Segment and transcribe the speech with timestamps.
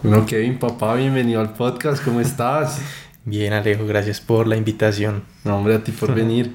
[0.00, 2.80] Bueno, Kevin, papá, bienvenido al podcast, ¿cómo estás?
[3.24, 5.24] Bien, Alejo, gracias por la invitación.
[5.42, 6.52] No, hombre, a ti por venir.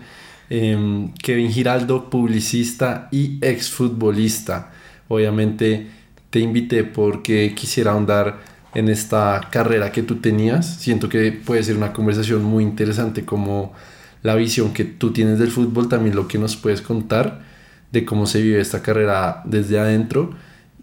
[0.49, 4.71] Em, Kevin Giraldo, publicista y exfutbolista.
[5.09, 5.87] Obviamente
[6.29, 8.39] te invité porque quisiera ahondar
[8.75, 10.77] en esta carrera que tú tenías.
[10.77, 13.73] Siento que puede ser una conversación muy interesante como
[14.21, 17.41] la visión que tú tienes del fútbol, también lo que nos puedes contar
[17.91, 20.33] de cómo se vive esta carrera desde adentro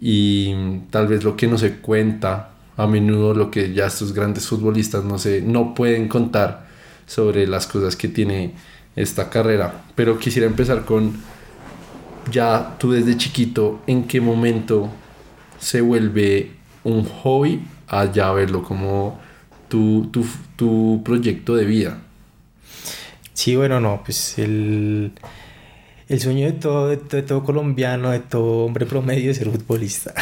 [0.01, 0.55] y
[0.91, 2.50] tal vez lo que no se cuenta
[2.81, 6.67] a menudo lo que ya estos grandes futbolistas no se no pueden contar
[7.07, 8.55] sobre las cosas que tiene
[8.97, 9.85] esta carrera.
[9.95, 11.13] Pero quisiera empezar con
[12.31, 14.89] ya tú desde chiquito en qué momento
[15.59, 16.53] se vuelve
[16.85, 19.21] un hobby a ya verlo como
[19.69, 20.25] tu, tu,
[20.57, 21.99] tu proyecto de vida.
[23.35, 25.13] Sí bueno no pues el
[26.11, 30.13] el sueño de todo, de, todo colombiano, de todo hombre promedio es ser futbolista.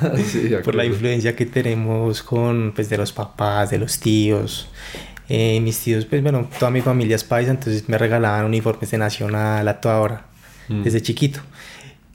[0.64, 4.68] Por la influencia que tenemos con, pues, de los papás, de los tíos.
[5.28, 8.98] Eh, mis tíos, pues bueno, toda mi familia es paisa, entonces me regalaban uniformes de
[8.98, 10.26] Nacional a toda hora,
[10.68, 10.84] mm.
[10.84, 11.40] desde chiquito.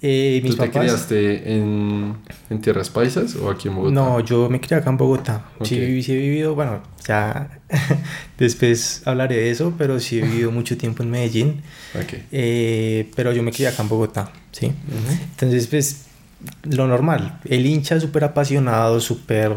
[0.01, 2.15] Eh, ¿Tú te criaste en,
[2.49, 3.93] en, Tierras Paisas o aquí en Bogotá?
[3.93, 5.45] No, yo me crié acá en Bogotá.
[5.61, 7.59] Sí, sí, he vivido, bueno, ya
[8.37, 11.61] después hablaré de eso, pero sí he vivido mucho tiempo en Medellín.
[12.01, 12.23] Okay.
[12.31, 14.71] Eh, pero yo me crié acá en Bogotá, ¿sí?
[15.31, 16.05] Entonces, pues,
[16.63, 17.39] lo normal.
[17.43, 19.53] El hincha súper apasionado, súper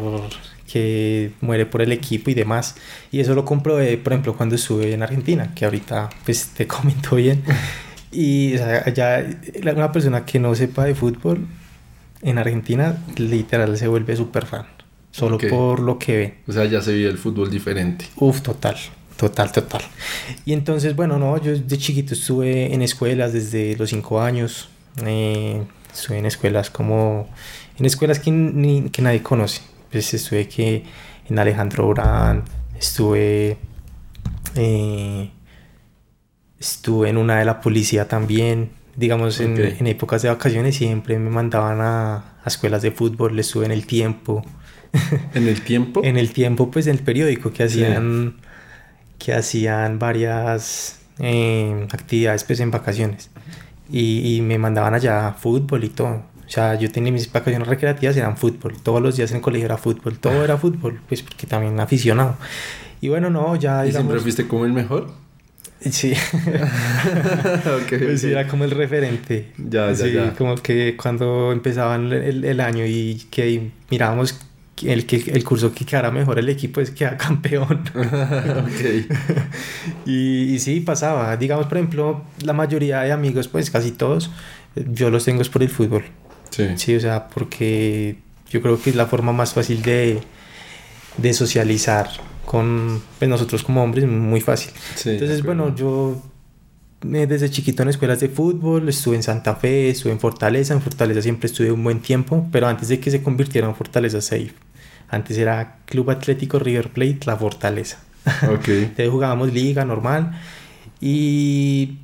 [0.66, 2.74] que muere por el equipo y demás.
[3.10, 7.16] Y eso lo comprobé, por ejemplo, cuando estuve en Argentina, que ahorita, pues, te comento
[7.16, 7.44] bien.
[8.12, 9.24] Y o sea, ya
[9.74, 11.46] una persona que no sepa de fútbol
[12.20, 14.66] en Argentina literal se vuelve súper fan.
[15.10, 16.34] Solo por lo que ve.
[16.46, 18.06] O sea, ya se vive el fútbol diferente.
[18.16, 18.76] Uf, total.
[19.16, 19.82] Total, total.
[20.44, 24.68] Y entonces, bueno, no, yo de chiquito estuve en escuelas desde los cinco años.
[25.04, 27.28] Eh, estuve en escuelas como...
[27.78, 29.60] En escuelas que, ni, que nadie conoce.
[29.90, 30.84] Pues estuve que
[31.28, 32.44] en Alejandro Brand,
[32.78, 33.58] estuve...
[34.56, 35.30] Eh,
[36.62, 38.70] Estuve en una de la policía también.
[38.94, 42.14] Digamos, en, en, épocas de vacaciones siempre me mandaban a,
[42.44, 43.36] a, escuelas de fútbol.
[43.36, 44.44] Estuve en el tiempo.
[45.34, 46.04] ¿En el tiempo?
[46.04, 48.36] en el tiempo, pues en el periódico que hacían,
[49.18, 53.28] que hacían varias eh, actividades pues en vacaciones.
[53.90, 56.22] Y, y, me mandaban allá a fútbol y todo.
[56.46, 58.76] O sea, yo tenía mis vacaciones recreativas, eran fútbol.
[58.80, 60.16] Todos los días en el colegio era fútbol.
[60.20, 62.36] Todo era fútbol, pues porque también aficionado.
[63.00, 63.84] Y bueno, no, ya...
[63.84, 65.21] ¿Y siempre fuiste como el mejor?
[65.90, 66.12] Sí.
[67.84, 69.52] okay, pues era como el referente.
[69.56, 70.34] Ya, ya, ya.
[70.34, 74.38] Como que cuando empezaban el, el año y que mirábamos
[74.84, 77.82] el, que, el curso que quedara mejor el equipo es que era campeón.
[77.94, 79.06] okay.
[80.06, 81.36] y, y sí, pasaba.
[81.36, 84.30] Digamos, por ejemplo, la mayoría de amigos, pues casi todos,
[84.74, 86.04] yo los tengo es por el fútbol.
[86.50, 86.68] Sí.
[86.76, 88.16] Sí, o sea, porque
[88.50, 90.20] yo creo que es la forma más fácil de,
[91.16, 92.08] de socializar
[92.44, 94.72] con pues, nosotros como hombres muy fácil.
[95.04, 96.20] Entonces, bueno, yo
[97.02, 101.22] desde chiquito en escuelas de fútbol, estuve en Santa Fe, estuve en Fortaleza, en Fortaleza
[101.22, 104.52] siempre estuve un buen tiempo, pero antes de que se convirtiera en Fortaleza Safe,
[105.08, 107.98] antes era Club Atlético River Plate, la Fortaleza.
[108.58, 108.82] Okay.
[108.84, 110.32] Entonces jugábamos liga normal
[111.00, 111.98] y,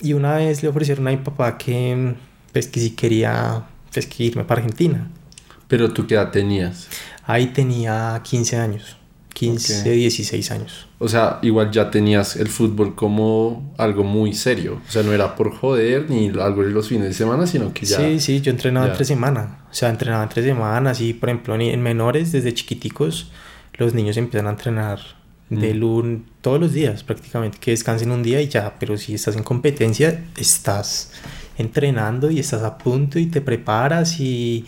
[0.00, 2.14] y una vez le ofrecieron a mi papá que,
[2.52, 5.08] pues, que si quería pues, que irme para Argentina.
[5.68, 6.88] ¿Pero tú qué edad tenías?
[7.30, 8.96] Ahí tenía 15 años.
[9.34, 10.86] 15, 16 años.
[10.98, 14.82] O sea, igual ya tenías el fútbol como algo muy serio.
[14.86, 17.86] O sea, no era por joder ni algo de los fines de semana, sino que
[17.86, 17.96] ya...
[17.96, 19.60] Sí, sí, yo entrenaba entre semana.
[19.70, 23.30] O sea, entrenaba entre semanas y, por ejemplo, en menores, desde chiquiticos,
[23.74, 25.00] los niños empiezan a entrenar
[25.48, 26.22] de mm.
[26.42, 30.22] todos los días prácticamente, que descansen un día y ya, pero si estás en competencia,
[30.36, 31.12] estás
[31.56, 34.66] entrenando y estás a punto y te preparas y,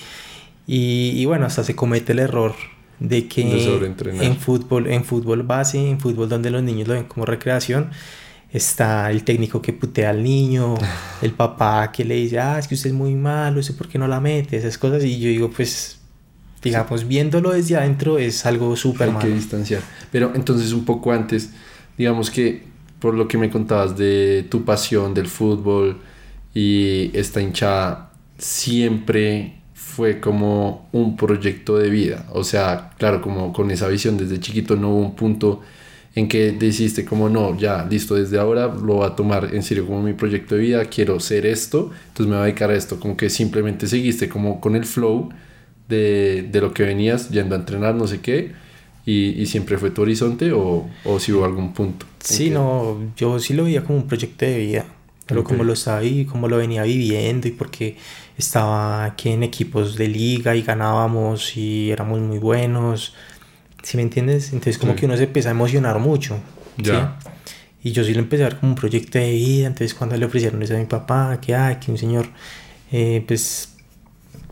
[0.72, 2.54] y, y bueno, hasta se comete el error
[2.98, 7.26] de que en fútbol, en fútbol base, en fútbol donde los niños lo ven como
[7.26, 7.90] recreación,
[8.50, 10.76] está el técnico que putea al niño,
[11.20, 13.98] el papá que le dice, ah, es que usted es muy malo, sé por qué
[13.98, 16.00] no la mete, esas cosas, y yo digo, pues,
[16.62, 19.18] digamos, viéndolo desde adentro es algo súper malo.
[19.18, 19.82] Hay que distanciar.
[20.10, 21.50] Pero entonces, un poco antes,
[21.98, 22.62] digamos que
[22.98, 26.00] por lo que me contabas de tu pasión del fútbol
[26.54, 29.61] y esta hinchada, siempre
[29.94, 32.24] fue como un proyecto de vida.
[32.32, 35.60] O sea, claro, como con esa visión desde chiquito no hubo un punto
[36.14, 39.86] en que decidiste como no, ya, listo, desde ahora lo voy a tomar en serio
[39.86, 43.00] como mi proyecto de vida, quiero ser esto, entonces me voy a dedicar a esto,
[43.00, 45.30] como que simplemente seguiste como con el flow
[45.88, 48.52] de, de lo que venías yendo a entrenar, no sé qué,
[49.06, 52.04] y, y siempre fue tu horizonte o, o si hubo algún punto.
[52.20, 54.84] Sí, no, yo sí lo veía como un proyecto de vida.
[55.26, 57.96] Pero como lo estaba y como lo venía viviendo y porque
[58.36, 63.14] estaba aquí en equipos de liga y ganábamos y éramos muy buenos,
[63.82, 64.52] ¿sí me entiendes?
[64.52, 66.38] Entonces como que uno se empieza a emocionar mucho,
[66.76, 67.18] ya.
[67.84, 70.24] Y yo sí lo empecé a ver como un proyecto de vida, entonces cuando le
[70.24, 72.28] ofrecieron eso a mi papá, que hay, que un señor,
[72.92, 73.74] eh, pues,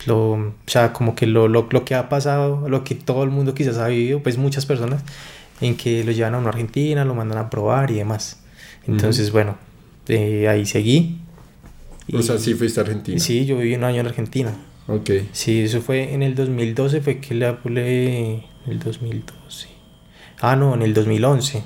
[0.07, 3.31] lo, o sea, como que lo, lo, lo, que ha pasado, lo que todo el
[3.31, 5.03] mundo quizás ha vivido, pues muchas personas,
[5.61, 8.41] en que lo llevan a una Argentina, lo mandan a probar y demás.
[8.87, 9.57] Entonces, bueno,
[10.11, 11.21] eh, ahí seguí.
[12.13, 13.19] O sea, sí fuiste a Argentina.
[13.19, 14.55] Sí, yo viví un año en Argentina.
[14.89, 15.11] Ok.
[15.33, 19.69] Sí, eso fue en el 2012, fue que le apulé el 2012.
[20.41, 21.63] Ah, no, en el 2011.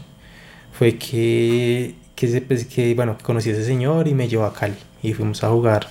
[0.72, 4.74] Fue que, que, pues, que, bueno, conocí a ese señor y me llevó a Cali.
[5.02, 5.86] Y fuimos a jugar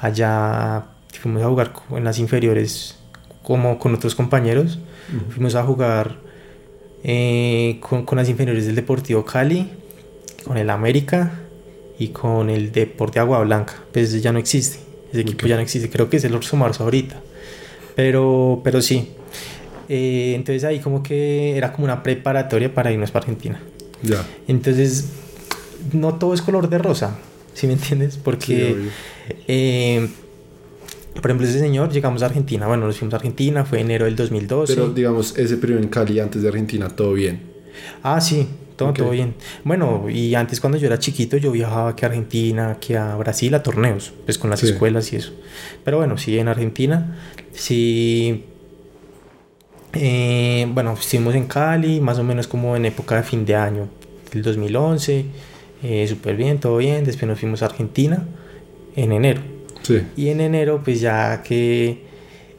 [0.00, 0.86] allá,
[1.18, 2.98] fuimos a jugar en las inferiores
[3.42, 4.78] como con otros compañeros.
[5.30, 6.16] Fuimos a jugar
[7.04, 9.70] eh, con, con las inferiores del Deportivo Cali,
[10.44, 11.45] con el América
[11.98, 13.74] y con el Deporte Agua Blanca.
[13.92, 14.78] Pues ya no existe.
[15.10, 15.88] Ese equipo ya no existe.
[15.88, 17.20] Creo que es el Orso Marzo ahorita.
[17.94, 19.10] Pero, pero sí.
[19.88, 23.60] Eh, entonces ahí como que era como una preparatoria para irnos para Argentina.
[24.02, 24.26] Ya.
[24.46, 25.06] Entonces,
[25.92, 27.18] no todo es color de rosa.
[27.54, 28.18] ¿Sí me entiendes?
[28.22, 28.76] Porque,
[29.48, 30.08] eh,
[31.14, 32.66] por ejemplo, ese señor, llegamos a Argentina.
[32.66, 34.74] Bueno, nos fuimos a Argentina, fue enero del 2012.
[34.74, 37.40] Pero digamos, ese periodo en Cali antes de Argentina, todo bien.
[38.02, 38.46] Ah, sí,
[38.76, 39.34] todo, todo bien.
[39.64, 43.54] Bueno, y antes cuando yo era chiquito yo viajaba aquí a Argentina, que a Brasil
[43.54, 45.32] a torneos, pues con las escuelas y eso.
[45.84, 47.16] Pero bueno, sí, en Argentina,
[47.52, 48.44] sí...
[49.98, 53.88] Eh, bueno, estuvimos en Cali, más o menos como en época de fin de año,
[54.30, 55.24] del 2011,
[55.82, 57.04] eh, súper bien, todo bien.
[57.04, 58.26] Después nos fuimos a Argentina
[58.94, 59.40] en enero.
[59.82, 60.02] Sí.
[60.16, 62.02] Y en enero, pues ya que,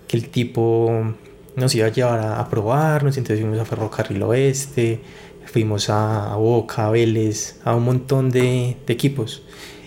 [0.07, 1.13] que el tipo
[1.55, 4.99] nos iba a llevar a, a probarnos, entonces fuimos a Ferrocarril Oeste,
[5.47, 9.41] fuimos a, Boca, a Vélez, a un montón de, de, equipos.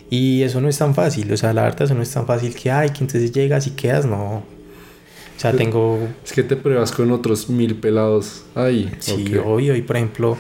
[0.09, 2.55] Y eso no es tan fácil, o sea, la verdad eso no es tan fácil
[2.55, 4.37] que, hay que entonces llegas y quedas, no.
[4.37, 5.99] O sea, tengo...
[6.25, 8.93] Es que te pruebas con otros mil pelados ahí.
[8.99, 10.37] Sí, obvio, y por ejemplo,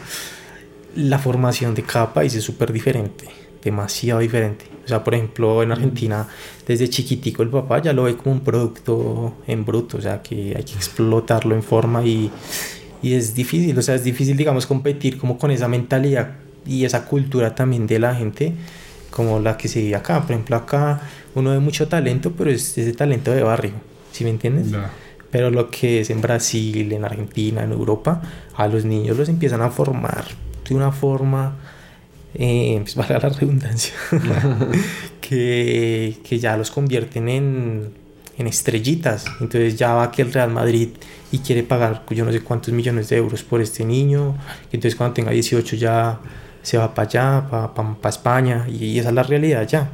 [0.96, 3.26] la formación de cada país es súper diferente,
[3.62, 4.66] demasiado diferente.
[4.84, 6.26] O sea, por ejemplo, en Argentina,
[6.66, 10.54] desde chiquitico el papá ya lo ve como un producto en bruto, o sea, que
[10.56, 12.30] hay que explotarlo en forma y,
[13.02, 16.32] y es difícil, o sea, es difícil, digamos, competir como con esa mentalidad
[16.66, 18.52] y esa cultura también de la gente
[19.10, 20.20] como la que se vive acá.
[20.22, 21.00] Por ejemplo, acá
[21.34, 23.72] uno ve mucho talento, pero es ese talento de barrio,
[24.12, 24.68] ¿sí me entiendes?
[25.30, 28.22] Pero lo que es en Brasil, en Argentina, en Europa,
[28.54, 30.24] a los niños los empiezan a formar
[30.68, 31.56] de una forma,
[32.34, 33.94] eh, pues valga la redundancia,
[35.20, 37.99] que, que ya los convierten en,
[38.40, 39.26] en estrellitas.
[39.40, 40.88] Entonces ya va que el Real Madrid
[41.30, 44.34] y quiere pagar yo no sé cuántos millones de euros por este niño.
[44.72, 46.18] Y entonces cuando tenga 18 ya
[46.62, 48.66] se va para allá, para pa, España.
[48.66, 49.90] Y esa es la realidad ya.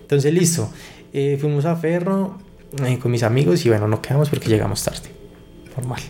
[0.00, 0.70] Entonces listo.
[1.12, 2.38] Eh, fuimos a Ferro
[2.84, 5.10] eh, con mis amigos y bueno, no quedamos porque llegamos tarde.
[5.76, 6.00] Normal.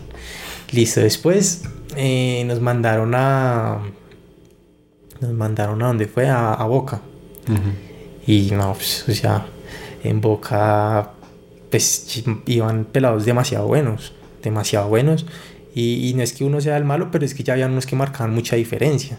[0.71, 1.01] Listo.
[1.01, 1.63] Después
[1.95, 3.79] eh, nos mandaron a...
[5.19, 7.01] Nos mandaron a donde fue, a, a Boca.
[8.25, 9.45] Y no, pues, o sea,
[10.03, 11.11] en Boca
[11.71, 14.13] pues iban pelados demasiado buenos,
[14.43, 15.25] demasiado buenos.
[15.73, 17.95] Y, no es que uno sea el malo, pero es que ya habían unos que
[17.95, 19.17] marcaban mucha diferencia.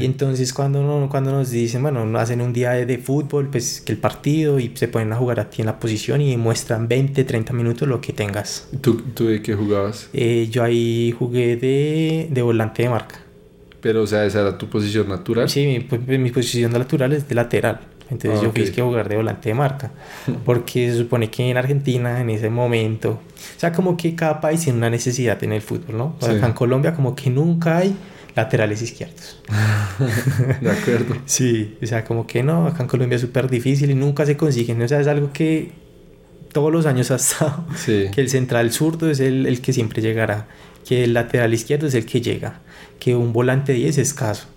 [0.00, 3.92] Y entonces cuando, no, cuando nos dicen, bueno, hacen un día de, fútbol, pues que
[3.92, 7.22] el partido y se ponen a jugar a ti en la posición y muestran 20,
[7.22, 8.66] 30 minutos lo que tengas.
[8.80, 10.08] ¿Tú, tú de qué jugabas?
[10.12, 13.20] Eh, yo ahí jugué de, de volante de marca.
[13.80, 15.48] Pero, o sea, esa era tu posición natural.
[15.48, 17.80] Sí, mi, pues, mi posición natural es de lateral.
[18.10, 19.92] Entonces ah, yo quise que jugar de volante de marca.
[20.44, 24.62] Porque se supone que en Argentina, en ese momento, o sea, como que cada país
[24.62, 26.16] tiene una necesidad en el fútbol, ¿no?
[26.20, 27.94] Acá en Colombia, como que nunca hay
[28.34, 29.40] laterales izquierdos.
[30.60, 31.16] de acuerdo.
[31.26, 34.36] Sí, o sea, como que no, acá en Colombia es súper difícil y nunca se
[34.36, 34.82] consiguen.
[34.82, 35.72] O sea, es algo que
[36.52, 37.64] todos los años ha estado.
[37.86, 40.48] Que el central zurdo es el, el que siempre llegará.
[40.86, 42.60] Que el lateral izquierdo es el que llega.
[42.98, 44.48] Que un volante 10 es escaso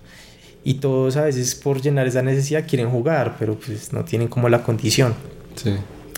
[0.64, 4.48] y todos a veces por llenar esa necesidad quieren jugar, pero pues no tienen como
[4.48, 5.14] la condición.
[5.56, 5.74] Sí.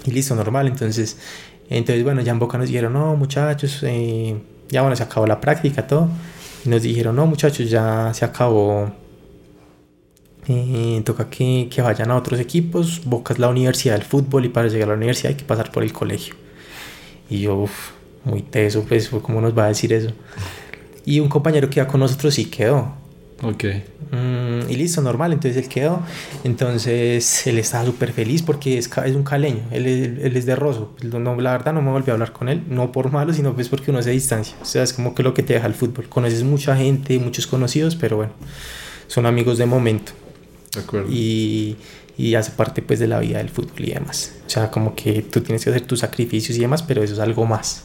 [0.06, 0.68] Y listo, normal.
[0.68, 1.18] Entonces,
[1.68, 4.36] entonces bueno, ya en Boca nos dijeron, no, muchachos, eh,
[4.68, 6.08] ya bueno, se acabó la práctica, todo.
[6.64, 8.92] Y nos dijeron, no, muchachos, ya se acabó.
[10.48, 13.02] Eh, toca que, que, vayan a otros equipos.
[13.04, 15.72] Boca es la universidad del fútbol y para llegar a la universidad hay que pasar
[15.72, 16.36] por el colegio.
[17.28, 17.90] Y yo, uf,
[18.22, 20.12] muy teso, pues, ¿cómo nos va a decir eso?
[21.04, 23.05] Y un compañero que iba con nosotros sí quedó.
[23.42, 23.64] Ok.
[24.12, 25.32] Mm, y listo, normal.
[25.32, 26.00] Entonces él quedó.
[26.44, 29.62] Entonces él estaba súper feliz porque es, es un caleño.
[29.70, 30.94] Él, él, es de Rosso.
[31.02, 32.62] No, la verdad no me volví a hablar con él.
[32.68, 34.56] No por malo, sino pues porque uno se distancia.
[34.62, 36.08] O sea, es como que lo que te deja el fútbol.
[36.08, 38.32] Conoces mucha gente, muchos conocidos, pero bueno,
[39.06, 40.12] son amigos de momento.
[40.74, 41.08] De acuerdo.
[41.10, 41.76] Y,
[42.18, 44.34] y hace parte pues de la vida del fútbol y demás.
[44.46, 47.20] O sea, como que tú tienes que hacer tus sacrificios y demás, pero eso es
[47.20, 47.84] algo más.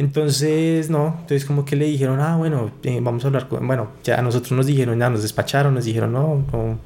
[0.00, 3.88] Entonces, no, entonces como que le dijeron, ah, bueno, eh, vamos a hablar con, bueno,
[4.02, 6.78] ya a nosotros nos dijeron, ya nos despacharon, nos dijeron, no, no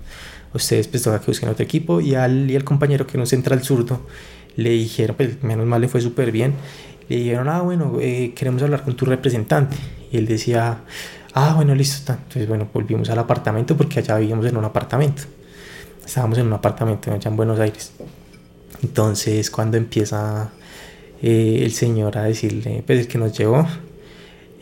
[0.52, 3.62] ustedes pues toca que busquen otro equipo y al, y al compañero que un central
[3.62, 4.00] zurdo
[4.56, 6.54] le dijeron, pues menos mal le fue súper bien,
[7.08, 9.76] le dijeron, ah, bueno, eh, queremos hablar con tu representante.
[10.10, 10.78] Y él decía,
[11.34, 12.14] ah, bueno, listo.
[12.14, 15.22] Entonces, bueno, volvimos al apartamento porque allá vivíamos en un apartamento.
[16.04, 17.92] Estábamos en un apartamento allá en Buenos Aires.
[18.82, 20.50] Entonces, cuando empieza
[21.26, 23.66] eh, el señor a decirle, pues el que nos llevó,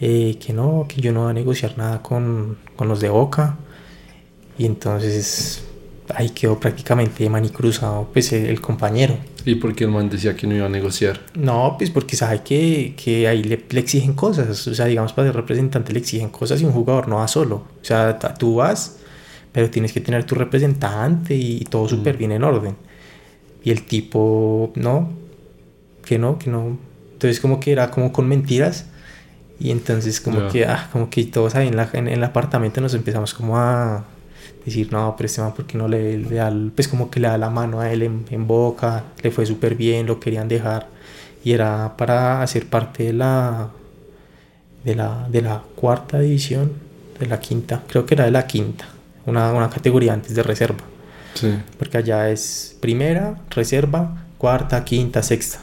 [0.00, 3.58] eh, que no, que yo no voy a negociar nada con, con los de Boca.
[4.56, 5.64] Y entonces
[6.14, 9.16] ahí quedó prácticamente manicruzado pues el, compañero.
[9.44, 11.18] ¿Y por qué el man decía que no iba a negociar?
[11.34, 14.64] No, pues porque sabe que, que ahí le, le, exigen cosas.
[14.68, 17.56] O sea, digamos, para el representante le exigen cosas y un jugador no va solo.
[17.56, 18.98] O sea, tú vas,
[19.50, 22.76] pero tienes que tener tu representante y todo súper bien en orden.
[23.64, 25.21] Y el tipo, no,
[26.12, 26.76] que no, que no.
[27.14, 28.84] Entonces como que era como con mentiras.
[29.58, 32.94] Y entonces como que, ah, como que todos ahí en, la, en el apartamento nos
[32.94, 34.04] empezamos como a
[34.64, 37.38] decir, no, pero este man, ¿por qué no le, da, pues como que le da
[37.38, 40.88] la mano a él en, boca, le fue súper bien, lo querían dejar,
[41.44, 43.70] y era para hacer parte de la,
[44.84, 46.72] de la, de la cuarta división,
[47.18, 48.84] de la quinta, creo que era de la quinta,
[49.26, 50.84] una, una categoría antes de reserva.
[51.34, 51.56] Sí.
[51.78, 55.60] Porque allá es primera, reserva, cuarta, quinta, sexta.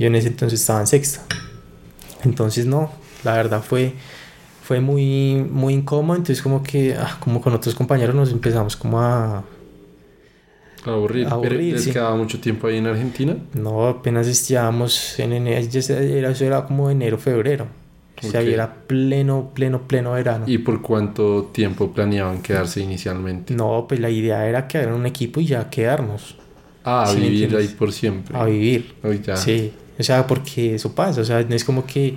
[0.00, 1.20] Yo en ese entonces estaba en sexta.
[2.24, 2.90] Entonces no,
[3.22, 3.94] la verdad fue
[4.70, 9.00] fue muy, muy incómodo, entonces como que, ah, como con otros compañeros nos empezamos como
[9.00, 9.38] a...
[9.38, 9.44] A
[10.84, 11.26] aburrir.
[11.26, 13.36] A aburrir ¿Les quedaba mucho tiempo ahí en Argentina?
[13.52, 17.66] No, apenas estábamos en enero, eso era como enero, febrero.
[18.22, 20.44] O sea, era pleno, pleno, pleno verano.
[20.46, 23.52] ¿Y por cuánto tiempo planeaban quedarse inicialmente?
[23.52, 26.36] No, pues la idea era quedar en un equipo y ya quedarnos.
[26.84, 28.38] Ah, a vivir ahí por siempre.
[28.38, 28.94] A vivir.
[29.26, 29.36] ya.
[29.36, 32.14] Sí, o sea, porque eso pasa, o sea, no es como que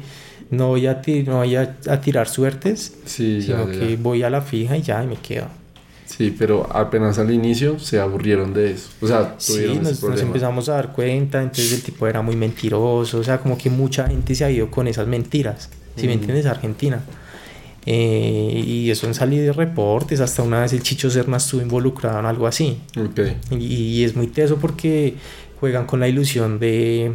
[0.50, 4.82] no voy a, no voy a, tirar suertes, sino que voy a la fija y
[4.82, 5.48] ya y me quedo.
[6.06, 8.90] Sí, pero apenas al inicio se aburrieron de eso.
[9.02, 12.36] O sea, tuvieron sí, nos, nos, empezamos a dar cuenta, entonces el tipo era muy
[12.36, 16.14] mentiroso, o sea, como que mucha gente se ha ido con esas mentiras, si me
[16.14, 17.02] entiendes, Argentina.
[17.86, 22.20] Eh, y eso han salido de reportes, hasta una vez el Chicho Serna estuvo involucrado
[22.20, 22.78] en algo así.
[22.96, 23.36] Okay.
[23.52, 25.16] Y, y es muy teso porque
[25.60, 27.14] juegan con la ilusión de,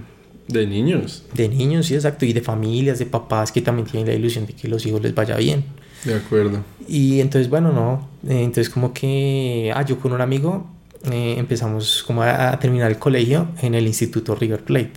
[0.49, 1.25] de niños.
[1.35, 2.25] De niños, sí, exacto.
[2.25, 5.14] Y de familias, de papás que también tienen la ilusión de que los hijos les
[5.14, 5.64] vaya bien.
[6.05, 6.64] De acuerdo.
[6.88, 8.09] Y entonces, bueno, no.
[8.26, 10.67] Eh, entonces, como que, ah, yo con un amigo
[11.12, 14.93] eh, empezamos como a, terminar el colegio en el Instituto River Plate.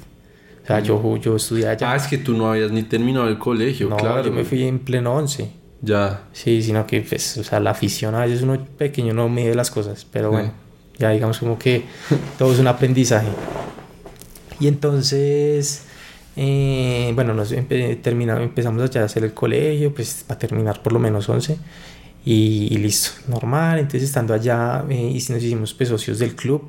[0.64, 1.92] O sea, yo, yo estudié allá.
[1.92, 4.24] Ah, es que tú no habías ni terminado el colegio, no, claro.
[4.24, 5.52] Yo me fui en pleno 11.
[5.82, 6.28] Ya.
[6.32, 9.70] Sí, sino que, pues, o sea, la afición a veces uno pequeño no mide las
[9.72, 10.54] cosas, pero bueno,
[10.98, 11.84] ya digamos como que
[12.38, 13.28] todo es un aprendizaje.
[14.62, 15.82] Y entonces,
[16.36, 17.50] eh, bueno, nos
[18.02, 21.58] terminamos, empezamos ya a hacer el colegio, pues para terminar por lo menos 11.
[22.24, 23.80] Y, listo, normal.
[23.80, 26.62] Entonces, estando allá, eh, y nos hicimos pues, socios del club.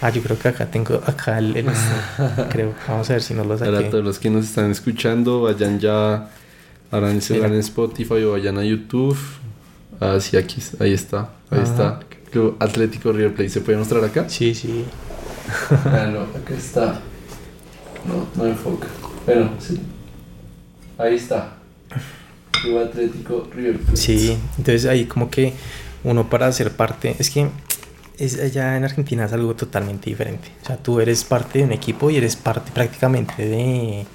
[0.00, 1.52] Ah, yo creo que acá tengo, acá el,
[2.50, 2.72] creo.
[2.88, 3.70] Vamos a ver si nos lo saqué.
[3.70, 6.30] Para todos los que nos están escuchando, vayan ya,
[6.90, 9.18] harán celular en Spotify o vayan a YouTube.
[10.00, 12.00] Ah, sí, aquí, ahí está, ahí está.
[12.30, 13.50] Club Atlético River Plate.
[13.50, 14.26] ¿Se puede mostrar acá?
[14.28, 14.86] Sí, sí.
[15.84, 17.00] Bueno, acá está.
[18.06, 18.88] No, no enfoca.
[19.24, 19.80] Bueno, sí.
[20.98, 21.56] Ahí está.
[22.50, 23.96] Club Atlético River Plate.
[23.96, 25.52] Sí, entonces ahí como que
[26.04, 27.48] uno para ser parte, es que
[28.18, 30.48] es, allá en Argentina es algo totalmente diferente.
[30.62, 34.06] O sea, tú eres parte de un equipo y eres parte prácticamente de...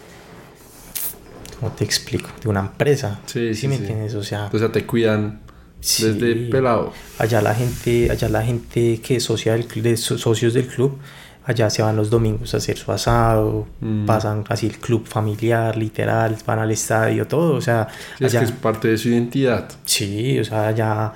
[1.59, 2.29] ¿Cómo te explico?
[2.41, 3.19] De una empresa.
[3.27, 4.15] Sí, sí, me entiendes?
[4.15, 5.41] O sea, o sea, te cuidan
[5.79, 6.91] desde pelado.
[7.19, 10.97] Allá la gente, allá la gente que es socia del, de socios del club
[11.43, 14.05] allá se van los domingos a hacer su asado, mm.
[14.05, 17.87] pasan así el club familiar, literal, van al estadio, todo, o sea...
[18.19, 19.67] es que es parte de su identidad.
[19.85, 21.13] Sí, o sea, ya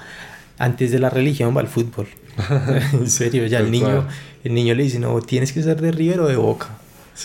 [0.58, 2.08] antes de la religión va el fútbol.
[2.94, 4.06] en serio, ya el niño,
[4.44, 6.70] el niño le dice, no, tienes que ser de River o de Boca.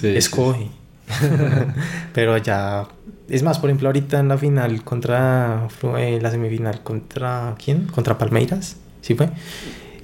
[0.02, 0.68] Escoge.
[2.12, 2.86] Pero ya...
[3.28, 5.68] Es más, por ejemplo, ahorita en la final contra...
[5.98, 7.54] Eh, la semifinal contra...
[7.62, 7.86] ¿Quién?
[7.86, 9.30] Contra Palmeiras, ¿sí fue?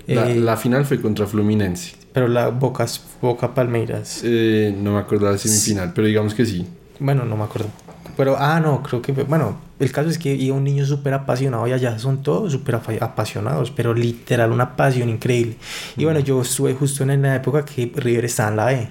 [0.07, 1.95] La, eh, la final fue contra Fluminense.
[2.17, 2.87] Pero la Boca,
[3.21, 4.23] Boca Palmeiras.
[4.25, 6.67] Eh, no me acuerdo la semifinal, pero digamos que sí.
[6.99, 7.69] Bueno, no me acuerdo.
[8.17, 11.67] Pero, ah, no, creo que, bueno, el caso es que iba un niño súper apasionado
[11.67, 15.59] y allá son todos súper apasionados, pero literal una pasión increíble.
[15.99, 18.91] Y bueno, yo estuve justo en la época que River estaba en la E.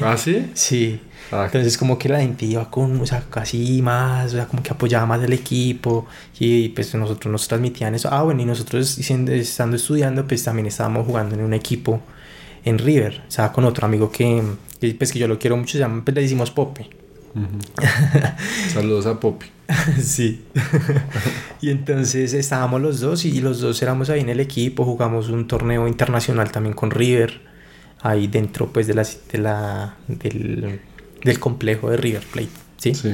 [0.00, 0.48] ¿Ah, sí?
[0.54, 1.00] sí.
[1.32, 1.46] Ah.
[1.46, 4.70] Entonces como que la gente iba con, o sea, casi más, o sea, como que
[4.70, 6.06] apoyaba más el equipo
[6.38, 8.08] y pues nosotros nos transmitían eso.
[8.12, 12.00] Ah, bueno, y nosotros estando estudiando, pues también estábamos jugando en un equipo
[12.66, 14.42] en River, sea, con otro amigo que,
[14.98, 16.90] pues que yo lo quiero mucho, se llama, pues le decimos Pope.
[18.72, 19.46] Saludos a Poppy.
[20.02, 20.42] sí.
[21.60, 25.46] y entonces estábamos los dos y los dos éramos ahí en el equipo, jugamos un
[25.46, 27.40] torneo internacional también con River,
[28.00, 30.80] ahí dentro pues de la, de la del,
[31.22, 32.94] del complejo de River Plate, ¿sí?
[32.94, 33.10] Sí.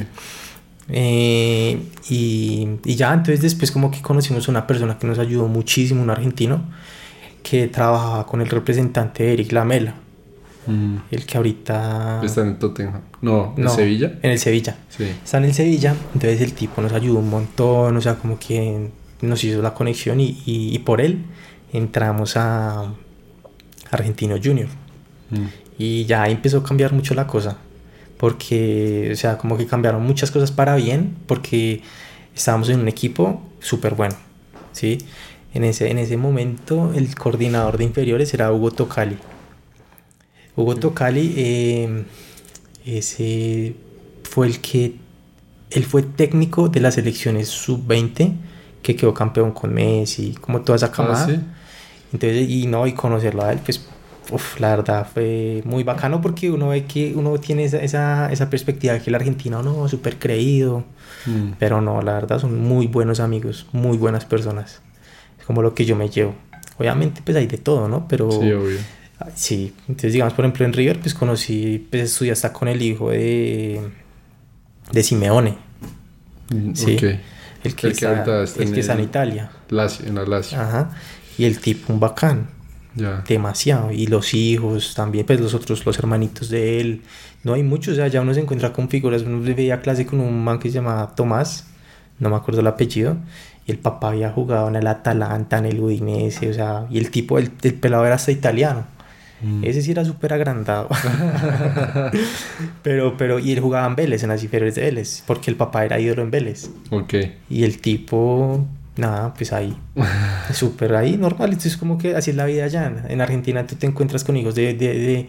[0.88, 1.78] Eh,
[2.08, 6.02] y, y, ya entonces después como que conocimos a una persona que nos ayudó muchísimo,
[6.02, 6.62] un argentino,
[7.42, 9.94] que trabajaba con el representante Eric Lamela.
[10.66, 10.96] Mm.
[11.10, 12.20] El que ahorita...
[12.24, 13.00] Está en Tottenham.
[13.20, 14.18] No, ¿en Sevilla?
[14.22, 14.76] En el Sevilla.
[14.88, 15.04] Sí.
[15.04, 18.90] Está en el Sevilla, entonces el tipo nos ayudó un montón, o sea, como que
[19.20, 21.24] nos hizo la conexión y, y, por él
[21.72, 22.92] entramos a
[23.90, 24.68] Argentino Junior.
[25.30, 25.46] Mm.
[25.78, 27.58] Y ya empezó a cambiar mucho la cosa,
[28.18, 31.82] porque, o sea, como que cambiaron muchas cosas para bien, porque
[32.34, 34.16] estábamos en un equipo súper bueno,
[34.72, 34.98] ¿sí?
[35.54, 39.18] En ese, en ese momento el coordinador de inferiores era Hugo Tocali.
[40.56, 42.04] Hugo Tocali, eh,
[42.84, 43.74] ese
[44.24, 44.96] fue el que,
[45.70, 48.34] él fue técnico de las elecciones sub-20,
[48.82, 51.26] que quedó campeón con Messi, como toda esa ah, camada.
[52.12, 53.86] Entonces, y no, y conocerlo a él, pues,
[54.30, 58.50] uf, la verdad fue muy bacano porque uno ve que uno tiene esa, esa, esa
[58.50, 60.84] perspectiva de que el argentino, no, súper creído,
[61.26, 61.52] mm.
[61.58, 64.82] pero no, la verdad son muy buenos amigos, muy buenas personas.
[65.42, 66.36] Es como lo que yo me llevo.
[66.78, 68.06] Obviamente, pues hay de todo, ¿no?
[68.08, 68.30] Pero...
[68.30, 68.78] Sí, obvio
[69.34, 73.10] Sí, entonces digamos, por ejemplo, en River, pues conocí, pues estudié hasta con el hijo
[73.10, 73.80] de,
[74.90, 75.56] de Simeone.
[76.50, 76.96] Mm, sí.
[77.64, 79.50] El que, está, el que está en Italia.
[79.70, 80.60] en la Lazio.
[80.60, 80.90] Ajá.
[81.38, 82.48] Y el tipo, un bacán.
[82.94, 83.22] Ya.
[83.26, 83.92] Demasiado.
[83.92, 87.02] Y los hijos también, pues los otros, los hermanitos de él.
[87.44, 89.22] No hay muchos, o sea, ya uno se encuentra con figuras.
[89.22, 91.66] Uno veía clase con un man que se llama Tomás,
[92.18, 93.16] no me acuerdo el apellido.
[93.66, 97.10] Y el papá había jugado en el Atalanta, en el Udinese, o sea, y el
[97.10, 98.84] tipo, el, el pelado era hasta italiano.
[99.42, 99.64] Mm.
[99.64, 100.88] Ese sí era súper agrandado.
[102.82, 105.84] pero, pero, y él jugaba en Vélez, en las inferiores de Vélez, porque el papá
[105.84, 106.70] era ídolo en Vélez.
[106.90, 107.14] Ok.
[107.50, 108.64] Y el tipo,
[108.96, 109.76] nada, pues ahí,
[110.52, 111.50] súper ahí, normal.
[111.50, 113.04] Entonces, como que así es la vida allá.
[113.08, 115.28] En Argentina tú te encuentras con hijos de, de, de,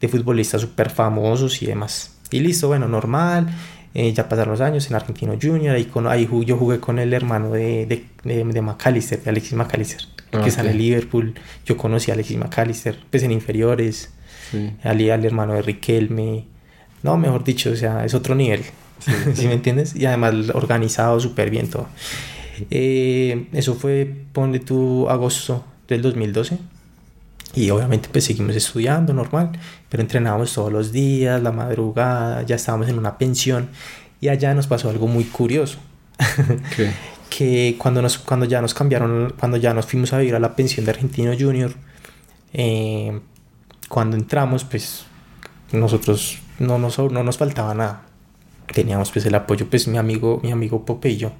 [0.00, 2.16] de futbolistas súper famosos y demás.
[2.32, 3.46] Y listo, bueno, normal.
[3.94, 7.12] Eh, ya pasaron los años en Argentino Junior, ahí, con, ahí yo jugué con el
[7.12, 10.00] hermano de, de, de, de McAllister, de Alexis McAllister,
[10.30, 11.34] que ah, en el Liverpool.
[11.66, 14.10] Yo conocí a Alexis McAllister, pues en inferiores,
[14.82, 16.46] al, al, hermano de Riquelme.
[17.02, 18.62] No, mejor dicho, o sea, es otro nivel,
[19.34, 19.94] sí, me entiendes?
[19.94, 21.88] Y además organizado súper bien todo.
[22.70, 26.58] Eh, eso fue, ponle tú, agosto del 2012.
[27.54, 29.52] Y obviamente pues seguimos estudiando normal,
[29.88, 33.68] pero entrenábamos todos los días, la madrugada, ya estábamos en una pensión
[34.20, 35.78] y allá nos pasó algo muy curioso.
[37.28, 40.54] que cuando, nos, cuando ya nos cambiaron, cuando ya nos fuimos a vivir a la
[40.54, 41.72] pensión de Argentino Junior,
[42.54, 43.20] eh,
[43.88, 45.04] cuando entramos pues
[45.72, 48.02] nosotros no nos, no nos faltaba nada.
[48.72, 51.32] Teníamos pues el apoyo, pues mi amigo, mi amigo Pope y yo,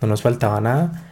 [0.00, 1.11] no nos faltaba nada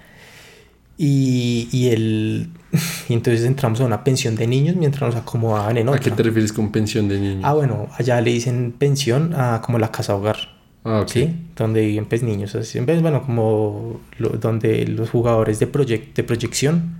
[1.02, 2.50] y, y, el,
[3.08, 5.98] y entonces entramos a una pensión de niños mientras nos acomodaban en otra.
[5.98, 7.42] ¿A qué te refieres con pensión de niños?
[7.42, 10.36] Ah, bueno, allá le dicen pensión a como la casa hogar.
[10.84, 11.34] Ah, ¿Sí?
[11.56, 12.54] Donde viven pues niños.
[12.54, 15.66] Así, bueno, como donde los jugadores de,
[16.14, 16.98] de proyección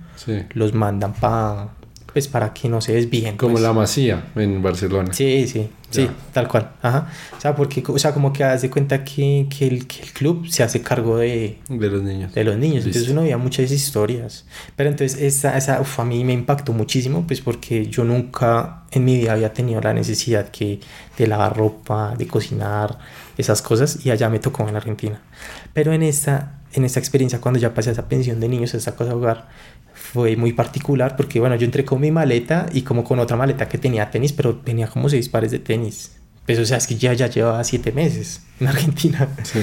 [0.55, 1.69] los mandan para
[2.13, 3.37] pues para que no se desvíen.
[3.37, 3.63] Como pues.
[3.63, 5.13] la Masía en Barcelona.
[5.13, 6.71] Sí, sí, sí, tal cual.
[6.81, 7.09] Ajá.
[7.37, 10.47] O sea, porque, o sea, como que hace cuenta que, que, el, que, el, club
[10.47, 11.57] se hace cargo de...
[11.69, 12.33] De los niños.
[12.33, 12.85] De los niños.
[12.85, 14.45] Entonces uno veía muchas historias.
[14.75, 19.05] Pero entonces esa, esa uf, a mí me impactó muchísimo, pues porque yo nunca en
[19.05, 20.79] mi vida había tenido la necesidad que
[21.17, 22.97] de lavar ropa, de cocinar,
[23.37, 25.21] esas cosas, y allá me tocó en Argentina.
[25.73, 28.77] Pero en esta, en esta experiencia, cuando ya pasé a esa pensión de niños, a
[28.77, 29.47] esa cosa hogar,
[30.13, 33.69] fue muy particular porque, bueno, yo entré con mi maleta y como con otra maleta
[33.69, 36.11] que tenía tenis, pero tenía como seis pares de tenis.
[36.45, 39.29] Pues, o sea, es que ya, ya llevaba siete meses en Argentina.
[39.43, 39.59] Sí.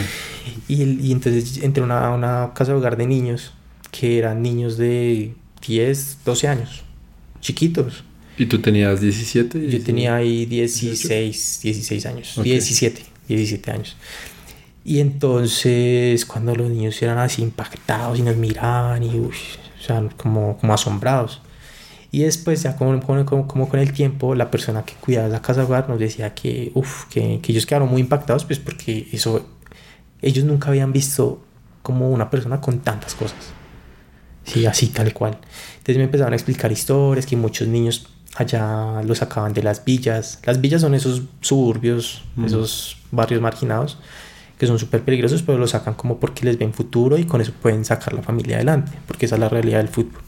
[0.68, 3.52] Y, y, entonces entré a una, una, casa de hogar de niños
[3.90, 5.34] que eran niños de
[5.66, 6.82] 10, 12 años,
[7.40, 8.04] chiquitos.
[8.38, 9.68] ¿Y tú tenías 17?
[9.68, 13.96] Yo tenía ahí 16, 16 años, 17, 17 años.
[14.84, 19.34] Y entonces cuando los niños eran así impactados y nos miraban y uy,
[19.79, 21.41] o sea, como, como asombrados.
[22.11, 25.64] Y después, ya como, como, como, con el tiempo, la persona que cuidaba la casa
[25.64, 29.47] hogar nos decía que, uf, que, que, ellos quedaron muy impactados, pues porque eso,
[30.23, 31.43] ellos nunca habían visto
[31.83, 33.53] como una persona con tantas cosas.
[34.45, 35.38] Sí, así tal cual.
[35.73, 40.41] Entonces me empezaron a explicar historias, que muchos niños allá lo sacaban de las villas.
[40.45, 43.99] Las villas son esos suburbios, esos barrios marginados
[44.59, 47.53] que son súper peligrosos, pero lo sacan como porque les ven futuro y con eso
[47.53, 50.21] pueden sacar la familia adelante, porque esa es la realidad del fútbol.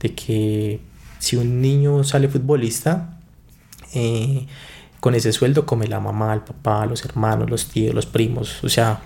[0.00, 0.80] De que
[1.18, 3.18] si un niño sale futbolista,
[3.94, 4.46] eh,
[5.00, 8.68] con ese sueldo come la mamá, el papá, los hermanos, los tíos, los primos, o
[8.68, 9.00] sea,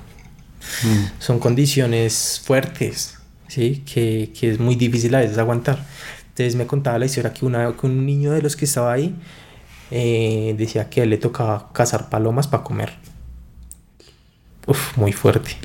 [0.84, 1.20] mm.
[1.20, 3.82] son condiciones fuertes, ¿sí?
[3.84, 5.84] Que, que, es muy difícil a veces aguantar.
[6.30, 9.14] Entonces me contaba la historia que, una, que un niño de los que estaba ahí
[9.90, 12.94] eh, decía que a él le tocaba cazar palomas para comer.
[14.66, 15.56] Uf, muy fuerte.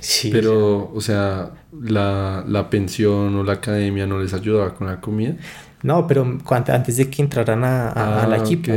[0.00, 5.00] Sí, Pero, o sea, la, la, pensión o la academia no les ayudaba con la
[5.00, 5.36] comida.
[5.82, 8.72] No, pero antes de que entraran a, a, al ah, equipo.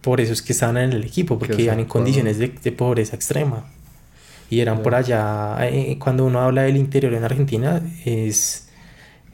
[0.00, 3.16] Por eso es que estaban en el equipo, porque iban en condiciones de, de, pobreza
[3.16, 3.64] extrema.
[4.50, 5.56] Y eran por allá.
[5.62, 8.68] Eh, cuando uno habla del interior en Argentina, es,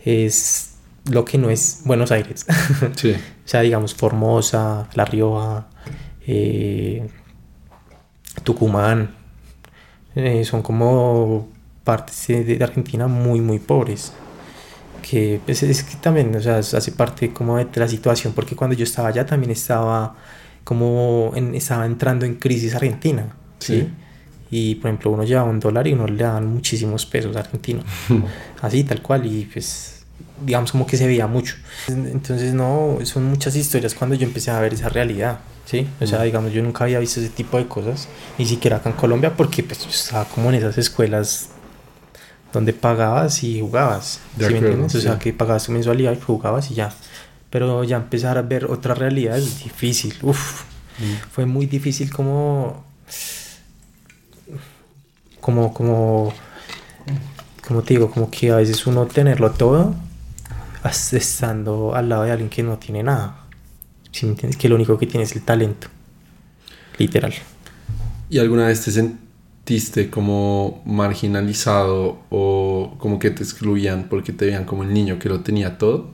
[0.04, 0.76] es
[1.10, 2.46] lo que no es Buenos Aires.
[2.96, 3.12] Sí.
[3.12, 5.68] o sea, digamos, Formosa, La Rioja,
[6.26, 7.06] eh,
[8.42, 9.23] Tucumán
[10.16, 11.48] eh, son como
[11.84, 14.12] partes de, Argentina muy, muy pobres.
[15.02, 18.74] Que pues, es que también, o sea, hace parte como de la situación, porque cuando
[18.74, 20.16] yo estaba allá también estaba
[20.64, 23.26] como en, estaba entrando en crisis Argentina,
[23.58, 23.88] ¿sí?
[24.50, 27.84] Y por ejemplo, uno llevaba un dólar y uno le daban muchísimos pesos argentinos,
[28.62, 30.04] así, tal cual, y pues
[30.44, 31.56] digamos como que se veía mucho.
[31.88, 35.40] Entonces, no, son muchas historias cuando yo empecé a ver esa realidad.
[35.64, 35.88] ¿Sí?
[36.00, 38.96] O sea, digamos, yo nunca había visto ese tipo de cosas, ni siquiera acá en
[38.96, 41.50] Colombia, porque pues estaba como en esas escuelas
[42.52, 44.94] donde pagabas y jugabas, ¿sí me entiendes?
[44.94, 46.92] O sea, que pagabas tu mensualidad y jugabas y ya.
[47.50, 50.62] Pero ya empezar a ver otra realidad es difícil, Uf,
[50.98, 51.30] mm.
[51.30, 52.84] fue muy difícil como...
[55.40, 56.32] Como, como...
[57.66, 59.94] Como te digo, como que a veces uno tenerlo todo
[61.12, 63.43] estando al lado de alguien que no tiene nada
[64.14, 64.56] si me entiendes?
[64.56, 65.88] Que lo único que tiene es el talento.
[66.98, 67.34] Literal.
[68.30, 74.64] ¿Y alguna vez te sentiste como marginalizado o como que te excluían porque te veían
[74.64, 76.10] como el niño que lo tenía todo?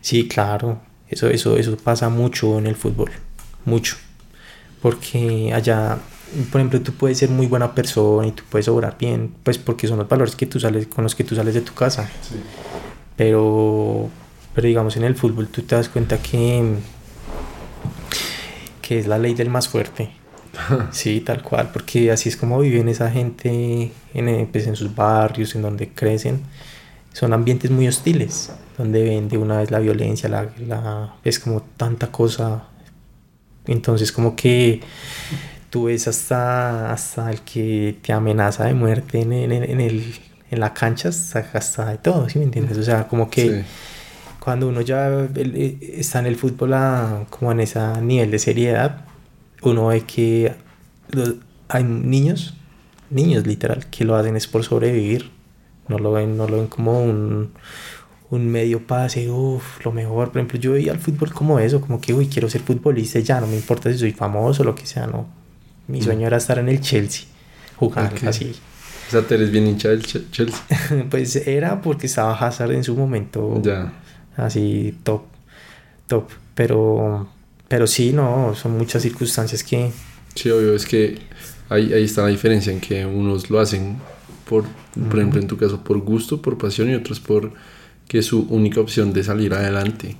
[0.00, 0.80] Sí, claro.
[1.08, 3.10] Eso, eso, eso pasa mucho en el fútbol.
[3.64, 3.96] Mucho.
[4.80, 5.98] Porque allá,
[6.52, 9.88] por ejemplo, tú puedes ser muy buena persona y tú puedes obrar bien, pues porque
[9.88, 12.08] son los valores que tú sales, con los que tú sales de tu casa.
[12.22, 12.36] Sí.
[13.16, 14.08] Pero,
[14.54, 16.78] pero digamos en el fútbol tú te das cuenta que
[18.90, 20.10] que es la ley del más fuerte.
[20.90, 25.54] sí, tal cual, porque así es como viven esa gente en, pues, en sus barrios,
[25.54, 26.40] en donde crecen.
[27.12, 31.62] Son ambientes muy hostiles, donde ven de una vez la violencia, la, la, es como
[31.76, 32.64] tanta cosa.
[33.68, 34.80] Entonces como que
[35.70, 40.16] tú ves hasta, hasta el que te amenaza de muerte en, en, en, el,
[40.50, 42.76] en la cancha, hasta, de todo, ¿sí me entiendes?
[42.76, 43.62] O sea, como que
[44.40, 46.74] cuando uno ya eh, está en el fútbol
[47.28, 49.04] como en ese nivel de seriedad,
[49.62, 50.54] uno ve que
[51.68, 52.54] hay niños,
[53.10, 55.30] niños literal, que lo hacen es por sobrevivir.
[55.88, 57.50] No lo ven, no lo ven como un,
[58.30, 60.28] un medio pase, uff, lo mejor.
[60.30, 63.40] Por ejemplo, yo veía al fútbol como eso, como que, uy, quiero ser futbolista, ya
[63.40, 65.26] no me importa si soy famoso o lo que sea, no.
[65.88, 66.02] Mi mm.
[66.02, 67.26] sueño era estar en el Chelsea,
[67.76, 68.54] jugar así.
[69.08, 70.60] O sea, ¿te eres bien hincha del Chelsea?
[71.10, 73.60] pues era porque estaba Hazard en su momento.
[73.62, 73.92] Ya
[74.40, 75.22] así top,
[76.06, 76.28] top.
[76.54, 77.28] Pero,
[77.68, 79.90] pero sí, no, son muchas circunstancias que...
[80.34, 81.18] Sí, obvio, es que
[81.68, 83.96] ahí, ahí está la diferencia en que unos lo hacen
[84.48, 84.64] por,
[85.08, 87.52] por ejemplo, en tu caso, por gusto, por pasión y otros por
[88.10, 90.16] que es su única opción de salir adelante.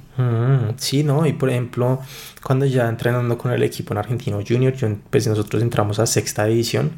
[0.77, 1.27] sí, ¿no?
[1.27, 1.99] Y por ejemplo,
[2.41, 4.73] cuando ya entrenando con el equipo en Argentino Junior,
[5.11, 6.93] pues nosotros entramos a sexta división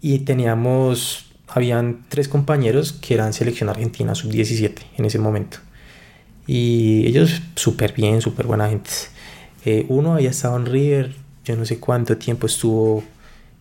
[0.00, 5.58] y teníamos, habían tres compañeros que eran selección argentina sub-17 en ese momento.
[6.52, 8.90] Y ellos súper bien, súper buena gente.
[9.64, 13.04] Eh, uno había estado en River, yo no sé cuánto tiempo estuvo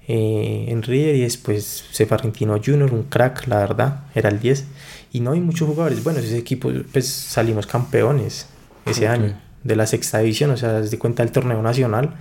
[0.08, 4.40] eh, en River y después se fue Argentino Junior, un crack, la verdad, era el
[4.40, 4.66] 10.
[5.14, 6.04] Y no hay muchos jugadores.
[6.04, 8.48] Bueno, ese equipo, pues salimos campeones
[8.88, 12.16] ese año de la sexta división, o sea, desde cuenta del torneo nacional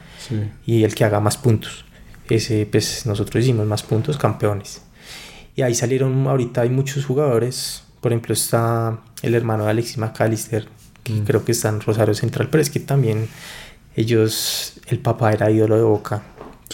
[0.66, 1.86] y el que haga más puntos.
[2.28, 4.82] Ese, pues nosotros hicimos más puntos, campeones.
[5.56, 10.68] Y ahí salieron, ahorita hay muchos jugadores por ejemplo, está el hermano de Alexis McAllister,
[11.02, 11.24] que mm.
[11.24, 13.28] creo que está en Rosario Central, pero es que también
[13.96, 16.22] ellos, el papá era ídolo de Boca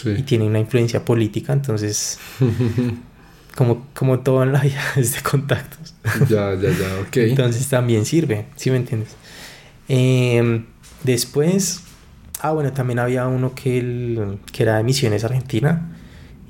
[0.03, 2.19] y tiene una influencia política, entonces,
[3.55, 5.95] como, como todo en la vida es de contactos.
[6.29, 7.17] ya, ya, ya, ok.
[7.17, 9.15] Entonces también sirve, ¿sí me entiendes?
[9.87, 10.65] Em,
[11.03, 11.81] después,
[12.41, 15.95] ah, bueno, también había uno que, el, que era de Misiones Argentina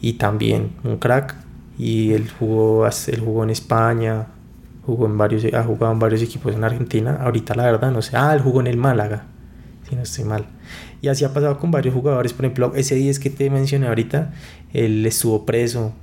[0.02, 1.36] y también un crack
[1.78, 4.28] y él jugó, él jugó en España,
[4.86, 7.18] Jugó en varios, ha jugado en varios equipos en Argentina.
[7.22, 8.16] Ahorita la verdad no sé.
[8.16, 9.26] Ah, él jugó en el Málaga.
[9.90, 10.46] Si no estoy mal.
[11.02, 12.34] Y así ha pasado con varios jugadores.
[12.34, 14.34] Por ejemplo, ese 10 que te mencioné ahorita,
[14.74, 15.94] él estuvo preso.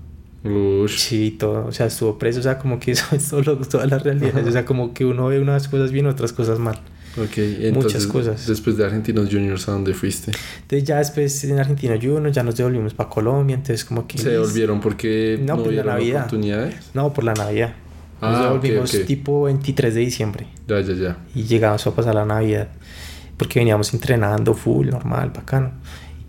[0.44, 0.98] Ush.
[0.98, 1.66] Sí, todo.
[1.66, 2.40] O sea, estuvo preso.
[2.40, 4.46] O sea, como que eso es solo todas las realidades.
[4.46, 6.80] O sea, como que uno ve unas cosas bien, otras cosas mal.
[7.16, 8.46] Ok, entonces, muchas cosas.
[8.46, 10.32] Después de Argentinos Juniors, ¿a dónde fuiste?
[10.62, 14.16] Entonces ya después en Argentinos Juniors ya nos devolvimos para Colombia, entonces como que...
[14.16, 16.20] ¿Se devolvieron porque no, no por la Navidad.
[16.20, 16.90] oportunidades?
[16.94, 17.74] No, por la Navidad.
[18.22, 20.46] Nos ah, devolvimos tipo 23 de diciembre.
[20.68, 21.16] Ya, ya, ya.
[21.34, 22.68] Y llegamos a pasar la Navidad.
[23.36, 25.72] Porque veníamos entrenando full, normal, bacano.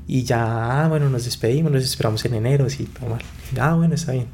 [0.07, 3.21] Y ya, ah, bueno, nos despedimos, nos esperamos en enero, sí, normal.
[3.59, 4.25] Ah, bueno, está bien.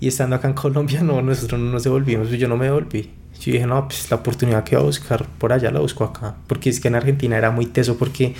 [0.00, 3.10] Y estando acá en Colombia, no, nosotros no nos devolvimos, yo no me devolví.
[3.38, 6.36] Yo dije, no, pues la oportunidad que voy a buscar por allá la busco acá.
[6.46, 8.34] Porque es que en Argentina era muy teso porque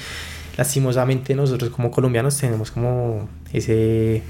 [0.57, 4.23] lastimosamente nosotros como colombianos tenemos como ese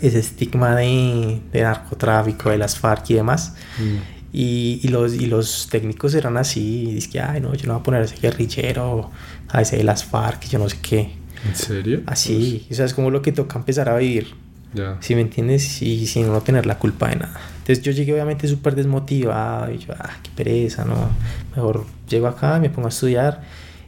[0.00, 3.54] ese estigma de, de narcotráfico, de las FARC y demás.
[3.78, 4.20] Mm.
[4.32, 7.80] Y, y, los, y los técnicos eran así, y que, ay, no, yo no voy
[7.80, 9.10] a poner a ese guerrillero,
[9.48, 11.12] a ese de las FARC, yo no sé qué.
[11.48, 12.02] ¿En serio?
[12.06, 14.34] Así, o sea, es como lo que toca empezar a vivir.
[14.72, 14.98] Ya.
[15.00, 17.40] Si me entiendes, y sin no tener la culpa de nada.
[17.58, 21.10] Entonces yo llegué obviamente súper desmotivado y yo, ah, qué pereza, ¿no?
[21.56, 23.42] Mejor llego acá, me pongo a estudiar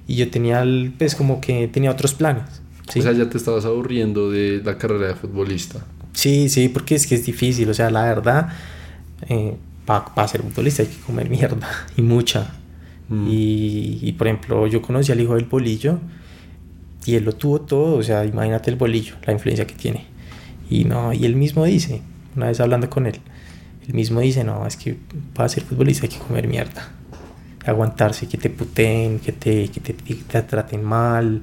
[0.08, 0.64] y yo tenía,
[0.98, 2.62] pues como que tenía otros planes.
[2.88, 2.98] ¿sí?
[2.98, 5.84] O sea, ya te estabas aburriendo de la carrera de futbolista.
[6.12, 8.48] Sí, sí, porque es que es difícil, o sea, la verdad,
[9.28, 12.54] eh, para ser futbolista hay que comer mierda y mucha.
[13.08, 13.28] Mm.
[13.28, 15.98] Y, y, por ejemplo, yo conocí al hijo del bolillo
[17.04, 20.06] y él lo tuvo todo, o sea, imagínate el bolillo, la influencia que tiene.
[20.70, 22.00] Y no, y él mismo dice,
[22.36, 23.16] una vez hablando con él,
[23.86, 24.96] él mismo dice, no, es que
[25.34, 26.90] para ser futbolista hay que comer mierda.
[27.64, 31.42] Aguantarse, que te puten, que te, que te, te traten mal.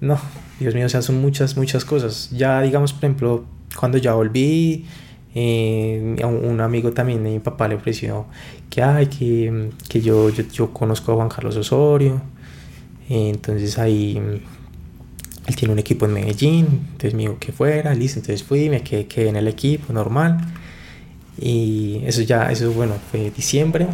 [0.00, 0.18] No,
[0.58, 2.30] Dios mío, o sea, son muchas, muchas cosas.
[2.30, 3.44] Ya, digamos, por ejemplo,
[3.78, 4.86] cuando ya volví,
[5.34, 8.26] eh, un amigo también de mi papá le ofreció
[8.70, 12.20] que, ay, que, que yo, yo, yo, conozco a Juan Carlos Osorio.
[13.08, 14.20] entonces ahí
[15.46, 18.82] él tiene un equipo en Medellín, entonces me dijo que fuera, listo, entonces fui, me
[18.82, 20.38] quedé, quedé en el equipo normal.
[21.38, 23.86] Y eso ya, eso bueno, fue diciembre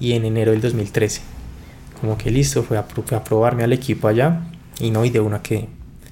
[0.00, 1.20] y en enero del 2013.
[2.00, 4.40] Como que listo, fue a, a probarme al equipo allá
[4.80, 5.68] y no, y de una que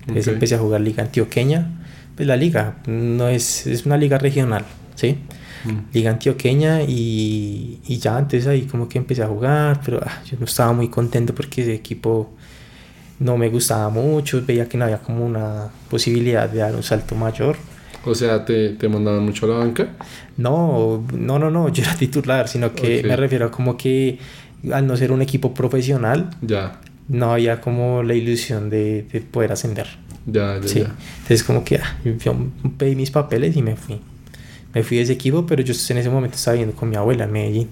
[0.09, 0.23] okay.
[0.27, 1.80] empecé a jugar Liga Antioqueña.
[2.21, 5.19] La liga no es, es una liga regional, ¿sí?
[5.65, 5.93] Mm.
[5.93, 10.39] Liga Antioqueña y, y, ya antes ahí como que empecé a jugar, pero ah, yo
[10.39, 12.31] no estaba muy contento porque ese equipo
[13.19, 17.15] no me gustaba mucho, veía que no había como una posibilidad de dar un salto
[17.15, 17.57] mayor.
[18.07, 19.89] O sea, ¿te, te mandaban mucho a la banca?
[20.39, 24.19] No, no, no, no, yo era titular, sino que me refiero a como que
[24.73, 26.81] al no ser un equipo profesional, ya.
[27.09, 29.87] no había como la ilusión de, de poder ascender.
[30.27, 30.81] Ya, ya, sí.
[30.81, 32.35] Entonces como que ah, yo
[32.77, 34.01] pedí mis papeles y me fui.
[34.75, 37.25] Me fui de ese equipo, pero yo en ese momento estaba viviendo con mi abuela
[37.25, 37.69] en Medellín.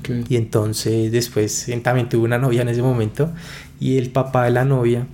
[0.00, 0.24] Okay.
[0.28, 3.30] Y entonces después también tuve una novia en ese momento
[3.80, 5.06] y el papá de la novia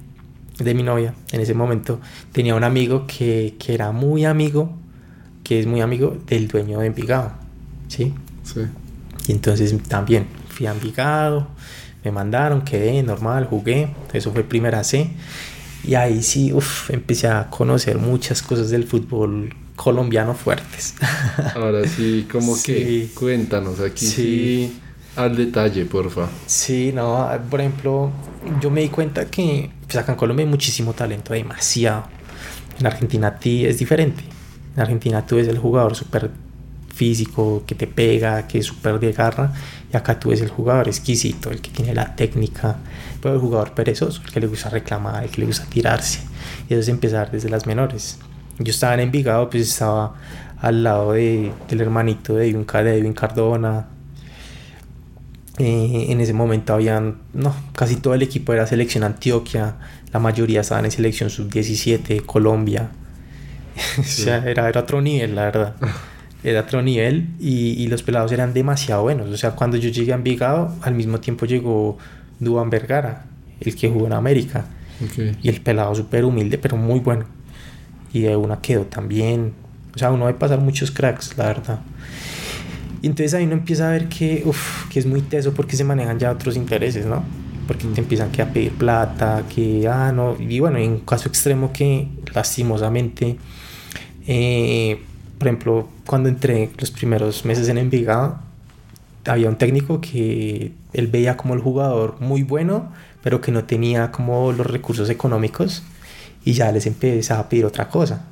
[0.58, 2.00] de mi novia en ese momento
[2.32, 4.74] tenía un amigo que, que era muy amigo,
[5.44, 7.32] que es muy amigo del dueño de Envigado,
[7.88, 8.14] ¿sí?
[8.42, 8.60] Sí.
[9.28, 11.48] Y entonces también fui a Envigado,
[12.04, 15.10] me mandaron, quedé normal, jugué, eso fue primera C.
[15.86, 20.94] Y ahí sí, uff, empecé a conocer muchas cosas del fútbol colombiano fuertes.
[21.54, 24.80] Ahora sí, como que cuéntanos aquí sí
[25.16, 26.28] al detalle, porfa.
[26.46, 28.10] Sí, no, por ejemplo,
[28.60, 32.04] yo me di cuenta que pues acá en Colombia hay muchísimo talento, demasiado.
[32.78, 34.22] En Argentina ti es diferente.
[34.74, 36.30] En Argentina tú eres el jugador súper
[36.94, 39.52] físico, que te pega, que es súper de garra,
[39.92, 42.76] y acá tú eres el jugador exquisito, el que tiene la técnica,
[43.20, 46.20] pero el jugador perezoso, el que le gusta reclamar, el que le gusta tirarse.
[46.68, 48.18] Y eso es empezar desde las menores.
[48.58, 50.14] Yo estaba en Envigado, pues estaba
[50.60, 53.86] al lado de, del hermanito de Edwin, de Edwin Cardona,
[55.58, 59.76] eh, en ese momento habían, no, casi todo el equipo era selección Antioquia,
[60.12, 62.90] la mayoría estaban en selección sub-17, Colombia.
[63.98, 65.74] o sea, era, era, otro nivel, la verdad.
[66.46, 69.28] Era otro nivel y, y, los pelados eran demasiado buenos.
[69.30, 71.98] O sea, cuando yo llegué a Envigado, al mismo tiempo llegó
[72.38, 73.26] Duan Vergara,
[73.60, 74.64] el que jugó en América.
[75.42, 77.24] Y el pelado súper humilde, pero muy bueno.
[78.12, 79.52] Y de una quedó también.
[79.94, 81.80] O sea, uno va a pasar muchos cracks, la verdad.
[83.02, 85.84] Y entonces ahí uno empieza a ver que, uf, que es muy teso porque se
[85.84, 87.24] manejan ya otros intereses, ¿no?
[87.66, 91.28] Porque te empiezan que a pedir plata, que, ah, no, y bueno, en un caso
[91.28, 93.36] extremo que lastimosamente,
[94.26, 95.00] eh,
[95.38, 98.38] por ejemplo, cuando entré los primeros meses en Envigado,
[99.26, 104.12] había un técnico que él veía como el jugador muy bueno, pero que no tenía
[104.12, 105.82] como los recursos económicos
[106.44, 108.24] y ya les empezaba a pedir otra cosa.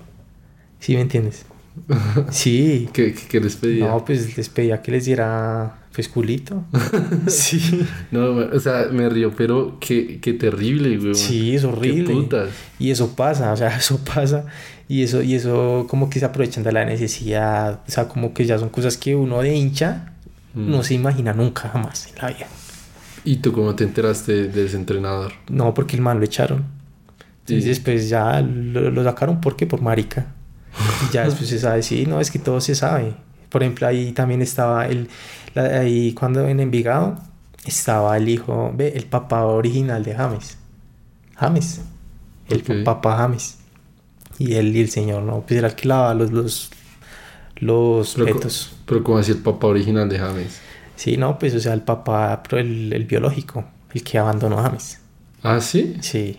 [0.80, 1.46] ¿Sí me entiendes?
[2.30, 2.88] Sí.
[2.92, 3.88] ¿Qué, ¿Qué, les pedía?
[3.88, 6.64] No, pues les pedía que les diera pues culito.
[7.26, 7.86] sí.
[8.10, 11.14] No, o sea, me río, pero qué, qué terrible, güey.
[11.14, 12.06] Sí, es horrible.
[12.06, 12.50] Qué putas.
[12.78, 14.46] Y eso pasa, o sea, eso pasa.
[14.88, 17.80] Y eso, y eso como que se aprovechan de la necesidad.
[17.86, 20.12] O sea, como que ya son cosas que uno de hincha
[20.54, 20.70] mm.
[20.70, 22.46] no se imagina nunca, jamás en la vida.
[23.24, 25.32] ¿Y tú cómo te enteraste de ese entrenador?
[25.48, 26.64] No, porque el man lo echaron.
[27.46, 29.66] Y después ya lo, lo sacaron, ¿por qué?
[29.66, 30.26] Por marica.
[31.08, 33.14] Y ya después se sabe, sí, no, es que todo se sabe.
[33.48, 35.08] Por ejemplo, ahí también estaba el,
[35.54, 37.18] ahí cuando en Envigado
[37.64, 40.58] estaba el hijo, ve, el papá original de James.
[41.36, 41.80] James.
[42.48, 43.58] El papá James.
[44.38, 45.42] Y él y el señor, ¿no?
[45.42, 46.70] Pues él alquilaba los, los,
[47.56, 48.40] los pero,
[48.86, 50.60] Pero ¿cómo así el papá original de James?
[50.96, 54.64] Sí, no, pues o sea, el papá, pero el, el biológico, el que abandonó a
[54.64, 55.00] James.
[55.42, 55.96] ¿Ah, sí?
[56.00, 56.38] Sí.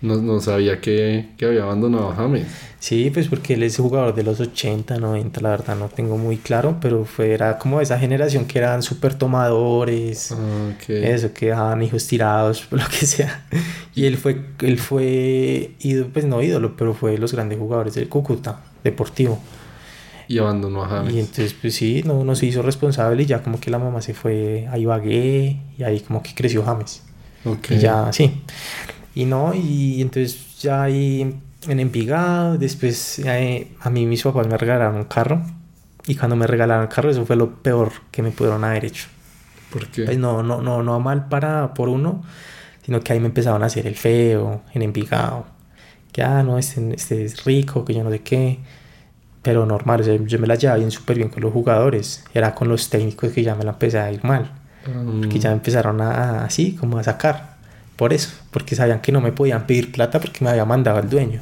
[0.00, 2.46] No, no sabía que, que, había abandonado a James.
[2.78, 6.36] Sí, pues porque él es jugador de los 80, 90, la verdad no tengo muy
[6.36, 11.82] claro, pero fue, era como esa generación que eran súper tomadores, ah, eso, que dejaban
[11.82, 13.44] hijos tirados, lo que sea.
[13.96, 15.72] Y él fue, él fue,
[16.12, 19.40] pues no ídolo, pero fue de los grandes jugadores del Cúcuta, deportivo.
[20.28, 21.14] Y abandonó a James.
[21.14, 24.00] Y entonces, pues sí, no, no se hizo responsable y ya como que la mamá
[24.00, 27.02] se fue a Ibagué y ahí como que creció James.
[27.44, 27.78] Okay.
[27.78, 28.42] Y ya, sí.
[29.14, 34.56] Y no, y entonces ya ahí en Envigado, después eh, a mí mis papás me
[34.56, 35.42] regalaron un carro.
[36.06, 39.08] Y cuando me regalaron el carro, eso fue lo peor que me pudieron haber hecho.
[39.70, 40.04] ¿Por qué?
[40.04, 42.22] Pues no, no, no, no mal para por uno,
[42.84, 45.46] sino que ahí me empezaban a hacer el feo en Envigado.
[46.12, 48.60] Que, ah, no, este, este es rico, que yo no sé qué.
[49.42, 52.24] Pero normal, yo me la llevaba bien súper bien con los jugadores.
[52.32, 54.50] Era con los técnicos que ya me la empecé a ir mal.
[54.84, 57.57] Porque ya me empezaron a, así, como a sacar.
[57.98, 61.10] Por eso, porque sabían que no me podían pedir plata porque me había mandado el
[61.10, 61.40] dueño.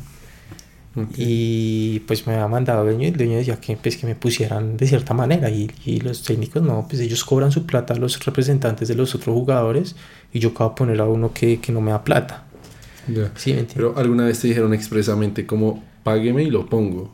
[1.15, 4.15] Y pues me había mandado el dueño y el dueño decía que, pues, que me
[4.15, 7.99] pusieran de cierta manera y, y, los técnicos no, pues ellos cobran su plata a
[7.99, 9.97] los representantes de los otros jugadores
[10.33, 12.45] y yo acabo de poner a uno que, que no me da plata.
[13.35, 17.13] Sí, Pero alguna vez te dijeron expresamente como págueme y lo pongo.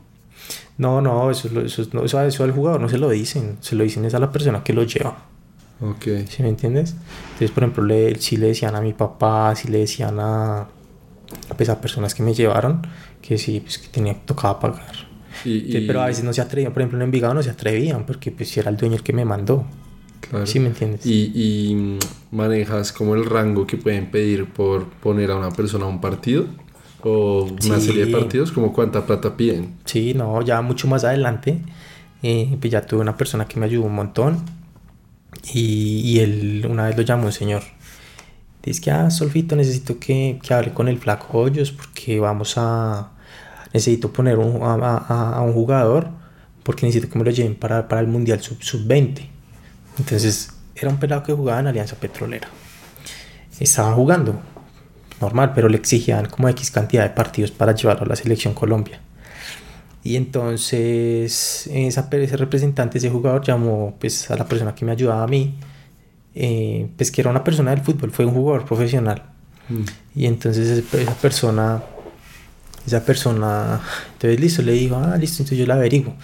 [0.77, 4.05] No, no, eso, eso, eso, eso al jugador no se lo dicen, se lo dicen
[4.05, 5.32] es a la persona que lo lleva.
[5.81, 6.05] Ok.
[6.29, 6.95] ¿Sí me entiendes?
[7.25, 10.67] Entonces, por ejemplo, le, si le decían a mi papá, si le decían a,
[11.57, 12.85] pues, a personas que me llevaron,
[13.21, 15.13] que sí, pues que tenía, tocaba pagar.
[15.45, 18.31] Y, pero a veces no se atrevían, por ejemplo, en Envigado no se atrevían, porque
[18.31, 19.65] pues era el dueño el que me mandó.
[20.21, 20.45] Claro.
[20.45, 21.05] ¿Sí me entiendes?
[21.05, 21.99] Y, y mm,
[22.31, 26.45] manejas como el rango que pueden pedir por poner a una persona a un partido
[27.01, 29.75] o una serie de partidos, como cuánta plata piden.
[29.83, 31.59] Sí, no, ya mucho más adelante,
[32.21, 34.37] eh, pues ya tuve una persona que me ayudó un montón
[35.43, 37.63] y, y él una vez lo llamó un señor.
[38.63, 43.11] Dice que, ah, Solfito, necesito que, que hable con el flaco Hoyos porque vamos a...
[43.73, 44.97] Necesito poner un, a,
[45.35, 46.07] a, un jugador
[46.61, 49.27] porque necesito que me lo lleven para, para el Mundial Sub-20.
[49.97, 52.47] Entonces, era un pelado que jugaba en Alianza Petrolera.
[53.59, 54.39] Estaba jugando,
[55.19, 59.01] normal, pero le exigían como X cantidad de partidos para llevarlo a la selección Colombia.
[60.03, 65.23] Y entonces esa, ese representante, ese jugador llamó pues, a la persona que me ayudaba
[65.23, 65.55] a mí,
[66.35, 69.23] eh, pues que era una persona del fútbol, fue un jugador profesional.
[69.69, 69.83] Mm.
[70.15, 71.81] Y entonces esa persona,
[72.85, 73.79] esa persona,
[74.13, 76.15] entonces listo, le dijo, ah, listo, entonces yo la averiguo,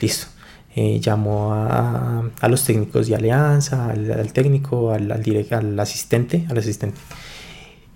[0.00, 0.28] listo.
[0.74, 6.58] Eh, llamó a, a, los técnicos de Alianza, al, técnico, al, al, al asistente, al
[6.58, 6.98] asistente.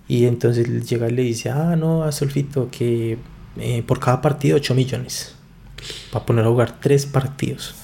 [0.07, 3.17] Y entonces llega y le dice, ah, no, a Solfito, que
[3.57, 5.35] eh, por cada partido 8 millones.
[6.11, 7.75] Para poner a jugar 3 partidos.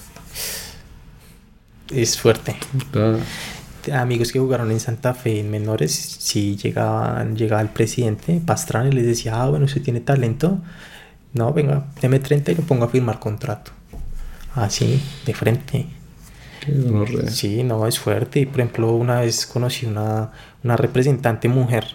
[1.90, 2.56] Es fuerte.
[3.94, 8.92] Amigos que jugaron en Santa Fe en menores, si llegaban, llegaba el presidente Pastrana y
[8.92, 10.60] les decía, ah, bueno, usted tiene talento.
[11.34, 13.72] No, venga, deme 30 y lo pongo a firmar contrato.
[14.56, 15.86] Así, de frente.
[17.30, 18.42] Sí, no, es fuerte.
[18.42, 20.32] Y por ejemplo, una vez conocí una,
[20.64, 21.86] una representante mujer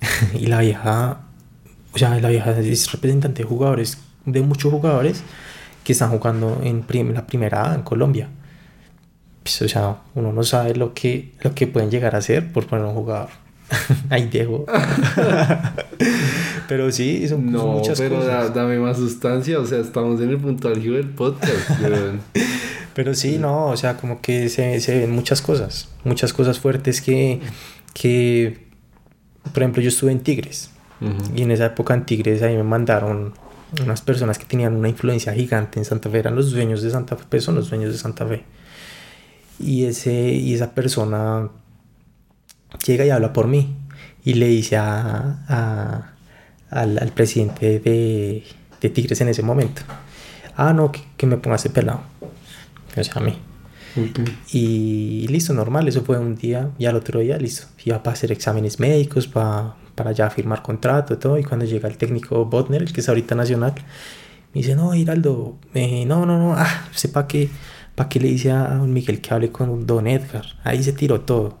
[0.34, 1.23] y la vieja
[1.94, 5.22] o sea, la vieja es representante de jugadores, de muchos jugadores
[5.84, 8.28] que están jugando en la primera A en Colombia.
[9.42, 12.66] Pues, o sea, uno no sabe lo que, lo que pueden llegar a hacer por
[12.66, 13.28] poner un jugador.
[14.10, 14.66] Ahí dejo.
[16.68, 18.52] pero sí, son, no, muchas pero cosas.
[18.52, 21.70] dame más sustancia, o sea, estamos en el punto álgido del podcast.
[22.94, 27.00] pero sí, no, o sea, como que se, se, ven muchas cosas, muchas cosas fuertes
[27.00, 27.40] que,
[27.92, 28.66] que,
[29.52, 30.73] por ejemplo, yo estuve en Tigres
[31.34, 33.34] y en esa época en Tigres ahí me mandaron
[33.82, 37.16] unas personas que tenían una influencia gigante en Santa Fe, eran los dueños de Santa
[37.16, 38.44] Fe, pues son los dueños de Santa Fe.
[39.58, 41.48] Y, ese, y esa persona
[42.84, 43.76] llega y habla por mí
[44.24, 46.14] y le dice a,
[46.70, 48.42] al, al, presidente de,
[48.80, 49.82] de, Tigres en ese momento,
[50.56, 52.00] ah, no, que, me ponga ese pelado.
[52.96, 53.36] O sea, a mí.
[54.52, 58.32] Y listo, normal, eso fue un día y al otro día, listo, iba para hacer
[58.32, 61.38] exámenes médicos, para, para ya firmar contrato y todo.
[61.38, 63.74] Y cuando llega el técnico Botner, el que es ahorita nacional,
[64.54, 67.48] me dice, no, Hiraldo, eh, no, no, no, ah, sepa que,
[67.94, 70.44] ¿para qué le dice a don Miguel que hable con don Edgar?
[70.62, 71.58] Ahí se tiró todo.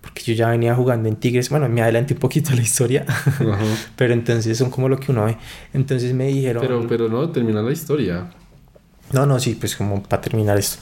[0.00, 3.04] Porque yo ya venía jugando en Tigres, bueno, me adelanté un poquito la historia,
[3.96, 5.36] pero entonces son como lo que uno ve.
[5.72, 6.62] Entonces me dijeron...
[6.62, 8.30] Pero, pero no, termina la historia.
[9.12, 10.78] No, no, sí, pues como para terminar esto.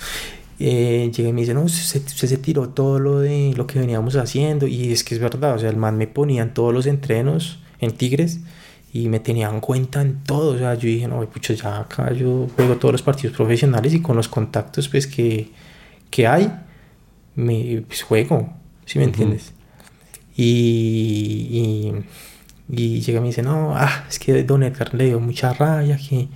[0.61, 3.79] Eh, llegué y me dice, no, se, se, se, tiró todo lo de lo que
[3.79, 4.67] veníamos haciendo.
[4.67, 7.59] Y es que es verdad, o sea, el man me ponía en todos los entrenos
[7.81, 8.41] en Tigres
[8.93, 10.55] y me tenían en cuenta en todo.
[10.55, 14.01] O sea, yo dije, no, pucha, ya acá yo juego todos los partidos profesionales y
[14.01, 15.51] con los contactos pues que,
[16.11, 16.53] que hay,
[17.35, 18.53] me pues, juego,
[18.87, 19.53] ¿sí me entiendes?
[20.37, 22.03] Y,
[22.71, 25.53] y, y, llega y me dice, no, ah, es que Don Edgar le dio mucha
[25.53, 26.29] raya que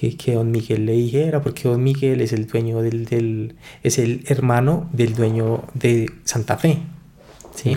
[0.00, 3.98] que, que, don Miguel le dijera, porque don Miguel es el dueño del, del es
[3.98, 6.78] el hermano del dueño de Santa Fe.
[7.54, 7.76] ¿sí?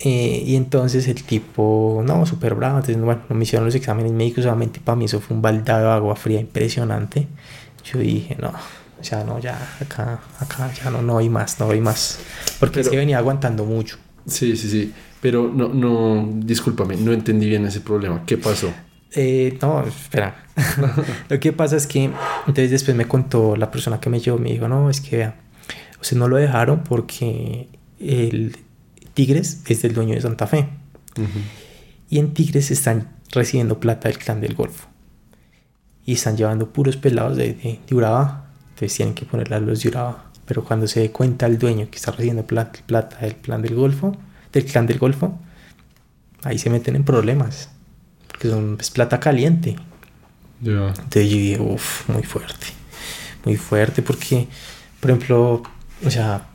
[0.00, 4.12] Eh, y entonces el tipo, no, súper bravo, entonces bueno, no me hicieron los exámenes
[4.12, 7.28] médicos, solamente para mí eso fue un baldado de agua fría impresionante.
[7.84, 8.52] Yo dije, no,
[9.02, 12.18] ya no, ya acá, acá, ya no, no hay más, no hay más.
[12.58, 13.98] Porque es que venía aguantando mucho.
[14.26, 14.92] Sí, sí, sí.
[15.20, 18.22] Pero no, no, discúlpame, no entendí bien ese problema.
[18.24, 18.72] ¿Qué pasó?
[19.14, 20.44] Eh, no, espera.
[21.28, 24.50] lo que pasa es que entonces después me contó la persona que me llevó, me
[24.50, 25.36] dijo, no, es que vea,
[26.00, 27.68] o sea, no lo dejaron porque
[28.00, 28.56] el
[29.14, 30.68] Tigres es del dueño de Santa Fe.
[32.10, 34.88] Y en Tigres están recibiendo plata del clan del Golfo.
[36.04, 38.50] Y están llevando puros pelados de, de, Urabá.
[38.70, 40.30] Entonces tienen que ponerle a los de Urabá.
[40.44, 43.74] Pero cuando se dé cuenta el dueño que está recibiendo plata, plata del plan del
[43.74, 44.14] Golfo,
[44.52, 45.38] del clan del Golfo,
[46.42, 47.70] ahí se meten en problemas
[48.38, 49.76] que son, es plata caliente.
[50.60, 52.66] Entonces yo dije, uff, muy fuerte,
[53.44, 54.48] muy fuerte porque,
[55.00, 55.62] por ejemplo,
[56.04, 56.46] o sea,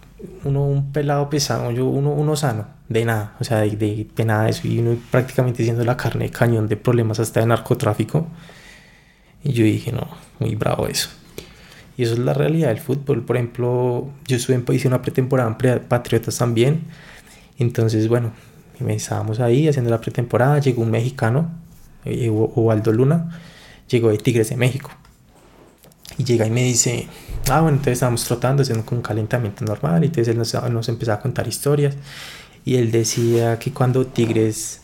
[0.43, 4.45] uno un pelado pesado, yo uno, uno sano, de nada, o sea, de, de, nada
[4.45, 8.27] de eso, y uno prácticamente siendo la carne de cañón de problemas hasta de narcotráfico.
[9.43, 10.07] Y yo dije, no,
[10.39, 11.09] muy bravo eso.
[11.95, 13.23] Y eso es la realidad del fútbol.
[13.23, 16.83] Por ejemplo, yo estuve en hice una pretemporada en Patriotas también.
[17.57, 18.31] Entonces, bueno,
[18.87, 20.59] estábamos ahí haciendo la pretemporada.
[20.59, 21.51] Llegó un mexicano
[22.05, 23.39] o Aldo Luna,
[23.89, 24.91] llegó de Tigres de México.
[26.17, 27.07] Y llega y me dice,
[27.49, 31.13] ah, bueno, entonces estábamos trotando, haciendo un calentamiento normal, y entonces él nos, nos empezó
[31.13, 31.95] a contar historias.
[32.65, 34.81] Y él decía que cuando Tigres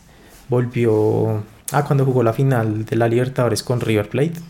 [0.48, 1.42] volvió,
[1.72, 4.40] ah, cuando jugó la final de la Libertadores con River Plate,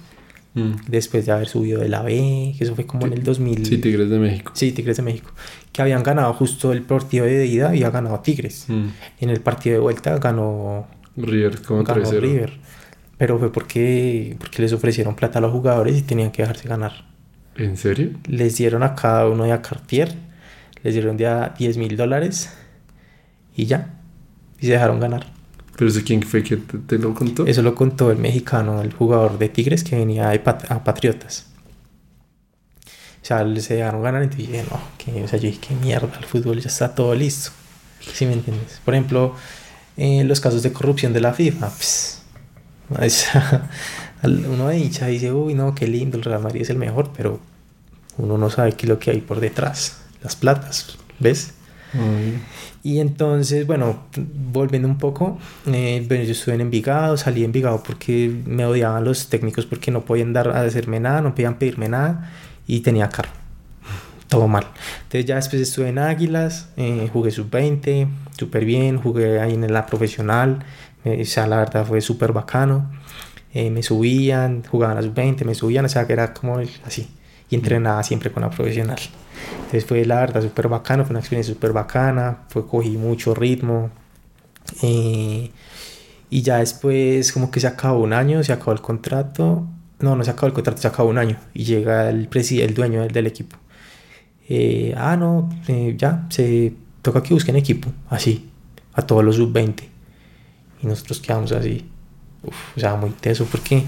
[0.54, 0.72] mm.
[0.86, 3.66] después de haber subido de la B, que eso fue como en el 2000.
[3.66, 4.52] Sí, Tigres de México.
[4.54, 5.32] Sí, Tigres de México.
[5.72, 8.66] Que habían ganado justo el partido de ida, había ganado Tigres.
[8.68, 8.86] Mm.
[9.20, 10.86] En el partido de vuelta ganó
[11.16, 12.52] River como ganó River.
[13.18, 17.06] Pero fue porque, porque les ofrecieron plata a los jugadores y tenían que dejarse ganar.
[17.56, 18.10] ¿En serio?
[18.26, 20.14] Les dieron a cada uno de a Cartier,
[20.82, 22.52] les dieron de a 10 mil dólares
[23.54, 23.94] y ya.
[24.60, 25.26] Y se dejaron ganar.
[25.76, 27.46] ¿Pero eso quién fue que te, lo contó?
[27.46, 31.46] Eso lo contó el mexicano, el jugador de Tigres que venía a Patriotas.
[33.22, 36.12] O sea, se dejaron ganar y dije, no, que, o sea, yo dije, qué mierda,
[36.18, 37.50] el fútbol ya está todo listo.
[38.00, 38.80] ¿Sí me entiendes?
[38.84, 39.34] Por ejemplo,
[39.97, 42.22] en los casos de corrupción de la FIFA, pues,
[44.22, 47.40] uno de hincha dice, uy, no, qué lindo, el Real Madrid es el mejor, pero
[48.18, 51.53] uno no sabe qué es lo que hay por detrás, las platas, ¿ves?
[52.82, 54.05] Y entonces, bueno,
[54.53, 59.05] volviendo un poco, eh, bueno, yo estuve en Envigado, salí en Envigado porque me odiaban
[59.05, 62.30] los técnicos porque no podían dar a hacerme nada, no podían pedirme nada
[62.66, 63.45] y tenía carro.
[64.29, 64.66] Todo mal.
[65.05, 69.87] Entonces ya después estuve en Águilas, eh, jugué sub-20, súper bien, jugué ahí en la
[69.87, 70.64] profesional,
[71.05, 72.91] eh, o sea, la verdad fue súper bacano.
[73.55, 77.09] Eh, me subían, jugaban a las 20, me subían, o sea, que era como así.
[77.49, 78.99] Y entrenaba siempre con la profesional.
[79.57, 83.91] Entonces fue la verdad súper bacano, fue una experiencia súper bacana, fue, cogí mucho ritmo.
[86.29, 89.66] Y ya después como que se acabó un año, se acabó el contrato.
[90.01, 91.39] No, no se acabó el contrato, se acabó un año.
[91.55, 93.57] Y llega el, el dueño del equipo.
[94.97, 95.49] Ah, no,
[95.97, 98.49] ya, se toca que busquen equipo, así,
[98.92, 99.82] a todos los sub-20.
[100.82, 101.86] Y nosotros quedamos así,
[102.76, 103.84] o sea, muy teso, porque...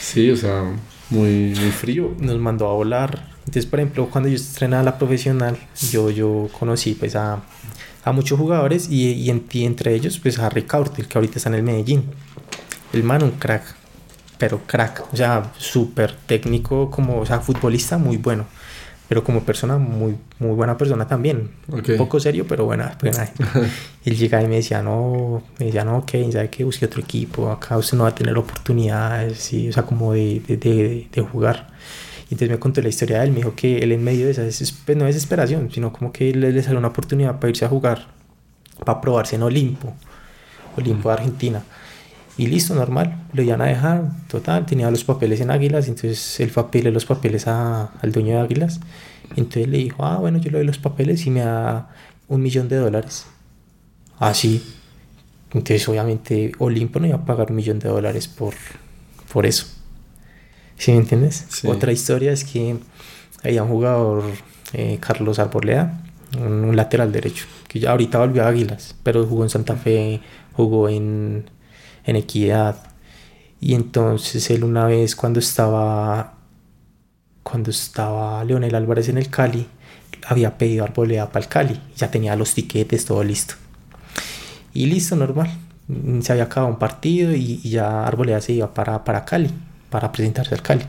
[0.00, 0.64] Sí, o sea,
[1.10, 2.14] muy, muy frío.
[2.18, 3.34] Nos mandó a volar.
[3.40, 5.56] Entonces, por ejemplo, cuando yo estrenaba la profesional,
[5.90, 7.42] yo, yo conocí pues a,
[8.04, 11.56] a muchos jugadores y, y, entre ellos pues a Rick el que ahorita está en
[11.56, 12.04] el Medellín.
[12.92, 13.62] El man un crack,
[14.38, 18.46] pero crack, o sea, súper técnico, como, o sea, futbolista muy bueno.
[19.08, 21.50] Pero como persona, muy, muy buena persona también.
[21.68, 22.96] Un poco serio, pero buena.
[23.00, 23.30] buena.
[24.04, 27.50] él llegaba y me decía, no, me decía, no, ok, sabe que busque otro equipo,
[27.50, 31.20] acá usted no va a tener oportunidades, sí, o sea, como de, de, de, de
[31.20, 31.68] jugar.
[32.30, 34.32] Y entonces me contó la historia de él, me dijo que él en medio de
[34.32, 34.42] esa,
[34.86, 38.06] pues no desesperación, sino como que le, le salió una oportunidad para irse a jugar,
[38.84, 39.92] para probarse en Olimpo,
[40.76, 41.62] Olimpo de Argentina.
[42.36, 46.50] Y listo, normal, lo iban a dejar, total, tenía los papeles en Águilas, entonces él
[46.50, 48.80] fue a pedirle los papeles a, al dueño de Águilas.
[49.36, 51.90] Entonces le dijo, ah, bueno, yo le doy los papeles y me da
[52.28, 53.26] un millón de dólares.
[54.18, 54.62] Así.
[54.64, 54.80] Ah,
[55.54, 58.54] entonces obviamente Olimpo no iba a pagar un millón de dólares por,
[59.32, 59.66] por eso.
[60.76, 61.64] ¿Sí me entiendes?
[61.64, 62.76] Otra historia es que
[63.44, 64.24] había un jugador,
[64.72, 66.02] eh, Carlos Arboleda,
[66.36, 70.20] un, lateral derecho, que ya ahorita volvió a Águilas, pero jugó en Santa Fe,
[70.54, 71.48] jugó en
[72.04, 72.76] en Equidad.
[73.60, 76.34] Y entonces él una vez cuando estaba
[77.42, 79.66] cuando estaba Leonel Álvarez en el Cali,
[80.26, 83.54] había pedido arboleda para el Cali, ya tenía los tiquetes, todo listo.
[84.72, 85.50] Y listo, normal.
[86.22, 89.50] Se había acabado un partido y, ya Arboleda se iba para, para Cali,
[89.90, 90.84] para presentarse al Cali.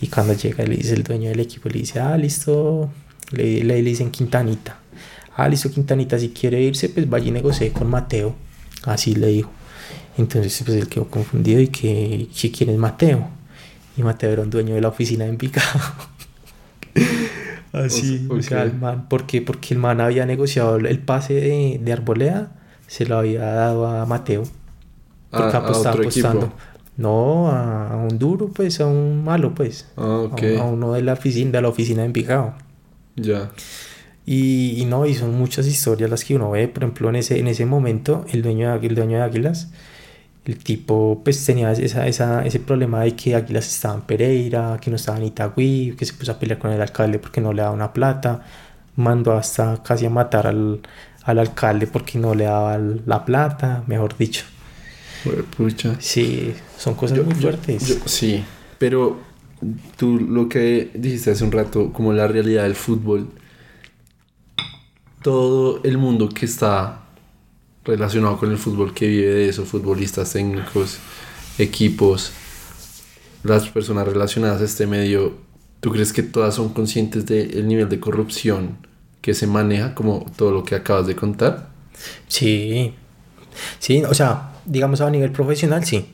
[0.00, 2.90] Y cuando llega, le dice el dueño del equipo, le dice, ah, listo,
[3.32, 4.78] le, le, dicen Quintanita.
[5.34, 8.34] Ah, listo, Quintanita, si quiere irse, pues vaya y negocie con Mateo.
[8.84, 9.50] Así le dijo.
[10.18, 13.28] Entonces pues él quedó confundido y que, quién es Mateo.
[13.96, 15.80] Y Mateo era un dueño de la oficina de Envigado.
[17.72, 19.40] Así, o sea, el man, ¿por qué?
[19.40, 22.52] Porque el man había negociado el pase de, de Arboleda,
[22.86, 24.42] se lo había dado a Mateo.
[25.30, 26.52] Porque a, apostando.
[26.96, 29.88] No, a, un duro, pues, a un malo, pues.
[29.96, 32.54] Ah, a, uno de la oficina, de la oficina de Envigado.
[33.16, 33.50] Ya.
[34.24, 37.40] Y, y, no, y son muchas historias las que uno ve, por ejemplo, en ese,
[37.40, 39.68] en ese momento, el dueño de, el dueño de Águilas
[40.44, 44.90] el tipo pues tenía esa, esa, ese problema de que Águilas estaba en Pereira, que
[44.90, 47.62] no estaba en Itagüí, que se puso a pelear con el alcalde porque no le
[47.62, 48.44] daba una plata,
[48.96, 50.80] mandó hasta casi a matar al,
[51.22, 54.44] al alcalde porque no le daba la plata, mejor dicho.
[55.56, 55.94] Pucha.
[56.00, 58.00] Sí, son cosas muy fuertes.
[58.06, 58.42] sí,
[58.78, 59.20] pero
[59.96, 63.28] tú lo que dijiste hace un rato, como la realidad del fútbol,
[65.22, 67.02] todo el mundo que está
[67.84, 70.98] relacionado con el fútbol que vive de eso, futbolistas, técnicos,
[71.58, 72.32] equipos,
[73.42, 75.34] las personas relacionadas a este medio,
[75.80, 78.78] ¿tú crees que todas son conscientes del nivel de corrupción
[79.20, 81.70] que se maneja, como todo lo que acabas de contar?
[82.28, 82.94] Sí,
[83.78, 86.06] sí, o sea, digamos a nivel profesional, sí.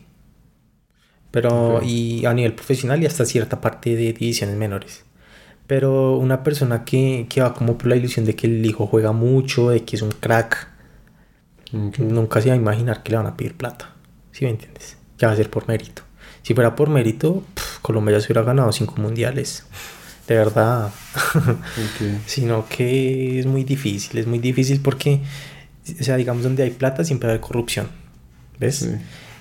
[1.31, 5.05] Pero, y a nivel profesional y hasta cierta parte de divisiones menores.
[5.69, 9.13] Pero una persona que, que va como por la ilusión de que el hijo juega
[9.13, 10.79] mucho, de que es un crack,
[11.73, 13.91] Nunca se iba a imaginar que le van a pedir plata.
[14.33, 14.97] ¿Sí me entiendes?
[15.19, 16.03] Ya va a ser por mérito.
[16.43, 17.45] Si fuera por mérito,
[17.83, 19.67] Colombia ya se hubiera ganado cinco mundiales.
[20.27, 20.91] De verdad.
[22.27, 24.19] Sino que es muy difícil.
[24.19, 25.21] Es muy difícil porque,
[26.01, 27.89] o sea, digamos, donde hay plata siempre hay corrupción.
[28.59, 28.89] ¿Ves?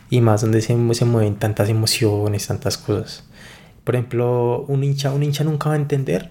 [0.10, 3.24] Y más donde se, se mueven tantas emociones, tantas cosas.
[3.88, 6.30] Por ejemplo, un hincha, un hincha nunca va a entender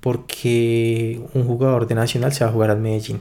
[0.00, 3.20] porque un jugador de Nacional se va a jugar al Medellín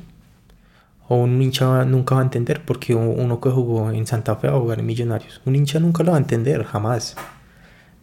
[1.07, 4.57] o un hincha nunca va a entender porque uno que jugó en Santa Fe va
[4.57, 5.39] a jugar en Millonarios.
[5.45, 7.15] Un hincha nunca lo va a entender, jamás.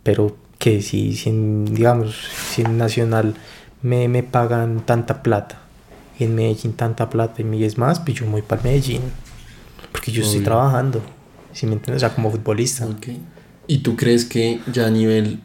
[0.02, 2.16] Pero que si, si digamos,
[2.48, 3.34] si en Nacional
[3.82, 5.58] me, me pagan tanta plata
[6.18, 9.02] y en Medellín tanta plata y me es más, pues yo voy para Medellín.
[9.92, 11.02] Porque yo estoy trabajando,
[11.52, 12.88] si me entiendes, o sea, como futbolista.
[13.66, 15.40] ¿Y tú crees que ya a nivel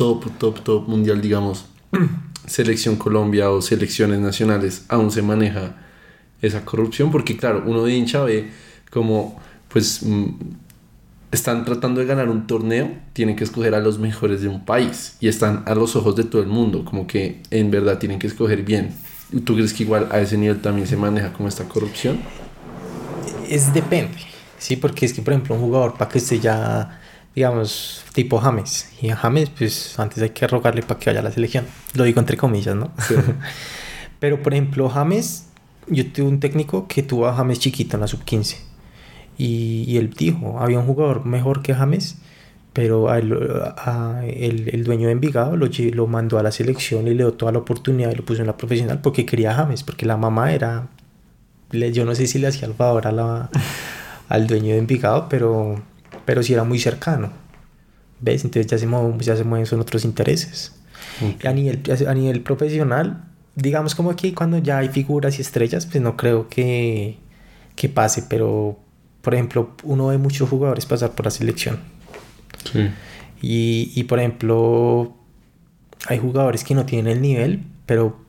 [0.00, 1.66] top, top, top mundial, digamos,
[2.46, 5.74] selección Colombia o selecciones nacionales, aún se maneja?
[6.42, 8.50] esa corrupción, porque claro, uno de hincha ve
[8.90, 9.38] como,
[9.68, 10.26] pues, mm,
[11.32, 15.16] están tratando de ganar un torneo, tienen que escoger a los mejores de un país
[15.20, 18.26] y están a los ojos de todo el mundo, como que en verdad tienen que
[18.26, 18.94] escoger bien.
[19.44, 22.18] ¿Tú crees que igual a ese nivel también se maneja como esta corrupción?
[23.48, 24.16] Es depende,
[24.58, 26.99] sí, porque es que, por ejemplo, un jugador para que esté ya,
[27.34, 31.24] digamos, tipo James, y a James, pues antes hay que rogarle para que vaya a
[31.24, 32.90] la selección, lo digo entre comillas, ¿no?
[34.20, 35.46] Pero, por ejemplo, James
[35.90, 38.56] yo tuve un técnico que tuvo a James chiquito en la sub-15.
[39.36, 42.18] Y, él dijo, había un jugador mejor que James,
[42.74, 47.32] pero el, el, dueño de Envigado lo, lo mandó a la selección y le dio
[47.32, 50.18] toda la oportunidad y lo puso en la profesional porque quería a James, porque la
[50.18, 50.88] mamá era,
[51.72, 53.50] yo no sé si le hacía el favor a la,
[54.28, 55.82] al dueño de Envigado, pero,
[56.30, 57.32] pero sí era muy cercano.
[58.20, 58.44] ¿Ves?
[58.44, 60.72] Entonces ya se mueven, ya se mueven son otros intereses.
[61.44, 63.24] A, nivel, a nivel profesional,
[63.56, 67.18] digamos como aquí cuando ya hay figuras y estrellas, pues no creo que,
[67.74, 68.78] que pase, pero
[69.22, 71.80] por ejemplo, uno ve muchos jugadores pasar por la selección.
[72.72, 72.90] Sí.
[73.42, 75.16] Y, y por ejemplo,
[76.06, 78.20] hay jugadores que no tienen el nivel, pero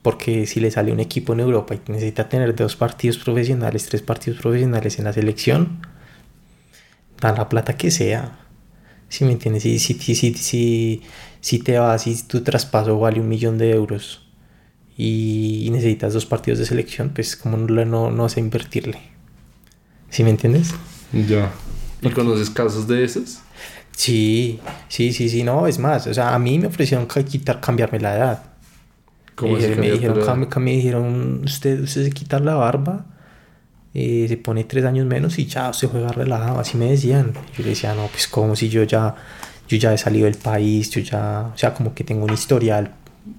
[0.00, 4.00] porque si le sale un equipo en Europa y necesita tener dos partidos profesionales, tres
[4.00, 5.89] partidos profesionales en la selección,
[7.20, 8.38] dan la plata que sea.
[9.08, 11.02] Si me entiendes, si, si, si, si,
[11.40, 14.26] si te vas y tu traspaso vale un millón de euros
[14.96, 19.00] y, necesitas dos partidos de selección, pues como no, no, no vas a invertirle.
[20.10, 20.74] ¿Sí me entiendes?
[21.12, 21.50] Ya.
[22.02, 23.40] ¿Y conoces casos de esos?
[23.92, 28.00] Sí, sí, sí, sí, no, es más, o sea, a mí me ofrecieron quitar, cambiarme
[28.00, 28.42] la edad.
[29.34, 33.06] ¿Cómo me, me dijeron, me dijeron, usted, usted se quita la barba,
[33.92, 37.32] eh, se pone tres años menos y ya se juega relajado, así me decían.
[37.56, 39.14] Yo le decía, no, pues como si yo ya,
[39.68, 42.92] yo ya he salido del país, yo ya, o sea, como que tengo un historial,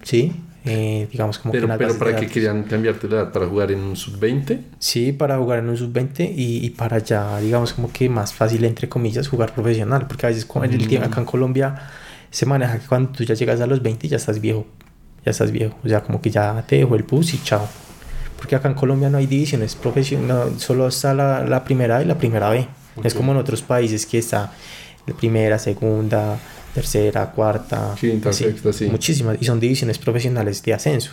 [0.04, 0.34] ¿sí?
[0.64, 3.95] Eh, digamos como pero, pero para qué querían cambiarte la edad para jugar en un
[3.95, 7.91] sub 20 sí para jugar en un sub 20 y, y, para ya digamos como
[7.91, 10.06] que más fácil entre comillas jugar profesional.
[10.06, 11.89] Porque a veces con el tiempo acá en Colombia
[12.30, 14.68] se maneja que cuando tú ya llegas a los 20 ya estás viejo
[15.26, 15.76] ya estás viejo.
[15.84, 17.68] O sea como que ya te dejo el bus y chao
[18.42, 22.18] porque acá en Colombia no hay divisiones profesionales solo está la, la primera y la
[22.18, 22.68] primera B
[23.04, 24.52] es como en otros países que está
[25.06, 26.39] la primera segunda
[26.74, 28.86] tercera, cuarta, quinta, sexta, sí.
[28.86, 29.38] Muchísimas.
[29.39, 31.12] Y son divisiones profesionales de ascenso,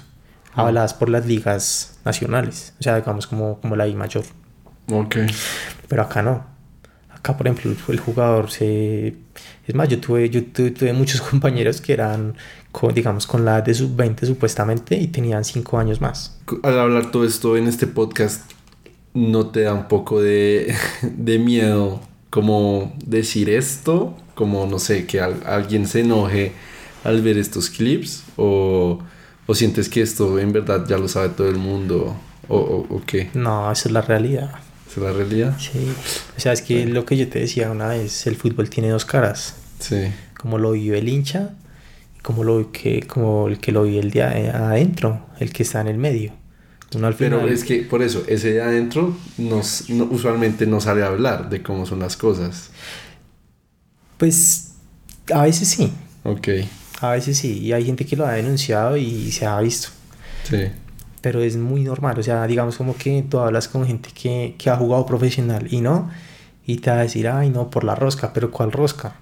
[0.55, 2.75] avaladas por las ligas nacionales.
[2.81, 4.25] O sea, digamos como, como la I mayor.
[4.91, 5.17] Ok.
[5.89, 6.47] Pero acá no.
[7.11, 9.17] Acá, por ejemplo, el jugador se...
[9.67, 12.37] Es más, yo tuve, yo tuve, muchos compañeros que eran,
[12.79, 16.39] con, digamos, con la de sub-20 supuestamente y tenían 5 años más.
[16.63, 18.49] Al hablar todo esto en este podcast,
[19.15, 20.73] ¿no te da un poco de,
[21.03, 22.01] de miedo
[22.31, 26.53] como decir esto como, no sé, que alguien se enoje
[27.03, 28.23] al ver estos clips?
[28.37, 29.01] ¿O,
[29.49, 32.15] o sientes que esto en verdad ya lo sabe todo el mundo?
[32.47, 33.29] ¿O, o, qué?
[33.35, 34.53] No, esa es la realidad.
[34.89, 35.59] ¿Esa es la realidad?
[35.59, 35.93] Sí.
[36.37, 39.05] O sea, es que lo que yo te decía una vez, el fútbol tiene dos
[39.05, 39.57] caras.
[39.81, 40.13] Sí.
[40.39, 41.57] Como lo vive el hincha
[42.29, 45.87] como, lo que, como el que lo vive el de adentro, el que está en
[45.87, 46.35] el medio.
[47.03, 51.49] al Pero es que por eso, ese de adentro nos, usualmente no sale a hablar
[51.49, 52.69] de cómo son las cosas.
[54.19, 54.75] Pues
[55.33, 55.91] a veces sí.
[56.25, 56.49] Ok.
[57.01, 57.61] A veces sí.
[57.61, 59.89] Y hay gente que lo ha denunciado y se ha visto.
[60.45, 60.67] Sí.
[61.23, 62.19] Pero es muy normal.
[62.19, 65.81] O sea, digamos como que tú hablas con gente que, que ha jugado profesional y
[65.81, 66.11] no.
[66.67, 68.35] Y te va a decir, ay, no, por la rosca.
[68.35, 69.17] Pero ¿cuál rosca?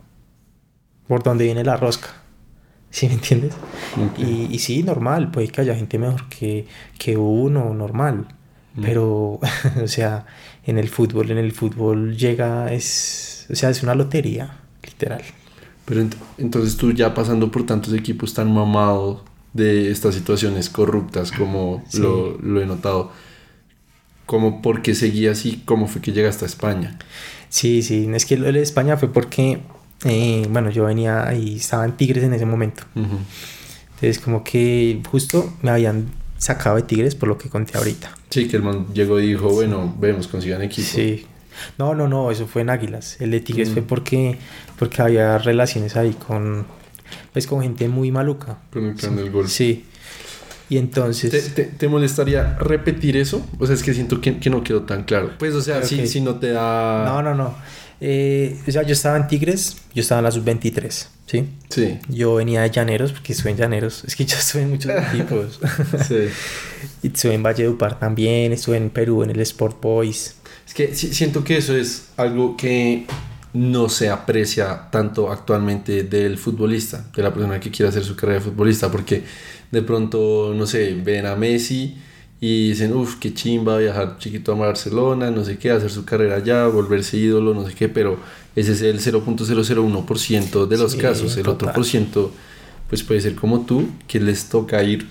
[1.07, 2.26] ¿Por dónde viene la rosca?
[2.91, 3.55] ¿Sí me entiendes?
[4.17, 5.31] Y, y, sí, normal.
[5.31, 6.67] Puede que haya gente mejor que,
[6.99, 8.27] que uno, normal.
[8.75, 8.83] Mm.
[8.83, 9.41] Pero,
[9.83, 10.27] o sea,
[10.65, 15.23] en el fútbol, en el fútbol llega, es, o sea, es una lotería literal.
[15.85, 16.05] Pero
[16.39, 19.23] entonces tú ya pasando por tantos equipos tan mamados
[19.53, 23.13] de estas situaciones corruptas como lo, lo, he notado,
[24.27, 26.99] ¿cómo por qué seguías y cómo fue que llegaste a España?
[27.49, 29.61] Sí, sí, es que lo de España fue porque,
[30.05, 32.85] eh, bueno, yo venía y estaba en Tigres en ese momento.
[32.95, 36.07] Entonces como que justo me habían
[36.39, 38.15] sacado de Tigres por lo que conté ahorita.
[38.31, 40.87] Sí, que el man llegó y dijo, bueno, vemos, consigan equipo.
[40.87, 41.27] Sí,
[41.79, 43.17] no, no, no, eso fue en Águilas.
[43.21, 43.87] El de Tigres fue mm.
[43.87, 44.39] porque,
[44.79, 46.67] porque había relaciones ahí con,
[47.33, 48.59] pues, con gente muy maluca.
[48.73, 49.49] Con el del gol.
[49.49, 49.85] Sí.
[50.69, 51.55] Y entonces...
[51.55, 53.47] ¿Te, molestaría repetir eso?
[53.59, 55.31] O sea, es que siento que, que no quedó tan claro.
[55.39, 57.05] Pues, o sea, si, si, no te da...
[57.07, 57.55] No, no, no.
[58.01, 61.49] Eh, o sea, yo estaba en Tigres, yo estaba en la sub-23, ¿sí?
[61.71, 61.99] Sí.
[62.09, 64.05] Yo venía de Llaneros, porque estuve en Llaneros.
[64.05, 65.61] Es que yo estuve en muchos equipos.
[66.07, 66.29] sí.
[67.03, 70.37] y estuve en Valledupar también, estuve en Perú, en el Sport Boys
[70.77, 73.07] que siento que eso es algo que
[73.55, 78.41] no se aprecia tanto actualmente del futbolista, de la persona que quiere hacer su carrera
[78.41, 79.23] de futbolista, porque
[79.71, 81.97] de pronto, no sé, ven a Messi
[82.41, 86.37] y dicen, uff, qué chimba viajar chiquito a Barcelona, no sé qué, hacer su carrera
[86.37, 88.19] allá, volverse ídolo, no sé qué, pero
[88.55, 92.33] ese es el 0.001% de los casos, el otro por ciento,
[92.89, 95.07] pues puede ser como tú, que les toca ir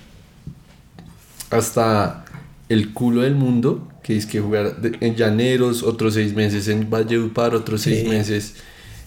[1.50, 2.24] hasta
[2.68, 7.56] el culo del mundo que es que jugar en Llaneros, otros seis meses en Valledupar,
[7.56, 8.54] otros seis meses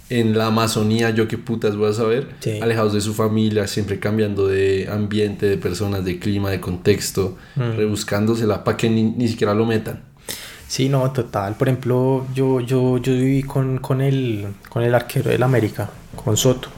[0.10, 2.30] en la Amazonía, yo qué putas voy a saber,
[2.62, 7.78] alejados de su familia, siempre cambiando de ambiente, de personas, de clima, de contexto, mm.
[7.78, 10.02] rebuscándosela para que ni, siquiera lo metan.
[10.68, 11.56] Sí, no, total.
[11.56, 16.38] Por ejemplo, yo, yo, yo viví con, con, el, con el arquero del América, con
[16.38, 16.70] Soto.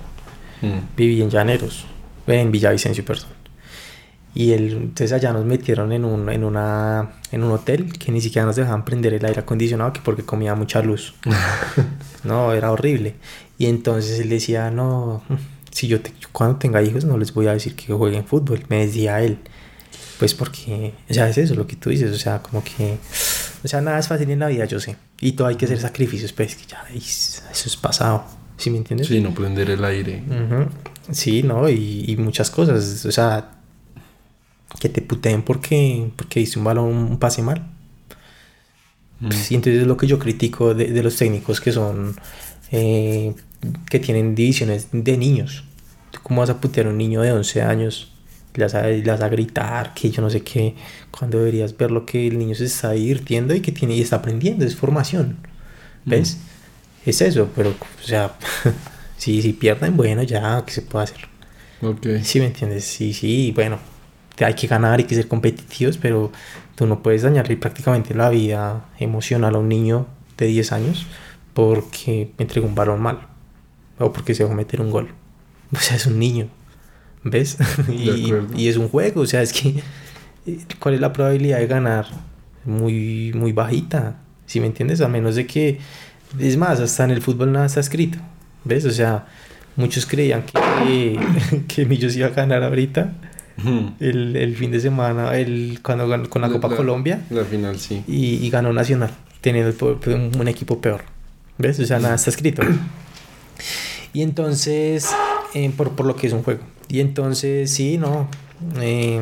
[0.62, 0.96] Mm.
[0.96, 1.86] Viví en Llaneros,
[2.28, 3.42] en Villavicencio, perdón.
[4.34, 8.22] Y el, entonces allá nos metieron en un, en, una, en un hotel que ni
[8.22, 11.14] siquiera nos dejaban prender el aire acondicionado que porque comía mucha luz.
[12.24, 13.16] no, era horrible.
[13.58, 15.24] Y entonces él decía, no,
[15.72, 16.00] si yo,
[16.32, 18.64] cuando tenga hijos no les voy a decir que jueguen fútbol.
[18.70, 19.40] Me decía él.
[20.20, 22.98] Pues porque, o sea, es eso lo que tú dices, o sea, como que,
[23.64, 24.96] o sea, nada es fácil en la vida, yo sé.
[25.20, 28.24] Y todo hay que hacer sacrificios, pues que ya eso es pasado.
[28.62, 29.08] ¿Sí me entiendes?
[29.08, 30.22] Sí, no prender el aire.
[31.12, 31.68] Sí, ¿no?
[31.68, 33.04] Y, muchas cosas.
[33.06, 33.54] O sea,
[34.80, 37.66] que te puteen porque, porque hice un balón, un pase mal.
[39.22, 42.16] Pues, y entonces es lo que yo critico de, los técnicos que son.
[42.72, 43.34] Eh,
[43.90, 45.64] que tienen divisiones de niños.
[46.24, 48.12] ¿Cómo vas a putear a un niño de 11 años?
[48.56, 50.76] Le vas, a, a gritar, que yo no sé qué.
[51.12, 54.18] Cuando deberías ver lo que el niño se está divirtiendo y que tiene y está
[54.18, 54.66] aprendiendo.
[54.66, 55.38] Es formación.
[56.06, 56.38] ¿Ves?
[56.38, 57.10] Mm.
[57.10, 58.36] Es eso, pero, o sea.
[59.22, 61.28] Si, si pierden, bueno, ya, ¿qué se puede hacer?
[61.84, 62.08] Ok.
[62.24, 62.86] Sí, ¿me entiendes?
[62.86, 63.78] Sí, sí, bueno,
[64.40, 66.32] hay que ganar, hay que ser competitivos, pero
[66.76, 70.08] tú no puedes dañarle prácticamente la vida emocional a un niño
[70.38, 71.06] de 10 años
[71.54, 73.28] porque entregó un balón mal
[74.00, 75.10] o porque se va a meter un gol.
[75.74, 76.50] O sea, es un niño,
[77.24, 77.58] ¿ves?
[77.88, 79.82] y, y, es un juego, o sea, es que,
[80.80, 82.08] ¿cuál es la probabilidad de ganar?
[82.66, 84.18] Muy, muy bajita,
[84.48, 85.00] ¿sí me entiendes?
[85.00, 85.80] A menos de que,
[86.38, 88.20] es más, hasta en el fútbol nada está escrito.
[88.64, 88.86] ¿Ves?
[88.86, 89.28] O sea,
[89.76, 91.20] muchos creían que,
[91.68, 93.14] que Millos iba a ganar ahorita.
[94.00, 97.26] El, el, fin de semana, el, cuando ganó con la, Copa Colombia.
[97.30, 98.04] La final, sí.
[98.08, 99.74] Y, y ganó Nacional, teniendo
[100.06, 101.02] un, un, equipo peor.
[101.58, 101.80] ¿Ves?
[101.80, 102.64] O sea, nada está escrito.
[104.14, 105.10] Y entonces,
[105.54, 106.62] eh, por, por, lo que es un juego.
[106.90, 108.28] Y entonces, sí, no.
[108.82, 109.22] Eh,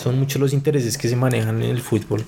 [0.00, 2.24] son muchos los intereses que se manejan en el fútbol.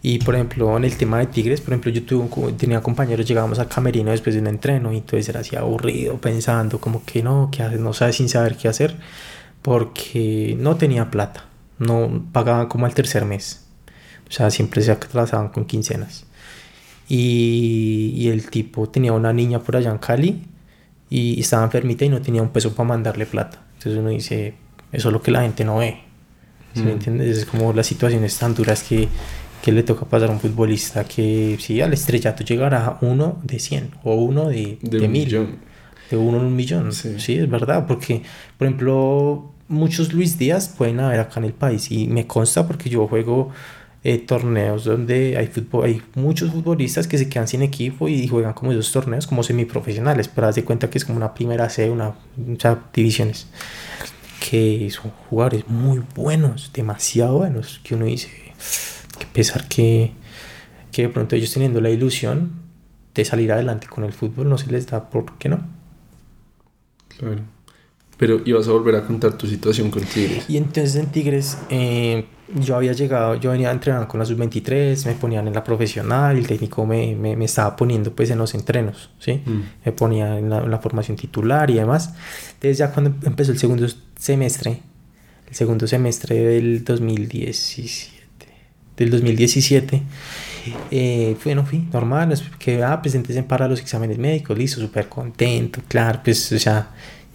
[0.00, 3.58] Y por ejemplo, en el tema de Tigres, por ejemplo, yo tuve tenía compañeros, llegábamos
[3.58, 7.50] al camerino después de un entreno y entonces era así aburrido, pensando como que no,
[7.50, 8.94] que no sabe sin saber qué hacer,
[9.68, 11.44] porque no tenía plata,
[11.78, 13.66] no pagaban como al tercer mes,
[14.26, 16.24] o sea, siempre se atrasaban con quincenas.
[17.06, 20.42] Y, y el tipo tenía una niña por allá en Cali
[21.10, 23.62] y estaba enfermita y no tenía un peso para mandarle plata.
[23.74, 24.54] Entonces uno dice,
[24.90, 26.00] eso es lo que la gente no ve.
[26.72, 26.92] ¿Sí me mm.
[26.92, 27.38] entiendes?
[27.38, 29.08] Es como las situaciones tan duras que
[29.62, 33.90] que le toca pasar a un futbolista que si al estrellato llegará uno de 100
[34.04, 35.30] o uno de, de, mil.
[36.10, 36.92] De uno en un millón.
[36.92, 37.34] Sí.
[37.34, 38.22] es verdad, porque,
[38.56, 41.90] por ejemplo, muchos Luis Díaz pueden haber acá en el país.
[41.90, 43.50] Y me consta porque yo juego
[44.04, 48.52] eh, torneos donde hay fútbol, hay muchos futbolistas que se quedan sin equipo y juegan
[48.54, 51.90] como esos torneos como semiprofesionales, pero haz de cuenta que es como una primera C,
[51.90, 52.16] una, o
[52.58, 53.48] sea, divisiones
[54.38, 58.28] que son jugadores muy buenos, demasiado buenos, que uno dice,
[59.18, 60.12] que pesar que,
[60.92, 62.52] que de pronto ellos teniendo la ilusión
[63.14, 65.66] de salir adelante con el fútbol no se les da, ¿por qué no?
[68.18, 70.44] Pero ibas a volver a contar tu situación con Tigres.
[70.48, 75.06] Y entonces en Tigres eh, yo había llegado, yo venía a entrenar con la sub-23,
[75.06, 78.54] me ponían en la profesional, el técnico me, me, me, estaba poniendo pues en los
[78.54, 79.42] entrenos, ¿sí?
[79.44, 79.60] Mm.
[79.84, 82.14] Me ponía en la, en la, formación titular y demás.
[82.54, 83.86] Entonces ya cuando empezó el segundo
[84.18, 84.80] semestre,
[85.48, 88.18] el segundo semestre del 2017,
[88.96, 90.02] del 2017.
[90.90, 96.20] Eh, bueno, fui normal, que ah, presenté para los exámenes médicos, listo, súper contento, claro,
[96.22, 96.90] pues, o sea,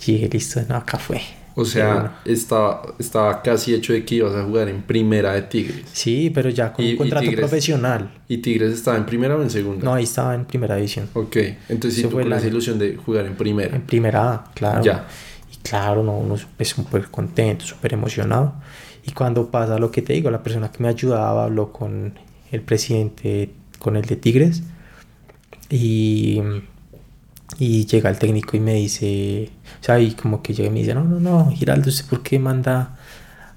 [0.06, 1.22] llegué listo, no, acá fue.
[1.56, 5.86] O sea, estaba, estaba casi hecho de que ibas a jugar en primera de Tigres.
[5.94, 8.12] Sí, pero ya con un contrato profesional.
[8.28, 9.86] ¿Y Tigres estaba en primera o en segunda?
[9.86, 11.10] No, ahí estaba en primera división.
[11.14, 11.38] Ok,
[11.70, 13.76] entonces sí tú con la ilusión de jugar en primera.
[13.76, 14.84] En primera, claro.
[14.84, 15.06] Ya.
[15.54, 18.56] Y claro, no, uno es súper contento, súper emocionado.
[19.06, 22.18] Y cuando pasa lo que te digo, la persona que me ayudaba habló con
[22.52, 24.64] el presidente, con el de Tigres,
[25.70, 26.42] y,
[27.60, 29.50] y llega el técnico y me dice,
[29.86, 32.40] sea, y como que llega y me dice, no, no, no, Giraldo, ¿usted por qué
[32.40, 32.98] manda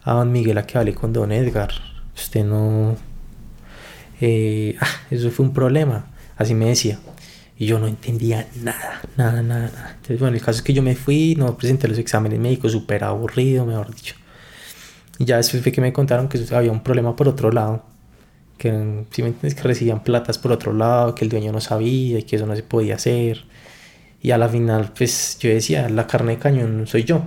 [0.03, 1.71] a don Miguel a que hable con don Edgar?
[2.17, 2.97] Usted no...
[4.21, 6.07] Eh, ah, eso fue un problema,
[6.37, 6.99] así me decía.
[7.59, 9.91] Y yo no entendía nada, nada, nada, nada.
[9.95, 13.05] Entonces, bueno, el caso es que yo me fui, no presenté los exámenes médicos, súper
[13.05, 14.15] aburrido, mejor dicho.
[15.19, 17.85] Y ya después fue que me contaron que había un problema por otro lado.
[18.59, 18.71] Que,
[19.11, 22.23] si me entiendes, que recibían platas por otro lado, que el dueño no sabía y
[22.25, 23.45] que eso no se podía hacer.
[24.27, 27.23] Y a la final, pues yo decía, la carne de cañón soy yo.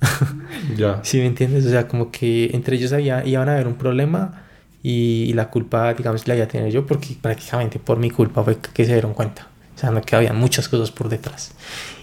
[0.76, 0.98] ya.
[1.04, 1.64] ¿Sí me entiendes?
[1.64, 4.42] O sea, como que entre ellos había, iban a haber un problema
[4.82, 8.56] y, la culpa, digamos, la iba a tener yo porque prácticamente por mi culpa fue
[8.56, 9.46] que se dieron cuenta.
[9.76, 11.52] O sea, no que había muchas cosas por detrás.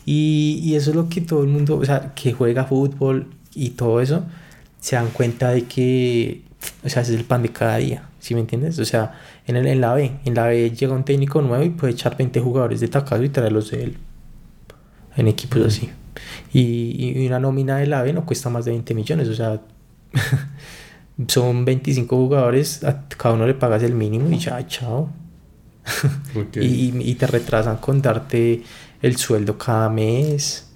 [0.05, 3.71] Y, y eso es lo que todo el mundo, o sea, que juega fútbol y
[3.71, 4.23] todo eso,
[4.79, 6.43] se dan cuenta de que,
[6.85, 8.79] o sea, ese es el pan de cada día, ¿sí me entiendes?
[8.79, 9.11] O sea,
[9.45, 12.15] en, el, en la B, en la B llega un técnico nuevo y puede echar
[12.15, 13.97] 20 jugadores de tacazo y traerlos de él,
[15.15, 15.89] en equipos así.
[16.53, 19.61] Y, y, una nómina de la B no cuesta más de 20 millones, o sea,
[21.27, 25.09] son 25 jugadores, a cada uno le pagas el mínimo y ya, chao.
[26.55, 28.63] y, y, te retrasan con darte
[29.01, 30.67] el sueldo cada mes.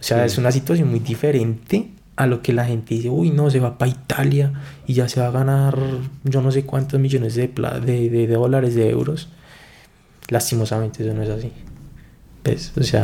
[0.00, 3.50] O sea, es una situación muy diferente a lo que la gente dice, uy, no,
[3.50, 4.52] se va para Italia
[4.86, 5.78] y ya se va a ganar
[6.24, 9.28] yo no sé cuántos millones de, de, de, dólares, de euros.
[10.28, 11.52] Lastimosamente eso no es así.
[12.44, 12.72] ¿Ves?
[12.76, 13.02] O sea,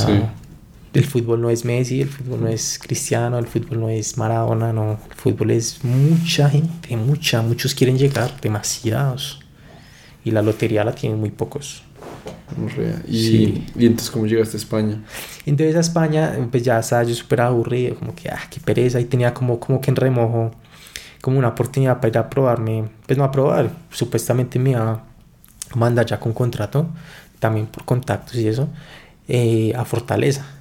[0.94, 4.72] el fútbol no es Messi, el fútbol no es Cristiano, el fútbol no es Maradona,
[4.72, 4.98] no.
[5.08, 9.40] El fútbol es mucha gente, mucha, muchos quieren llegar, demasiados.
[10.24, 11.82] Y la lotería la tienen muy pocos.
[13.06, 15.02] ¿Y, ¿Y entonces cómo llegaste a España?
[15.46, 19.04] Entonces a España, pues ya estaba yo súper aburrido, como que, ah, qué pereza, y
[19.04, 20.52] tenía como, como que en remojo,
[21.20, 25.04] como una oportunidad para ir a probarme, pues no a probar, supuestamente me iba a
[25.76, 26.88] mandar ya con contrato,
[27.38, 28.68] también por contactos y eso,
[29.28, 30.57] eh, a Fortaleza.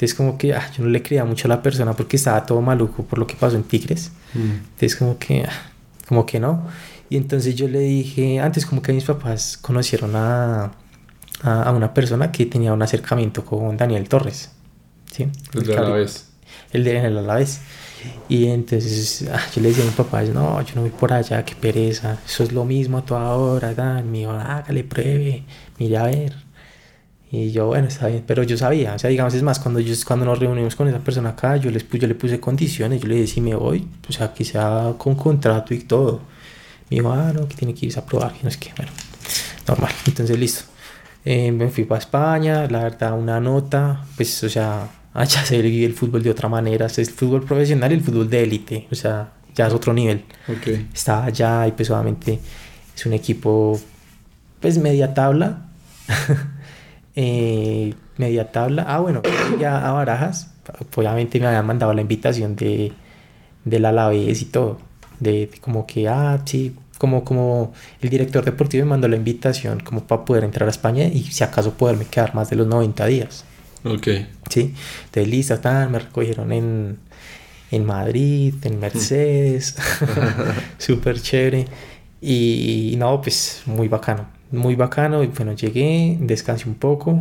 [0.00, 2.62] Entonces como que ah, yo no le creía mucho a la persona porque estaba todo
[2.62, 4.10] maluco por lo que pasó en Tigres.
[4.32, 4.38] Mm.
[4.72, 5.72] Entonces como que, ah,
[6.08, 6.66] como que no.
[7.10, 10.72] Y entonces yo le dije, antes como que mis papás conocieron a,
[11.42, 14.52] a, una persona que tenía un acercamiento con Daniel Torres.
[15.12, 15.28] ¿sí?
[15.52, 16.30] El de Alavés.
[16.72, 17.60] El de el Alavés.
[18.26, 21.44] Y entonces ah, yo le decía a mi papá, no, yo no voy por allá,
[21.44, 25.44] qué pereza, eso es lo mismo a toda hora, Dan, me hágale, pruebe,
[25.78, 26.49] mire a ver.
[27.32, 29.94] Y yo, bueno, está bien, pero yo sabía, o sea, digamos, es más, cuando, yo,
[30.04, 33.14] cuando nos reunimos con esa persona acá, yo, les, yo le puse condiciones, yo le
[33.16, 36.22] dije, si me voy, o sea, que sea con contrato y todo.
[36.90, 38.90] Me dijo, ah, no, que tiene que irse a probar, que no es que, bueno,
[39.68, 40.64] normal, entonces listo.
[41.24, 45.86] Eh, me fui para España, la verdad, una nota, pues, o sea, allá se vive
[45.86, 48.94] el fútbol de otra manera, es el fútbol profesional y el fútbol de élite, o
[48.96, 50.24] sea, ya es otro nivel.
[50.48, 50.88] Okay.
[50.92, 52.40] Estaba allá y pues obviamente
[52.96, 53.80] es un equipo,
[54.58, 55.66] pues, media tabla.
[57.16, 58.84] eh, media tabla.
[58.88, 59.22] Ah, bueno,
[59.60, 60.52] ya a Barajas,
[60.94, 62.92] obviamente me habían mandado la invitación de,
[63.64, 64.78] del Alavés y todo.
[65.18, 70.04] De, como que, ah, sí, como, como el director deportivo me mandó la invitación como
[70.04, 73.44] para poder entrar a España y si acaso poderme quedar más de los 90 días.
[73.84, 74.08] Ok.
[74.50, 74.74] Sí,
[75.12, 76.98] de lista, tal, me recogieron en,
[77.70, 79.76] en Madrid, en Mercedes,
[80.78, 81.66] súper chévere.
[82.20, 85.22] Y, no, pues muy bacano, muy bacano.
[85.22, 87.20] Y bueno, llegué, descansé un poco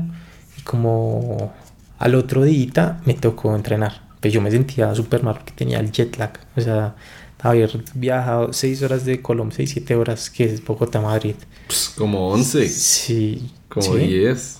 [0.57, 1.53] y como
[1.97, 4.01] al otro día me tocó entrenar.
[4.19, 6.33] Pues yo me sentía súper mal porque tenía el jet lag.
[6.55, 6.95] O sea,
[7.41, 11.35] haber viajado 6 horas de Colombia, 6, 7 horas, que es Bogotá, Madrid.
[11.67, 12.67] Pues como 11.
[12.67, 13.51] Sí.
[13.69, 14.59] Como 10.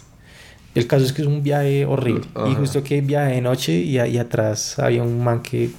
[0.76, 2.26] El caso es que es un viaje horrible.
[2.50, 5.72] Y justo que viaje de noche y ahí atrás había un man que,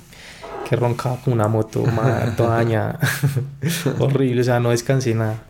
[0.69, 1.85] que roncaba con una moto
[2.37, 2.99] toda dañada.
[3.99, 5.43] horrible, o sea, no descansé nada.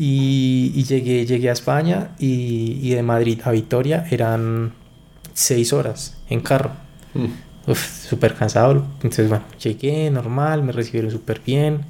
[0.00, 4.72] Y, y, llegué, llegué a España y, y, de Madrid a Vitoria eran
[5.34, 6.70] 6 horas en carro.
[7.14, 7.26] Mm
[7.74, 8.84] súper cansado.
[8.94, 11.84] Entonces, bueno, llegué normal, me recibieron súper bien.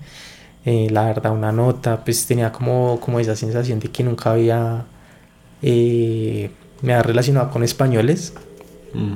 [0.65, 4.85] Eh, la verdad, una nota, pues tenía como, como esa sensación de que nunca había.
[5.63, 6.51] Eh,
[6.83, 8.35] me había relacionado con españoles.
[8.95, 9.15] Mm.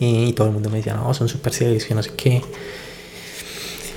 [0.00, 2.42] Y, todo el mundo me decía, no, son súper serios, que no sé qué.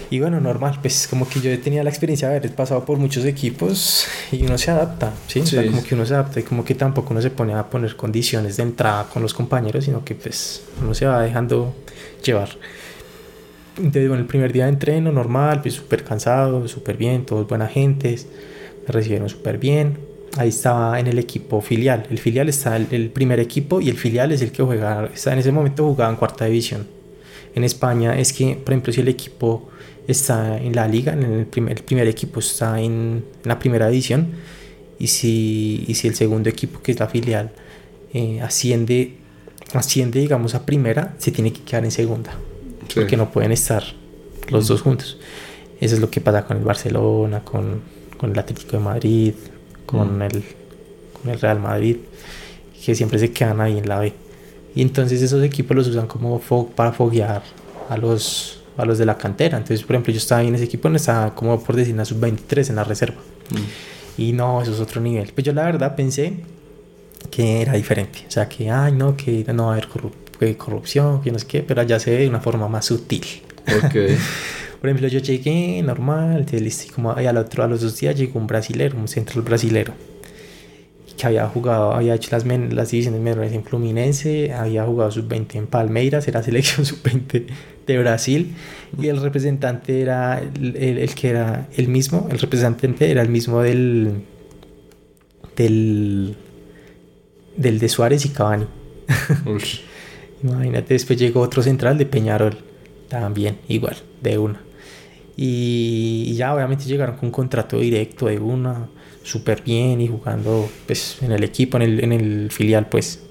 [0.10, 3.26] Y bueno, normal, pues como que yo tenía la experiencia de haber pasado por muchos
[3.26, 5.42] equipos y uno se adapta, ¿sí?
[5.42, 8.56] como que uno se adapta y como que tampoco uno se pone a poner condiciones
[8.56, 11.76] de entrada con los compañeros, sino que pues uno se va dejando
[12.24, 12.50] llevar.
[13.78, 17.68] Entonces, bueno, el primer día de entreno, normal, pues súper cansado, súper bien, todos buena
[17.68, 18.18] gente,
[18.88, 20.00] me recibieron súper bien.
[20.38, 22.08] Ahí estaba en el equipo filial.
[22.10, 25.34] El filial está el, el, primer equipo y el filial es el que juega, está,
[25.34, 26.88] en ese momento jugaba en cuarta división.
[27.58, 29.68] En España es que, por ejemplo, si el equipo
[30.08, 34.28] está en la liga, en el primer, el primer equipo está en, la primera división
[35.00, 37.50] y si, y si el segundo equipo, que es la filial,
[38.14, 39.16] eh, asciende,
[39.74, 42.32] asciende, digamos, a primera, se tiene que quedar en segunda,
[42.94, 43.84] porque no pueden estar
[44.50, 45.18] los dos juntos.
[45.82, 47.82] Eso es lo que pasa con el Barcelona, con,
[48.20, 49.34] con el Atlético de Madrid,
[49.88, 50.44] con, el,
[51.20, 51.98] con el Real Madrid,
[52.86, 54.27] que siempre se quedan ahí en la B.
[54.76, 56.40] Y entonces esos equipos los usan como
[56.76, 57.44] para foguear
[57.90, 59.58] a los a los de la cantera.
[59.58, 61.98] Entonces, por ejemplo, yo estaba ahí en ese equipo, no estaba como por decir, en
[61.98, 63.18] la sub-23 en la reserva.
[63.50, 64.22] Mm.
[64.22, 65.32] Y no, eso es otro nivel.
[65.34, 66.34] Pues yo la verdad pensé
[67.32, 68.26] que era diferente.
[68.28, 71.64] O sea, que, ay, no, que no va a haber corrupción, que no sé qué,
[71.64, 73.26] pero allá se ve de una forma más sutil.
[73.84, 73.94] Ok.
[74.80, 78.46] por ejemplo, yo llegué normal, listo, como al otro, a los dos días llegó un
[78.46, 79.94] brasilero, un central brasilero
[81.18, 85.68] que había jugado, había hecho las, las divisiones menores en Fluminense, había jugado sub-20 en
[85.68, 87.48] Palmeiras, era selección sub-20
[87.88, 88.56] de Brasil
[89.02, 94.24] y el representante era el, que era el mismo, el representante era el mismo del
[95.56, 96.36] del
[97.56, 98.68] del de Suárez y Cavani.
[100.44, 102.58] Imagínate, después llegó otro central de Peñarol,
[103.10, 104.67] también igual, de una.
[105.38, 108.88] Y, ya obviamente llegaron con un contrato directo de una,
[109.24, 113.22] súper bien y jugando pues en el equipo, en el, en el filial pues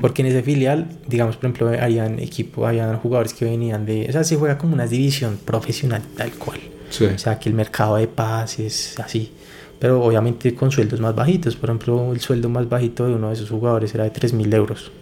[0.00, 4.06] porque en ese filial, digamos, por ejemplo, hayan equipo, hayan jugadores que venían de.
[4.08, 6.60] O sea, se juega como una división profesional, tal cual.
[6.88, 9.32] O sea, que el mercado de pases, así.
[9.78, 11.56] Pero obviamente con sueldos más bajitos.
[11.56, 14.92] Por ejemplo, el sueldo más bajito de uno de esos jugadores era de 3.000 euros.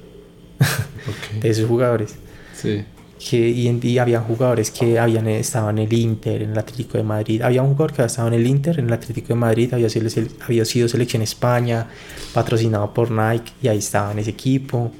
[1.40, 2.16] de esos jugadores.
[2.54, 2.84] Sí.
[3.26, 7.04] Que, y, y había jugadores que habían estado en el Inter, en el Atlético de
[7.04, 7.40] Madrid.
[7.40, 9.88] Había un jugador que había estado en el Inter, en el Atlético de Madrid, había
[9.88, 10.10] sido,
[10.44, 11.88] había sido selección España,
[12.34, 14.92] patrocinado por Nike, y ahí estaba en ese equipo.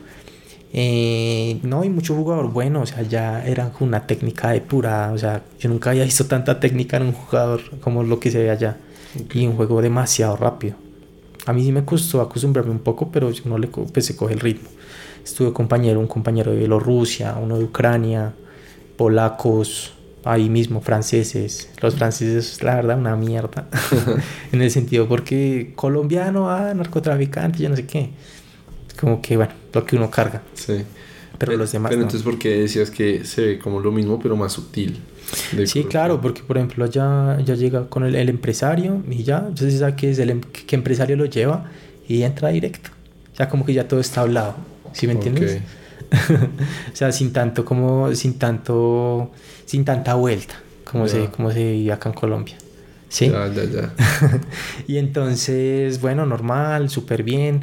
[0.72, 5.42] Eh, no, hay mucho jugador bueno, o sea, ya eran una técnica depurada, o sea,
[5.60, 8.78] yo nunca había visto tanta técnica en un jugador como lo que se ve allá.
[9.32, 10.74] Y un juego demasiado rápido.
[11.46, 14.40] A mí sí me costó acostumbrarme un poco, pero no le pues, se coge el
[14.40, 14.68] ritmo.
[15.24, 18.34] Estuve compañero, un compañero de Bielorrusia, uno de Ucrania,
[18.96, 19.94] polacos,
[20.24, 21.70] ahí mismo franceses.
[21.80, 23.68] Los franceses, la verdad, una mierda.
[24.52, 28.10] en el sentido porque colombiano, ah, narcotraficante, yo no sé qué.
[29.00, 30.42] Como que, bueno, lo que uno carga.
[30.54, 30.84] Sí.
[31.38, 31.90] Pero, los demás.
[31.90, 35.00] Pero entonces, ¿por qué decías que se ve como lo mismo, pero más sutil?
[35.66, 39.96] Sí, claro, porque por ejemplo ya, ya llega con el, empresario y ya, se sabe
[39.96, 41.70] que es el em, que empresario lo lleva
[42.06, 42.90] y entra directo.
[43.36, 44.54] Ya como que ya todo está hablado,
[44.94, 45.60] ¿sí me entiendes?
[46.92, 49.30] o sea, sin tanto como, sin tanto,
[49.66, 50.54] sin tanta vuelta,
[50.90, 52.56] como, se, como se vive acá en Colombia.
[53.10, 53.28] ¿Sí?
[53.28, 53.94] Ya, ya, ya.
[54.88, 57.62] y entonces, bueno, normal, súper bien.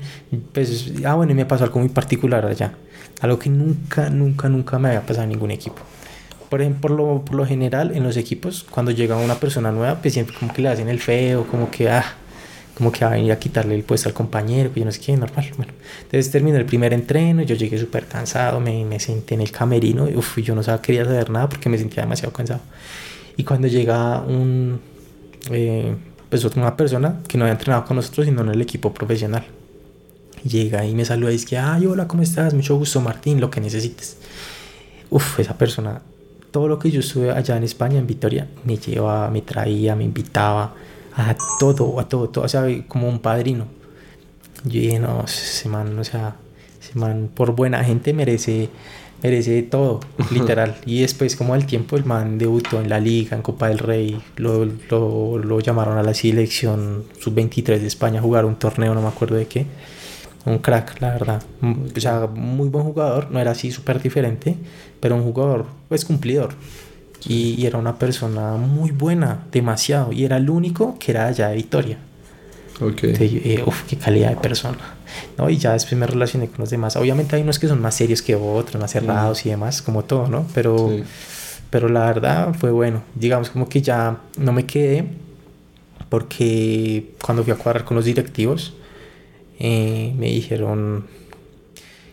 [0.54, 2.74] Pues, ah, bueno, y me pasó algo muy particular allá.
[3.22, 5.82] Algo que nunca, nunca, nunca me había pasado en ningún equipo
[6.52, 10.02] por ejemplo, por lo, por lo general en los equipos, cuando llega una persona nueva,
[10.02, 12.04] pues siempre como que le hacen el feo, como que, ah,
[12.82, 15.00] como que va a venir a quitarle el puesto al compañero, que yo no sé
[15.00, 15.46] qué, normal.
[15.56, 15.72] Bueno,
[16.02, 20.10] entonces terminó el primer entreno, yo llegué súper cansado, me, me, senté en el camerino,
[20.10, 22.62] y uf, yo no sabía, quería saber nada porque me sentía demasiado cansado.
[23.38, 24.82] Y cuando llega un,
[25.52, 25.96] eh,
[26.28, 29.46] pues una persona que no había entrenado con nosotros, sino en el equipo profesional,
[30.44, 32.56] llega y me saluda y dice, ay, hola, ¿cómo estás?
[32.56, 34.18] Mucho gusto, Martín, lo que necesites.
[35.12, 36.02] Uf, esa persona
[36.50, 40.04] todo lo que yo estuve allá en España, en Vitoria, me llevaba, me traía, me
[40.04, 40.74] invitaba
[41.16, 43.66] a todo, a todo, todo, o sea, como un padrino.
[44.64, 46.36] Yo dije, no, ese man, o sea,
[46.80, 48.70] ese man por buena gente merece,
[49.24, 50.00] merece todo,
[50.32, 50.78] literal.
[50.86, 54.22] y después, como al tiempo, el man debutó en la Liga, en Copa del Rey,
[54.38, 59.02] lo, lo, lo llamaron a la selección sub-23 de España a jugar un torneo, no
[59.02, 59.66] me acuerdo de qué
[60.46, 61.44] un crack, la verdad.
[61.62, 64.56] O sea, muy buen jugador, no era así súper diferente,
[65.00, 66.54] pero un jugador, pues cumplidor.
[67.28, 70.12] Y, era una persona muy buena, demasiado.
[70.12, 71.98] Y era el único que era allá de Victoria.
[72.80, 73.04] Ok.
[73.04, 74.80] Eh, uf, qué calidad de persona.
[75.38, 75.50] ¿no?
[75.50, 76.96] Y ya después me relacioné con los demás.
[76.96, 80.28] Obviamente hay unos que son más serios que otros, más cerrados y demás, como todo,
[80.28, 80.48] ¿no?
[80.54, 80.90] Pero,
[81.70, 83.04] pero la verdad fue bueno.
[83.14, 85.06] Digamos como que ya no me quedé
[86.10, 88.74] porque cuando fui a cuadrar con los directivos,
[89.60, 91.06] eh, me dijeron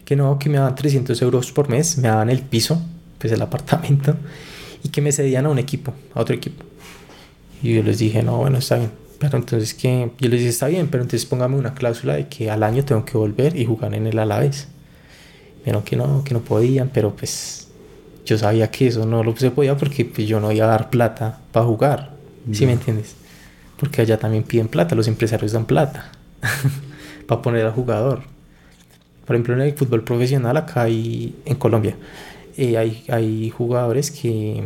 [0.04, 2.80] que no, que me daban 300 euros por mes, me daban el piso,
[3.18, 4.16] pues el apartamento,
[4.82, 6.64] y que me cedían a un equipo, a otro equipo.
[7.62, 8.90] Y yo les dije, no, bueno, está bien.
[9.18, 12.50] Pero entonces que yo les dije, está bien, pero entonces póngame una cláusula de que
[12.50, 14.68] al año tengo que volver y jugar en el Alavés.
[15.64, 17.68] Vieron que no, que no podían, pero pues
[18.24, 20.90] yo sabía que eso no lo se podía porque pues, yo no iba a dar
[20.90, 22.12] plata para jugar.
[22.52, 23.14] ¿Sí me entiendes?
[23.78, 26.12] Porque allá también piden plata, los empresarios dan plata.
[27.28, 28.22] para poner al jugador.
[29.26, 31.96] Por ejemplo, en el fútbol profesional acá hay, en Colombia,
[32.58, 34.62] eh, hay, hay, jugadores que,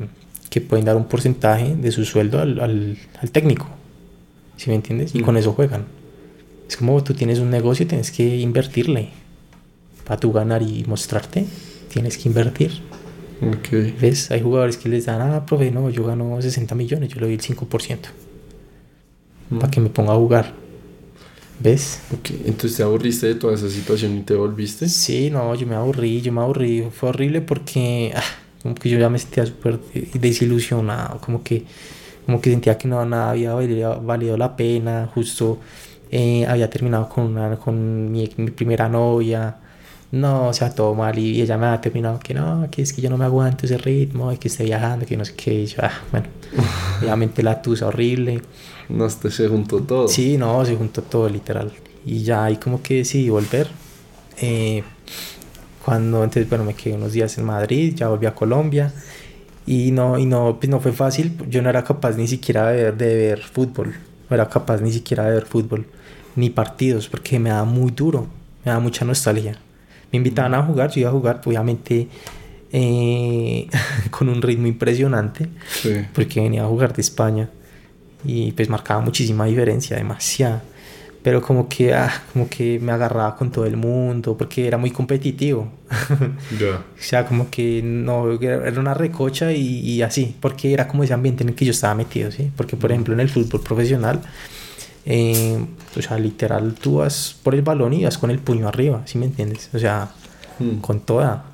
[0.51, 3.69] que, pueden dar un porcentaje de su sueldo al, al, al técnico,
[4.57, 5.15] ¿sí me entiendes?
[5.15, 5.85] Y con eso juegan.
[6.69, 9.11] Es como tú tienes un negocio y tienes que invertirle.
[10.05, 11.45] Para tú ganar y mostrarte,
[11.89, 12.81] tienes que invertir.
[13.59, 13.95] Okay.
[14.01, 14.31] ¿Ves?
[14.31, 17.35] Hay jugadores que les dan, ah, profe, no, yo gano 60 millones, yo le doy
[17.35, 17.99] el 5%.
[19.59, 20.62] Para que me ponga a jugar.
[21.61, 22.01] ¿Ves?
[22.45, 24.89] Entonces te aburriste de toda esa situación y te volviste.
[24.89, 26.89] Sí, no, yo me aburrí, yo me aburrí.
[26.91, 28.23] Fue horrible porque ah,
[28.63, 29.79] como que yo ya me sentía súper
[30.15, 31.65] desilusionado, como que,
[32.27, 35.11] como que sentía que no nada había valido, la pena.
[35.15, 35.59] Justo
[36.11, 39.57] eh, había terminado con, una, con mi, mi, primera novia.
[40.13, 41.19] No, o sea, todo mal.
[41.19, 43.79] Y ella me ha terminado que no, que es que yo no me aguanto ese
[43.79, 45.63] ritmo, que esté viajando, que no sé qué.
[45.63, 46.27] Y yo, ah, bueno,
[47.03, 48.43] obviamente la tusa horrible.
[48.91, 50.07] No, se juntó todo.
[50.09, 51.73] Sí, no, se juntó todo, literal.
[52.05, 53.69] Y ya ahí como que decidí volver.
[54.39, 54.83] Eh,
[55.83, 58.93] cuando entonces, bueno, me quedé unos días en Madrid, ya volví a Colombia.
[59.67, 61.39] Y no, y no, pues no fue fácil.
[61.49, 63.95] Yo no era capaz ni siquiera de ver, de ver fútbol.
[64.29, 65.87] No era capaz ni siquiera de ver fútbol.
[66.37, 68.27] Ni partidos, porque me daba muy duro.
[68.63, 69.59] Me daba mucha nostalgia.
[70.13, 72.09] Me invitaban a jugar, yo iba a jugar, obviamente.
[72.75, 73.69] Eh,
[74.11, 75.47] con un ritmo impresionante
[76.15, 77.51] porque venía a jugar de España
[78.25, 80.63] y pues marcaba muchísima diferencia, demasiado.
[81.23, 84.91] Pero como que, ah, como que me agarraba con todo el mundo porque era muy
[84.91, 85.71] competitivo.
[86.11, 91.15] o sea, como que no, era una recocha y, y, así, porque era como ese
[91.15, 92.51] ambiente en el que yo estaba metido, ¿sí?
[92.57, 94.21] Porque, por ejemplo, en el fútbol profesional,
[95.05, 95.65] eh,
[95.97, 99.19] o sea, literal, tú vas por el balón y vas con el puño arriba, ¿sí
[99.19, 99.71] me entiendes?
[99.75, 100.11] O sea,
[100.59, 100.77] mm.
[100.79, 101.45] con toda.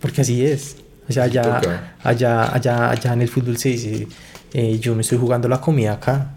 [0.00, 0.76] porque así es.
[1.08, 1.60] O sea, allá,
[2.02, 4.08] allá, allá, allá en el fútbol se dice,
[4.52, 6.30] eh, yo me estoy jugando la comida acá,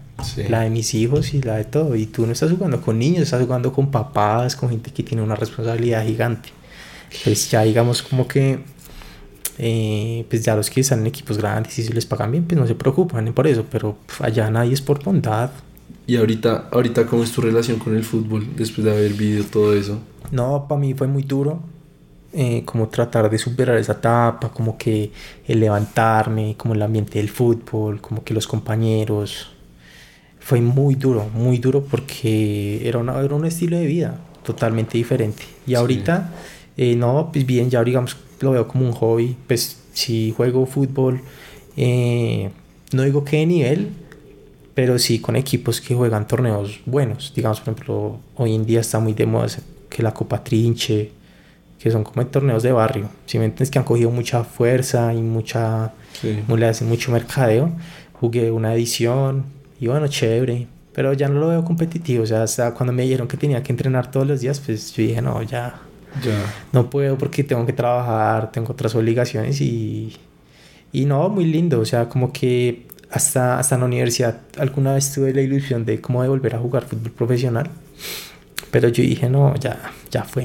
[0.48, 1.96] la de mis hijos y la de todo.
[1.96, 5.22] Y tú no estás jugando con niños, estás jugando con papás, con gente que tiene
[5.22, 6.50] una responsabilidad gigante.
[7.24, 8.58] Pues ya digamos como que,
[9.56, 12.60] eh, pues ya los que están en equipos grandes y si les pagan bien, pues
[12.60, 15.50] no se preocupan por eso, pero allá nadie es por bondad.
[16.06, 19.74] ¿Y ahorita, ahorita cómo es tu relación con el fútbol después de haber vivido todo
[19.74, 19.98] eso?
[20.30, 21.60] No, para mí fue muy duro
[22.32, 25.10] eh, como tratar de superar esa etapa, como que
[25.46, 29.50] el levantarme, como el ambiente del fútbol, como que los compañeros.
[30.38, 35.42] Fue muy duro, muy duro porque era, una, era un estilo de vida totalmente diferente.
[35.66, 36.32] Y ahorita,
[36.76, 39.36] eh, no, pues bien, ya digamos lo veo como un hobby.
[39.46, 41.20] Pues si juego fútbol,
[41.76, 42.50] eh,
[42.92, 43.88] no digo qué nivel,
[44.78, 47.32] pero sí con equipos que juegan torneos buenos.
[47.34, 49.48] Digamos, por ejemplo, hoy en día está muy de moda
[49.90, 51.10] que la Copa Trinche,
[51.80, 55.20] que son como torneos de barrio, si me entiendes que han cogido mucha fuerza y
[55.20, 56.44] mucha, sí.
[56.84, 57.72] mucho mercadeo,
[58.12, 59.46] jugué una edición
[59.80, 63.26] y bueno, chévere, pero ya no lo veo competitivo, o sea, hasta cuando me dijeron
[63.26, 65.74] que tenía que entrenar todos los días, pues yo dije, no, ya,
[66.22, 66.54] ya.
[66.72, 70.16] no puedo porque tengo que trabajar, tengo otras obligaciones y,
[70.92, 75.32] y no, muy lindo, o sea, como que hasta, hasta la universidad alguna vez tuve
[75.32, 77.70] la ilusión de cómo de volver a jugar fútbol profesional,
[78.70, 80.44] pero yo dije, no, ya, ya fue.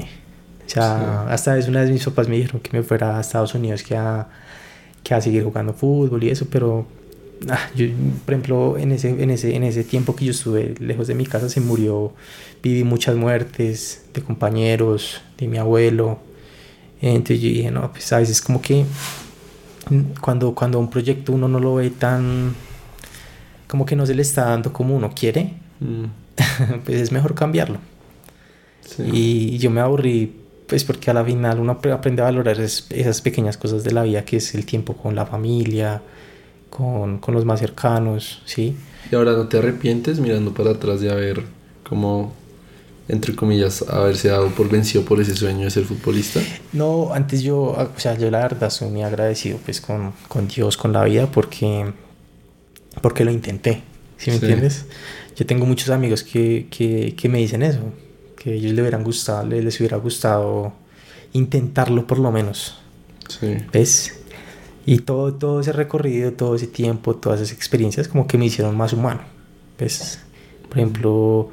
[0.66, 3.54] O sea, hasta es una vez mis papás me dijeron que me fuera a Estados
[3.54, 4.28] Unidos que a,
[5.02, 6.86] que a seguir jugando fútbol y eso, pero
[7.50, 7.86] ah, yo,
[8.24, 11.26] por ejemplo, en ese, en, ese, en ese tiempo que yo estuve lejos de mi
[11.26, 12.14] casa se murió,
[12.62, 16.18] viví muchas muertes de compañeros, de mi abuelo.
[17.02, 18.86] Entonces yo dije, no, pues a veces como que
[20.20, 22.54] cuando, cuando un proyecto uno no lo ve tan,
[23.66, 26.04] como que no se le está dando como uno quiere, mm.
[26.84, 27.78] pues es mejor cambiarlo.
[28.98, 33.56] Y yo me aburrí pues porque a la final uno aprende a valorar esas pequeñas
[33.56, 36.00] cosas de la vida, que es el tiempo con la familia,
[36.70, 38.76] con, con los más cercanos, ¿sí?
[39.10, 41.42] ¿Y ahora no te arrepientes mirando para atrás de haber
[41.88, 42.32] como,
[43.08, 46.40] entre comillas, haberse dado por vencido por ese sueño de ser futbolista?
[46.72, 50.76] No, antes yo, o sea, yo la verdad soy muy agradecido pues con, con Dios,
[50.76, 51.92] con la vida, porque,
[53.02, 53.82] porque lo intenté,
[54.16, 54.86] ¿sí me entiendes?
[55.36, 57.80] Yo tengo muchos amigos que, que, que me dicen eso,
[58.36, 60.72] que ellos les hubieran gustado, les hubiera gustado
[61.32, 62.78] intentarlo por lo menos.
[63.28, 63.56] Sí.
[63.72, 64.20] ¿Ves?
[64.86, 68.76] Y todo, todo ese recorrido, todo ese tiempo, todas esas experiencias como que me hicieron
[68.76, 69.22] más humano.
[69.78, 70.20] ¿Ves?
[70.68, 71.50] Por ejemplo,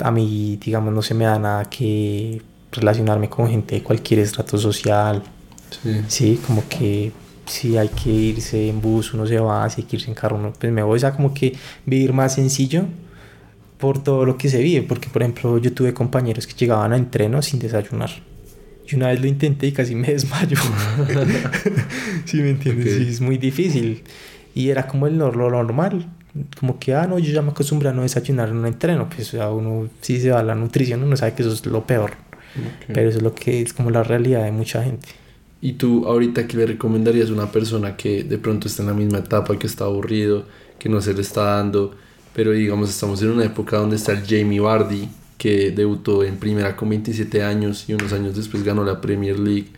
[0.00, 2.42] a mí, digamos, no se me da nada que
[2.72, 5.22] relacionarme con gente de cualquier estrato social.
[5.82, 6.00] Sí.
[6.08, 6.40] sí.
[6.46, 7.12] como que
[7.46, 10.36] si hay que irse en bus, uno se va, si hay que irse en carro,
[10.36, 10.96] uno pues me voy.
[10.96, 11.54] O sea, como que
[11.86, 12.84] vivir más sencillo
[13.78, 16.96] por todo lo que se vive, porque por ejemplo yo tuve compañeros que llegaban a
[16.96, 18.10] entreno sin desayunar.
[18.90, 20.56] Y una vez lo intenté y casi me desmayo.
[22.24, 22.96] ¿Sí me entiendes?
[22.96, 24.02] Sí, es muy difícil.
[24.54, 26.08] Y era como el, lo, normal.
[26.58, 29.08] Como que, ah, no, yo ya me acostumbré a no desayunar en un entreno.
[29.08, 31.86] Pues a uno, si se va a la nutrición, uno sabe que eso es lo
[31.86, 32.12] peor.
[32.86, 35.08] Pero eso es lo que es como la realidad de mucha gente.
[35.60, 38.94] ¿Y tú ahorita qué le recomendarías a una persona que de pronto está en la
[38.94, 40.44] misma etapa, que está aburrido,
[40.78, 41.94] que no se le está dando?
[42.38, 46.76] pero digamos estamos en una época donde está el Jamie Vardy que debutó en primera
[46.76, 49.70] con 27 años y unos años después ganó la Premier League.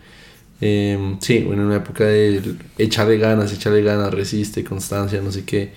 [0.61, 2.43] Eh, sí, bueno, en una época de
[2.77, 5.73] de ganas, de ganas, resiste, constancia, no sé qué.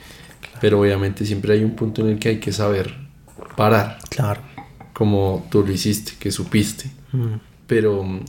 [0.63, 2.95] Pero obviamente siempre hay un punto en el que hay que saber
[3.57, 3.97] parar.
[4.09, 4.39] Claro.
[4.93, 6.89] Como tú lo hiciste, que supiste.
[7.11, 7.33] Mm.
[7.67, 8.21] Pero mm,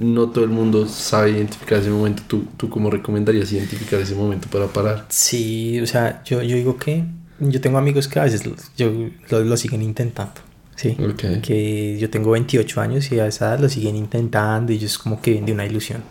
[0.00, 2.24] no todo el mundo sabe identificar ese momento.
[2.26, 5.06] ¿Tú, ¿Tú cómo recomendarías identificar ese momento para parar?
[5.08, 7.06] Sí, o sea, yo, yo digo que
[7.40, 8.42] yo tengo amigos que a veces
[8.76, 8.92] yo,
[9.30, 10.42] lo, siguen intentando.
[10.76, 10.94] Sí.
[11.40, 15.22] Que yo tengo 28 años y a esa edad lo siguen intentando y ellos como
[15.22, 16.02] que de una ilusión.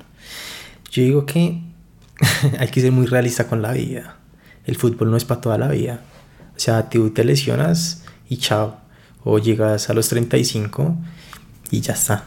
[0.90, 1.62] Yo digo que
[2.58, 4.18] hay que ser muy realista con la vida.
[4.66, 6.02] El fútbol no es para toda la vida.
[6.56, 8.78] O sea, tú te lesionas y chao.
[9.24, 10.96] O llegas a los 35
[11.72, 12.26] y ya está.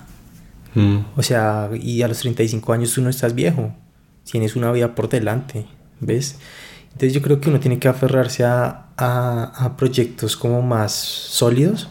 [0.75, 0.99] Mm.
[1.17, 3.75] O sea, y a los 35 años tú no estás viejo.
[4.31, 5.67] Tienes una vida por delante.
[6.01, 6.39] ¿Ves?
[6.93, 11.89] Entonces yo creo que uno tiene que aferrarse a, a, proyectos como más sólidos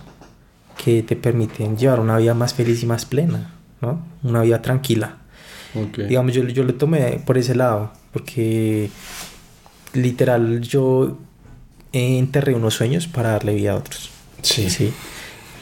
[0.83, 4.03] que te permiten llevar una vida más feliz y más plena, ¿no?
[4.23, 5.17] Una vida tranquila.
[5.95, 8.89] Digamos, yo, yo lo tomé por ese lado, porque
[9.95, 11.17] literal yo
[11.91, 14.09] enterré unos sueños para darle vida a otros.
[14.41, 14.69] Sí.
[14.69, 14.93] sí.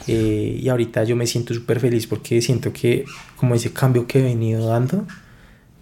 [0.07, 3.05] Eh, y ahorita yo me siento súper feliz porque siento que
[3.37, 5.05] como ese cambio que he venido dando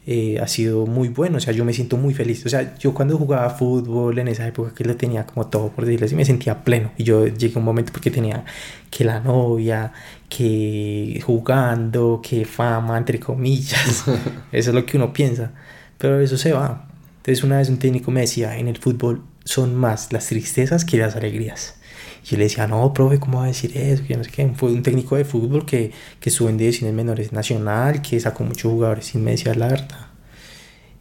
[0.07, 2.45] eh, ha sido muy bueno, o sea, yo me siento muy feliz.
[2.45, 5.85] O sea, yo cuando jugaba fútbol en esa época que lo tenía como todo, por
[5.85, 6.91] decirlo así, me sentía pleno.
[6.97, 8.43] Y yo llegué a un momento porque tenía
[8.89, 9.93] que la novia,
[10.27, 14.05] que jugando, que fama, entre comillas.
[14.51, 15.51] eso es lo que uno piensa.
[15.97, 16.90] Pero eso se va.
[17.21, 20.97] Entonces una vez un técnico me decía, en el fútbol son más las tristezas que
[20.97, 21.75] las alegrías.
[22.23, 24.03] Y yo le decía, no, profe, ¿cómo va a decir eso?
[24.03, 24.51] Que no sé qué.
[24.55, 28.71] Fue un técnico de fútbol que, que estuvo en divisiones menores nacional, que sacó muchos
[28.71, 30.07] jugadores y me decía la verdad.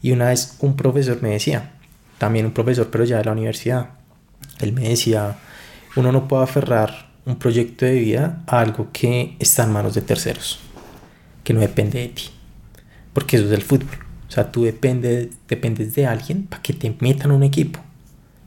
[0.03, 1.73] Y una vez un profesor me decía,
[2.19, 3.91] también un profesor, pero ya de la universidad,
[4.61, 5.39] él me decía,
[5.97, 10.03] uno no puede aferrar un proyecto de vida a algo que está en manos de
[10.03, 10.61] terceros,
[11.45, 12.25] que no depende de ti.
[13.15, 14.10] Porque eso es el fútbol.
[14.31, 17.81] O sea, tú depende, dependes de alguien para que te metan un equipo.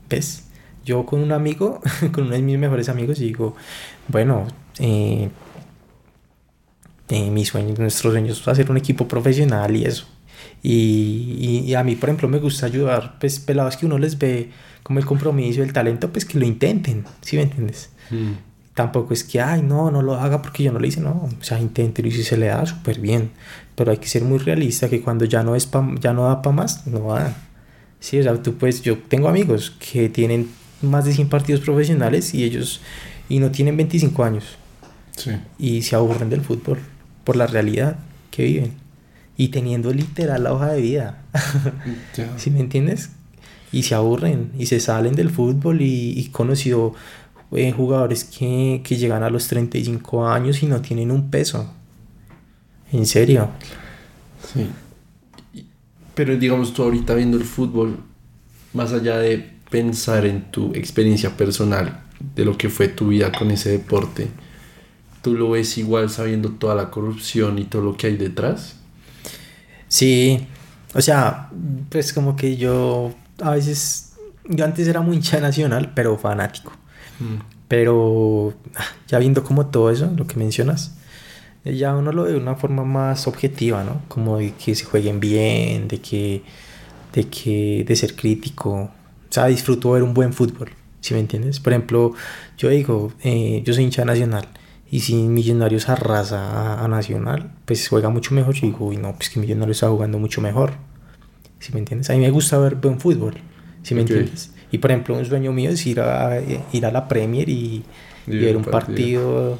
[0.09, 0.43] ¿Ves?
[0.85, 1.81] yo con un amigo,
[2.11, 3.55] con uno de mis mejores amigos, digo,
[4.07, 4.47] bueno,
[4.79, 5.29] eh,
[7.09, 10.05] eh, mi sueño, nuestro sueño es hacer un equipo profesional y eso.
[10.61, 14.49] Y, y, a mí, por ejemplo, me gusta ayudar, pues, pelados que uno les ve
[14.81, 17.89] como el compromiso, el talento, pues que lo intenten, ¿sí me entiendes?
[18.09, 18.31] Mm.
[18.73, 21.43] Tampoco es que, ay, no, no lo haga porque yo no lo hice, no, o
[21.43, 23.31] sea, inténtelo y si se le da, súper bien.
[23.75, 25.69] Pero hay que ser muy realista que cuando ya no, es
[25.99, 27.33] ya no da para más, no va.
[27.99, 30.49] Sí, o sea, tú pues, yo tengo amigos que tienen
[30.81, 32.81] más de 100 partidos profesionales y ellos
[33.29, 34.43] y no tienen 25 años.
[35.57, 36.79] Y se aburren del fútbol
[37.23, 37.97] por la realidad
[38.31, 38.73] que viven.
[39.37, 41.23] Y teniendo literal la hoja de vida.
[42.37, 43.09] ¿Sí me entiendes?
[43.71, 46.93] Y se aburren y se salen del fútbol y, y conocido
[47.55, 51.71] eh, jugadores que, que llegan a los 35 años y no tienen un peso.
[52.93, 53.49] En serio.
[54.53, 54.69] Sí.
[56.15, 57.97] Pero digamos tú ahorita viendo el fútbol,
[58.73, 62.03] más allá de pensar en tu experiencia personal
[62.35, 64.27] de lo que fue tu vida con ese deporte,
[65.21, 68.75] ¿tú lo ves igual sabiendo toda la corrupción y todo lo que hay detrás?
[69.87, 70.47] Sí,
[70.93, 71.49] o sea,
[71.89, 74.13] pues como que yo a veces,
[74.47, 76.71] yo antes era muy hincha nacional, pero fanático.
[77.19, 77.41] Mm.
[77.67, 78.53] Pero
[79.07, 80.95] ya viendo como todo eso, lo que mencionas,
[81.65, 84.01] ya uno lo ve de una forma más objetiva, ¿no?
[84.07, 86.43] Como de que se jueguen bien, de que,
[87.13, 88.91] de que, de ser crítico, o
[89.29, 90.69] sea, disfruto ver un buen fútbol,
[90.99, 91.59] si me entiendes?
[91.59, 92.13] Por ejemplo,
[92.57, 94.47] yo digo, eh, yo soy hincha nacional
[94.91, 98.53] y si Millonarios arrasa a, Nacional, pues juega mucho mejor.
[98.53, 100.73] Yo digo, uy, no, pues que Millonarios está jugando mucho mejor,
[101.59, 102.09] si me entiendes?
[102.09, 103.35] A mí me gusta ver buen fútbol,
[103.81, 104.51] si me entiendes?
[104.71, 106.39] Y por ejemplo, un sueño mío es ir a,
[106.71, 107.83] ir a la Premier y,
[108.25, 109.59] ver un partido.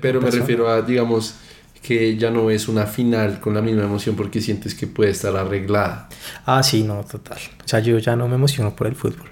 [0.00, 1.34] pero me refiero a, digamos,
[1.82, 5.36] que ya no es una final con la misma emoción porque sientes que puede estar
[5.36, 6.08] arreglada.
[6.46, 7.38] Ah, sí, no, total.
[7.64, 9.28] O sea, yo ya no me emociono por el fútbol.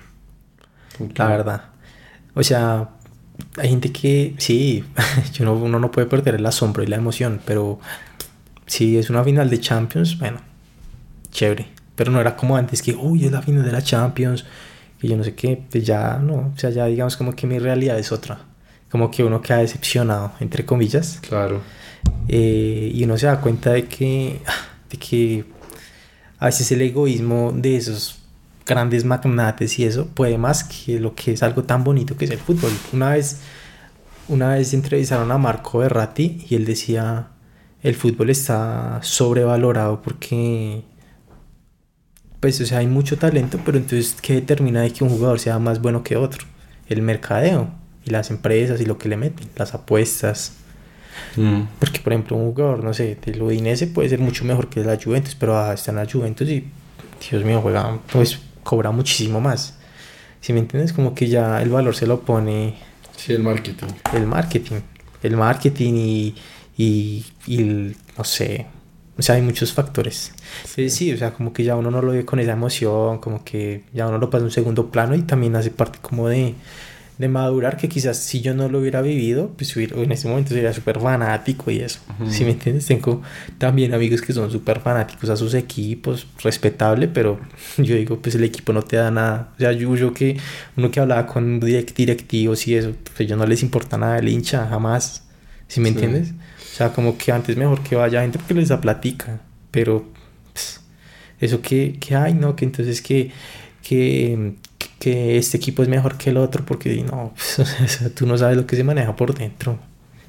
[1.15, 1.65] La verdad.
[2.35, 2.91] O sea,
[3.57, 4.85] hay gente que, sí,
[5.33, 7.79] yo no, uno no puede perder el asombro y la emoción, pero
[8.67, 10.41] si es una final de Champions, bueno,
[11.31, 11.69] chévere.
[11.95, 14.45] Pero no era como antes que, uy, es la final de la Champions,
[15.03, 17.59] y yo no sé qué, pues ya no, o sea, ya digamos como que mi
[17.59, 18.41] realidad es otra.
[18.91, 21.21] Como que uno queda decepcionado, entre comillas.
[21.27, 21.61] Claro
[22.29, 24.41] eh, y uno se da cuenta de que,
[24.91, 25.45] de que
[26.39, 28.21] a veces el egoísmo de esos
[28.65, 32.31] grandes magnates y eso puede más que lo que es algo tan bonito que es
[32.31, 32.71] el fútbol.
[32.93, 33.41] Una vez,
[34.29, 37.29] una vez entrevistaron a Marco Berratti y él decía,
[37.83, 40.85] el fútbol está sobrevalorado porque,
[42.39, 45.59] pues, o sea, hay mucho talento, pero entonces, ¿qué determina de que un jugador sea
[45.59, 46.47] más bueno que otro?
[46.89, 50.55] El mercadeo y las empresas y lo que le meten, las apuestas.
[51.37, 51.63] Mm.
[51.79, 54.99] Porque, por ejemplo, un jugador, no sé, del Udinese puede ser mucho mejor que la
[55.03, 56.67] Juventus, pero ah, está en la Juventus y,
[57.31, 59.77] Dios mío, juega, pues cobra muchísimo más.
[60.41, 62.77] Si me entiendes, como que ya el valor se lo pone.
[63.17, 63.89] Sí, el marketing.
[64.15, 64.77] El marketing.
[65.23, 66.35] El marketing y,
[66.79, 68.67] y, y no sé.
[69.19, 70.33] O sea, hay muchos factores.
[70.65, 70.89] Sí.
[70.89, 73.85] sí, o sea, como que ya uno no lo ve con esa emoción, como que
[73.93, 76.55] ya uno lo pasa en un segundo plano y también hace parte como de,
[77.21, 80.73] de madurar que quizás si yo no lo hubiera vivido, pues en ese momento sería
[80.73, 82.01] súper fanático y eso.
[82.31, 82.87] Si me entiendes?
[82.87, 83.21] Tengo
[83.59, 87.39] también amigos que son súper fanáticos a sus equipos, respetable, pero
[87.77, 89.53] yo digo, pues el equipo no te da nada.
[89.55, 90.39] O sea, yo, yo que
[90.79, 94.67] uno que hablaba con directivos y eso, pues ellos no les importa nada el hincha,
[94.67, 95.25] jamás.
[95.69, 96.31] Si me entiendes?
[96.31, 99.41] O sea, como que antes mejor que vaya gente porque les da platica,
[99.71, 100.09] pero
[100.55, 100.81] pues,
[101.39, 102.57] eso que, que hay, ¿no?
[102.57, 103.31] Que entonces que,
[103.83, 104.55] que,
[105.01, 108.67] que este equipo es mejor que el otro porque no, pues, tú no sabes lo
[108.67, 109.81] que se maneja por dentro.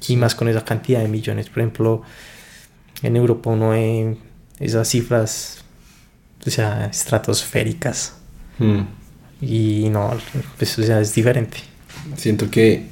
[0.08, 1.48] Y más con esa cantidad de millones.
[1.48, 2.02] Por ejemplo,
[3.02, 4.16] en Europa uno ve
[4.58, 5.62] esas cifras,
[6.44, 8.14] o sea, estratosféricas.
[8.58, 8.80] Hmm.
[9.40, 10.10] Y no,
[10.58, 11.58] pues, o sea, es diferente.
[12.16, 12.86] Siento que,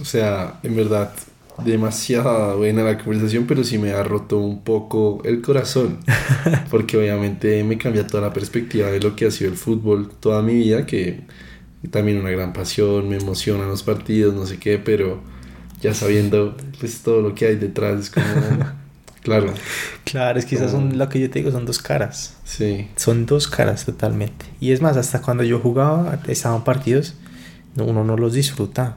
[0.00, 1.12] o sea, en verdad,
[1.64, 5.98] demasiado buena la conversación, pero sí me ha roto un poco el corazón,
[6.70, 10.42] porque obviamente me cambia toda la perspectiva de lo que ha sido el fútbol toda
[10.42, 11.20] mi vida, que
[11.90, 15.20] también una gran pasión, me emocionan los partidos, no sé qué, pero
[15.80, 18.24] ya sabiendo pues todo lo que hay detrás es como
[19.22, 19.54] claro.
[20.04, 22.36] Claro, es que esas son lo que yo te digo, son dos caras.
[22.44, 22.88] Sí.
[22.96, 24.46] Son dos caras totalmente.
[24.60, 27.14] Y es más, hasta cuando yo jugaba, estaban partidos,
[27.76, 28.96] uno no los disfruta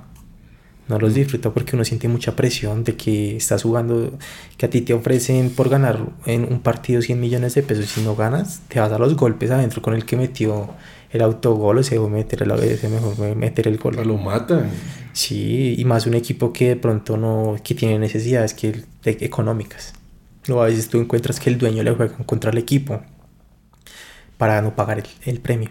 [0.88, 4.18] no los disfruta porque uno siente mucha presión de que estás jugando,
[4.58, 7.88] que a ti te ofrecen por ganar en un partido 100 millones de pesos y
[7.88, 10.70] si no ganas, te vas a los golpes adentro con el que metió
[11.12, 13.96] el autogol o se debe meter el, se mejor meter el gol.
[14.06, 14.70] Lo matan.
[15.14, 19.94] Sí, y más un equipo que de pronto no, que tiene necesidades que, económicas.
[20.50, 23.02] O a veces tú encuentras que el dueño le juega contra el equipo
[24.38, 25.70] para no pagar el, el premio.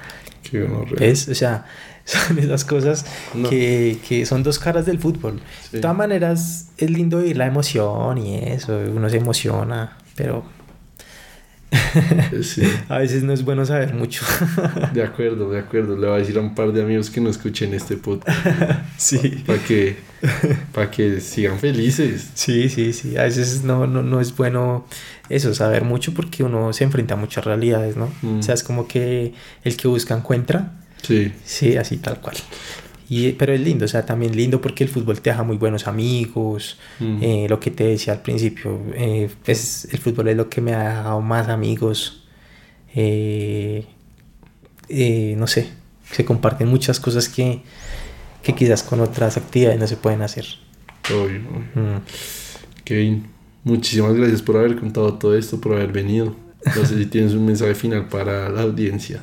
[0.50, 0.68] Qué
[1.00, 1.66] es, o sea,
[2.28, 3.06] son esas cosas
[3.50, 5.42] que, que, son dos caras del fútbol.
[5.74, 10.46] De todas maneras, es lindo vivir la emoción y eso, uno se emociona, pero
[12.90, 14.26] a veces no es bueno saber mucho.
[14.94, 15.98] de acuerdo, de acuerdo.
[15.98, 18.40] Le voy a decir a un par de amigos que no escuchen este podcast.
[18.98, 19.44] sí.
[19.46, 19.98] Para que,
[20.74, 22.32] para que sigan felices.
[22.36, 23.18] Sí, sí, sí.
[23.18, 24.86] A veces no, no, no es bueno
[25.28, 28.10] eso, saber mucho porque uno se enfrenta a muchas realidades, ¿no?
[28.40, 29.34] O sea, es como que
[29.66, 30.72] el que busca encuentra
[31.08, 31.32] Sí.
[31.46, 32.36] Sí, así tal cual.
[33.10, 35.88] Y, pero es lindo, o sea, también lindo porque el fútbol te deja muy buenos
[35.88, 36.78] amigos.
[37.00, 37.20] Mm.
[37.22, 40.74] Eh, lo que te decía al principio, eh, es, el fútbol es lo que me
[40.74, 42.24] ha dejado más amigos.
[42.94, 43.86] Eh,
[45.38, 45.70] no sé,
[46.12, 47.62] se comparten muchas cosas que,
[48.44, 50.46] que, quizás con otras actividades no se pueden hacer.
[51.10, 51.40] Obvio.
[51.76, 52.02] Mm.
[52.84, 53.28] Kevin,
[53.64, 56.36] muchísimas gracias por haber contado todo esto, por haber venido.
[56.76, 59.22] No sé si tienes un mensaje final para la audiencia.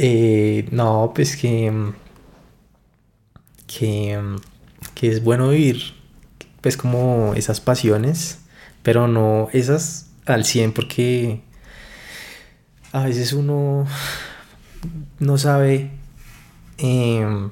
[0.00, 1.72] Eh, no, pues que,
[3.66, 4.16] que,
[4.94, 5.92] que es bueno vivir
[6.60, 8.38] pues como esas pasiones,
[8.84, 11.40] pero no esas al 100 porque
[12.92, 13.88] a veces uno
[15.18, 15.90] no sabe
[16.76, 17.50] em,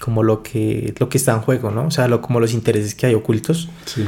[0.00, 1.86] como lo que, lo que está en juego, ¿no?
[1.86, 3.68] O sea, lo, como los intereses que hay ocultos.
[3.84, 4.06] Sí.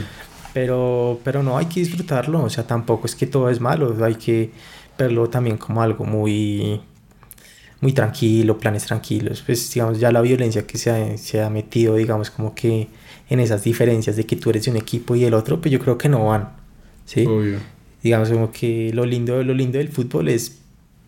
[0.55, 4.15] Pero, pero no, hay que disfrutarlo, o sea, tampoco es que todo es malo, hay
[4.15, 4.53] que
[4.97, 6.81] verlo también como algo muy
[7.81, 9.43] muy tranquilo, planes tranquilos.
[9.45, 12.89] Pues digamos, ya la violencia que se ha, se ha metido, digamos, como que
[13.29, 15.79] en esas diferencias de que tú eres de un equipo y el otro, pues yo
[15.79, 16.51] creo que no van.
[17.07, 17.25] ¿sí?
[17.27, 17.59] Obvio.
[18.03, 20.59] Digamos, como que lo lindo, lo lindo del fútbol es,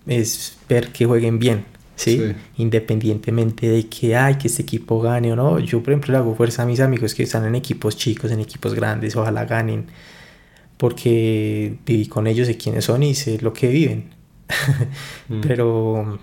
[0.07, 1.65] es ver que jueguen bien.
[1.97, 2.21] ¿sí?
[2.57, 5.59] Independientemente de que, ay, que este equipo gane o no.
[5.59, 8.41] Yo, por ejemplo, le hago fuerza a mis amigos que están en equipos chicos, en
[8.41, 9.87] equipos grandes, ojalá ganen.
[10.77, 14.15] Porque viví con ellos, sé quiénes son y sé lo que viven.
[15.29, 15.41] Mm.
[15.41, 16.19] Pero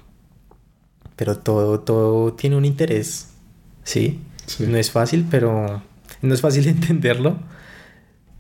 [1.19, 3.27] pero todo, todo tiene un interés,
[3.83, 4.21] ¿sí?
[4.59, 5.83] No es fácil, pero
[6.21, 7.37] no es fácil entenderlo,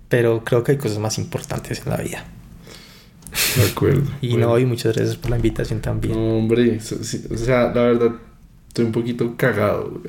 [0.07, 2.23] pero creo que hay cosas más importantes en la vida.
[3.57, 4.09] De acuerdo.
[4.21, 6.17] y no, y muchas gracias por la invitación también.
[6.17, 8.11] hombre, o sea, la verdad,
[8.69, 10.01] estoy un poquito cagado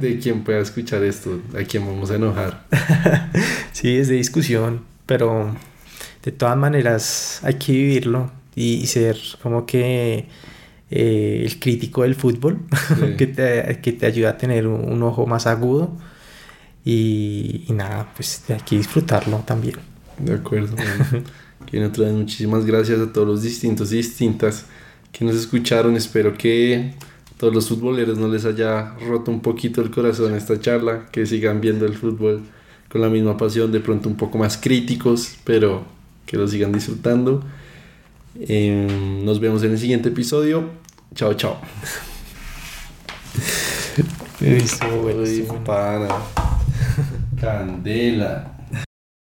[0.00, 2.64] de quién pueda escuchar esto, a quién vamos a enojar.
[3.72, 5.54] sí, es de discusión, pero
[6.24, 10.28] de todas maneras hay que vivirlo y ser como que
[10.90, 12.60] eh, el crítico del fútbol,
[13.18, 15.96] que, te, que, te, ayuda a tener un, ojo más agudo.
[16.84, 19.76] Y, y, nada, pues hay que disfrutarlo también.
[20.18, 20.76] De acuerdo.
[21.72, 21.88] Bueno.
[21.88, 24.66] otra vez muchísimas gracias a todos los distintos y distintas
[25.10, 25.96] que nos escucharon.
[25.96, 26.94] Espero que
[27.38, 31.60] todos los futboleros no les haya roto un poquito el corazón esta charla, que sigan
[31.60, 32.42] viendo el fútbol
[32.88, 35.84] con la misma pasión, de pronto un poco más críticos, pero
[36.24, 37.42] que lo sigan disfrutando.
[38.40, 40.70] Em, nos vemos en el siguiente episodio.
[41.14, 41.60] Chao, chao.
[47.40, 48.55] Candela.